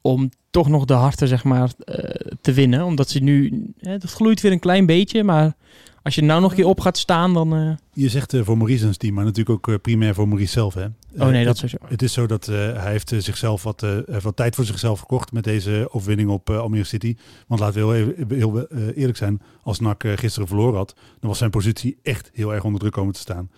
[0.00, 1.94] om toch nog de harten zeg maar uh,
[2.40, 2.84] te winnen?
[2.84, 5.56] Omdat ze nu, dat gloeit weer een klein beetje, maar
[6.02, 7.54] als je nou nog een keer op gaat staan, dan...
[7.54, 7.72] Uh...
[7.92, 10.52] Je zegt uh, voor Maurice en zijn team, maar natuurlijk ook uh, primair voor Maurice
[10.52, 10.74] zelf.
[10.74, 10.86] Hè?
[11.18, 11.76] Oh nee, dat is zo.
[11.84, 13.86] Het is zo dat hij heeft zichzelf wat,
[14.22, 17.16] wat tijd voor zichzelf gekocht met deze overwinning op Almere City.
[17.46, 21.38] Want laten we heel, even, heel eerlijk zijn, als NAC gisteren verloren had, dan was
[21.38, 23.48] zijn positie echt heel erg onder druk komen te staan.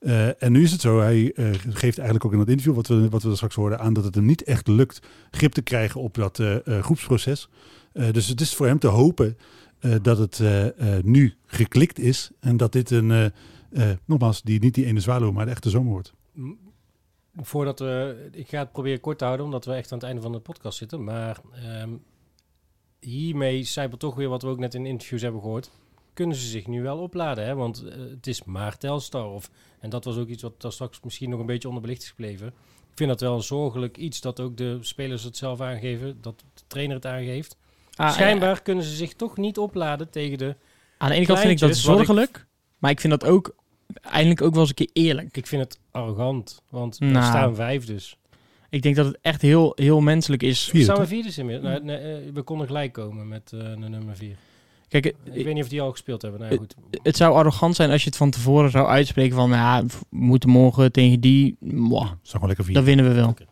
[0.00, 2.86] Uh, en nu is het zo, hij uh, geeft eigenlijk ook in dat interview wat
[2.86, 6.00] we, wat we straks hoorden aan dat het hem niet echt lukt grip te krijgen
[6.00, 7.48] op dat uh, groepsproces.
[7.92, 9.36] dus het is voor hem te hopen
[10.02, 10.42] dat het
[11.04, 13.32] nu geklikt is en dat dit een,
[14.04, 16.12] nogmaals, die, niet die ene zwaluw, maar de echte zomer wordt.
[17.36, 17.80] Voordat
[18.32, 20.38] ik ga het proberen kort te houden, omdat we echt aan het einde van de
[20.38, 21.04] podcast zitten.
[21.04, 21.40] Maar
[21.82, 22.02] um,
[23.00, 25.70] hiermee zijpelt toch weer wat we ook net in interviews hebben gehoord
[26.20, 27.44] kunnen ze zich nu wel opladen.
[27.44, 27.54] Hè?
[27.54, 29.30] Want het is maar Telstar.
[29.30, 32.08] Of, en dat was ook iets wat daar straks misschien nog een beetje onderbelicht is
[32.08, 32.46] gebleven.
[32.90, 36.18] Ik vind dat wel een zorgelijk iets dat ook de spelers het zelf aangeven.
[36.20, 37.56] Dat de trainer het aangeeft.
[37.94, 38.60] Ah, Schijnbaar ja.
[38.62, 40.56] kunnen ze zich toch niet opladen tegen de
[40.98, 42.36] Aan de ene kant vind ik dat zorgelijk.
[42.36, 42.46] Ik,
[42.78, 43.54] maar ik vind dat ook
[44.00, 45.36] eindelijk ook wel eens een keer eerlijk.
[45.36, 46.62] Ik vind het arrogant.
[46.70, 48.16] Want nou, we staan vijf dus.
[48.70, 50.64] Ik denk dat het echt heel, heel menselijk is.
[50.64, 51.80] Vierde, staan we vierde inmiddels?
[51.82, 54.36] Nee, nee, we konden gelijk komen met uh, de nummer vier.
[54.88, 56.40] Kijk, ik weet niet of die al gespeeld hebben.
[56.40, 56.74] Nee, goed.
[57.02, 59.50] Het, zou arrogant zijn als je het van tevoren zou uitspreken van...
[59.50, 61.56] Ja, we moeten morgen tegen die...
[61.60, 62.74] Mwah, gewoon lekker vier.
[62.74, 63.28] Dan winnen we wel.
[63.28, 63.46] Okay.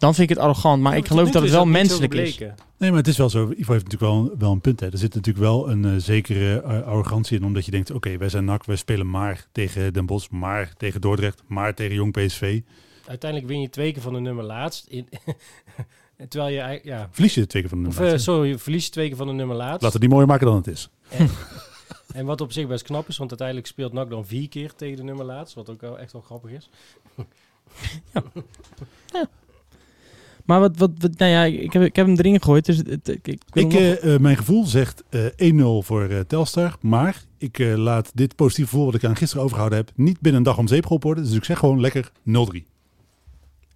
[0.00, 2.38] Dan vind ik het arrogant, maar ja, ik geloof dat het wel menselijk is.
[2.78, 3.50] Nee, maar het is wel zo.
[3.56, 4.80] Ivo heeft natuurlijk wel, wel een punt.
[4.80, 4.90] Hè.
[4.90, 8.18] Er zit natuurlijk wel een uh, zekere uh, arrogantie in, omdat je denkt: oké, okay,
[8.18, 12.12] wij zijn NAC, wij spelen maar tegen Den Bosch, maar tegen Dordrecht, maar tegen Jong
[12.12, 12.60] PSV.
[13.06, 14.86] Uiteindelijk win je twee keer van de nummer laatst.
[14.86, 15.08] In
[16.28, 17.08] Terwijl je, ja.
[17.10, 19.26] Verlies je twee keer van de nummer of, uh, Sorry, je verliest twee keer van
[19.26, 19.82] de nummer laatst.
[19.82, 20.90] Laat het niet mooier maken dan het is.
[21.08, 21.30] En,
[22.18, 24.96] en, wat op zich best knap is, want uiteindelijk speelt NAC dan vier keer tegen
[24.96, 25.54] de nummer laatst.
[25.54, 26.70] Wat ook wel echt wel grappig is.
[28.12, 28.22] ja.
[29.12, 29.28] ja.
[30.50, 32.64] Maar wat, wat, wat nou ja, ik heb, ik heb hem erin gegooid.
[32.66, 36.02] Dus het, ik, ik wil Ik, nog- eh, eh, mijn gevoel zegt eh 1-0 voor
[36.08, 36.76] eh, Telstar.
[36.80, 39.90] Maar ik eh, laat dit positieve gevoel wat ik aan gisteren overgehouden heb...
[39.94, 41.24] niet binnen een dag om zeep geholpen worden.
[41.26, 42.12] Dus ik zeg gewoon lekker 0-3.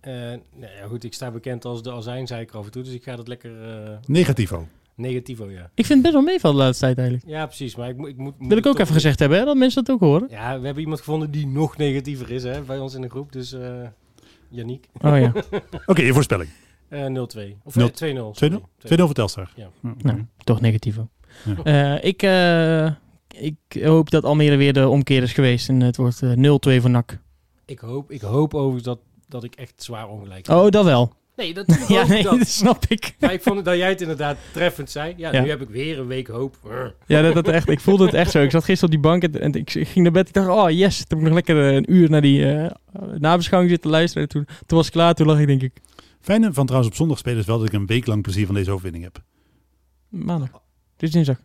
[0.00, 0.38] Eh, nou
[0.78, 3.28] ja, goed, ik sta bekend als de azijnzeiker af en toe, dus ik ga dat
[3.28, 4.66] lekker eh Negativo.
[4.94, 5.70] negativo, ja.
[5.74, 7.28] ik vind het best wel meevallen de laatste tijd eigenlijk.
[7.28, 8.38] Ja, precies, maar ik, moet- ik moet...
[8.38, 10.26] moet Wil ik ook even gezegd hebben, hè, dat mensen dat ook horen.
[10.30, 13.32] Ja, we hebben iemand gevonden die nog negatiever is, hè, bij ons in de groep,
[13.32, 13.82] dus eh
[14.50, 14.86] Yannick.
[15.00, 15.32] Oh ja.
[15.86, 16.48] Oké, je voorspelling.
[16.94, 17.56] 2-0 Eh 0-2.
[17.64, 18.34] Of Nul- eh, 2-0.
[18.34, 18.60] sorry.
[18.78, 19.50] 2-0 voor Telstar.
[19.56, 19.68] Ja.
[19.80, 19.88] Hm.
[19.98, 21.08] Nou, toch negativo.
[21.64, 21.94] Ja.
[21.98, 22.86] Eh, ik, eh,
[23.44, 25.68] ik hoop dat Almere weer de omkeer is geweest.
[25.68, 27.18] En het wordt eh, 0-2 voor NAC.
[27.66, 30.56] Ik hoop, ik hoop overigens dat, dat ik echt zwaar ongelijk heb.
[30.56, 31.12] Oh, dat wel.
[31.36, 32.38] Nee, dat Ja, nee, dat.
[32.38, 33.14] dat snap ik.
[33.20, 35.14] Maar ik vond dat jij het inderdaad treffend zei.
[35.16, 35.42] Ja, Ja.
[35.42, 36.56] nu heb ik weer een week hoop.
[37.06, 38.42] Ja, dat, dat echt, ik voelde het echt zo.
[38.42, 40.28] Ik zat gisteren op die bank en, en ik, ging naar bed.
[40.28, 42.70] Ik dacht, oh yes, toen heb ik nog lekker eh, een uur naar die eh,
[43.18, 44.28] nabeschouwing zitten luisteren.
[44.28, 45.72] Toen, toen was ik klaar, toen lag ik denk ik,
[46.24, 48.54] Fijne van trouwens op zondag spelen is wel dat ik een week lang plezier van
[48.54, 49.22] deze overwinning heb.
[50.08, 50.48] maandag.
[50.92, 51.40] Het is dinsdag.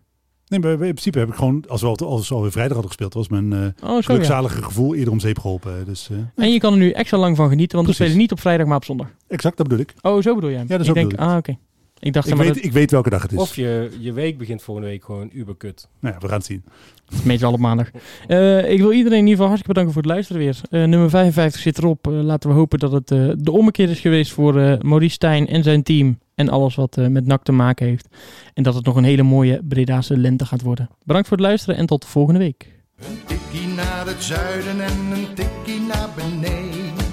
[0.47, 2.87] Nee, maar in principe heb ik gewoon, als we, al, als we alweer vrijdag hadden
[2.91, 4.01] gespeeld, was mijn Oh, zo ja.
[4.01, 5.85] gelukzalige gevoel eerder om zeep geholpen.
[5.85, 8.05] Dus eh, En je kan er nu extra lang van genieten, want we Precies.
[8.13, 9.07] spelen niet op vrijdag, maar op zondag.
[9.27, 9.93] exact, dat bedoel ik.
[10.01, 10.59] Oh, zo bedoel jij?
[10.61, 11.57] Ja, dat ik zo denk, ah, oké.
[11.99, 13.37] Ik dacht, Ik maar weet, dat ik weet welke dag het is.
[13.37, 15.87] Of je, je week begint volgende week gewoon uberkut.
[15.99, 16.63] Nou ja, we gaan het zien.
[17.09, 17.89] is meestal op maandag.
[18.27, 20.61] Eh, ik wil iedereen in ieder geval hartstikke bedanken voor het luisteren weer.
[20.69, 22.07] Eh, nummer 55 zit erop.
[22.07, 25.47] Eh, laten we hopen dat het eh, de ommekeer is geweest voor eh Maurice Stijn
[25.47, 26.17] en zijn team.
[26.39, 28.07] En alles wat eh, met NAC te maken heeft.
[28.53, 30.89] En dat het nog een hele mooie Bredaanse lente gaat worden.
[31.03, 32.67] Bedankt voor het luisteren en tot de volgende week.
[32.97, 37.07] Een tikkie naar het zuiden en een tikkie naar beneden.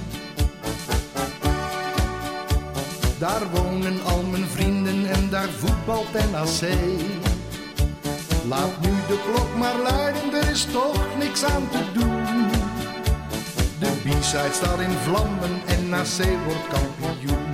[3.19, 3.43] Daar
[5.97, 6.69] voetbalt NAC.
[8.49, 12.25] Laat nu de klok maar luiden, er is toch niks aan te doen.
[13.79, 17.46] De B-side staat in vlammen en NAC wordt kampioen.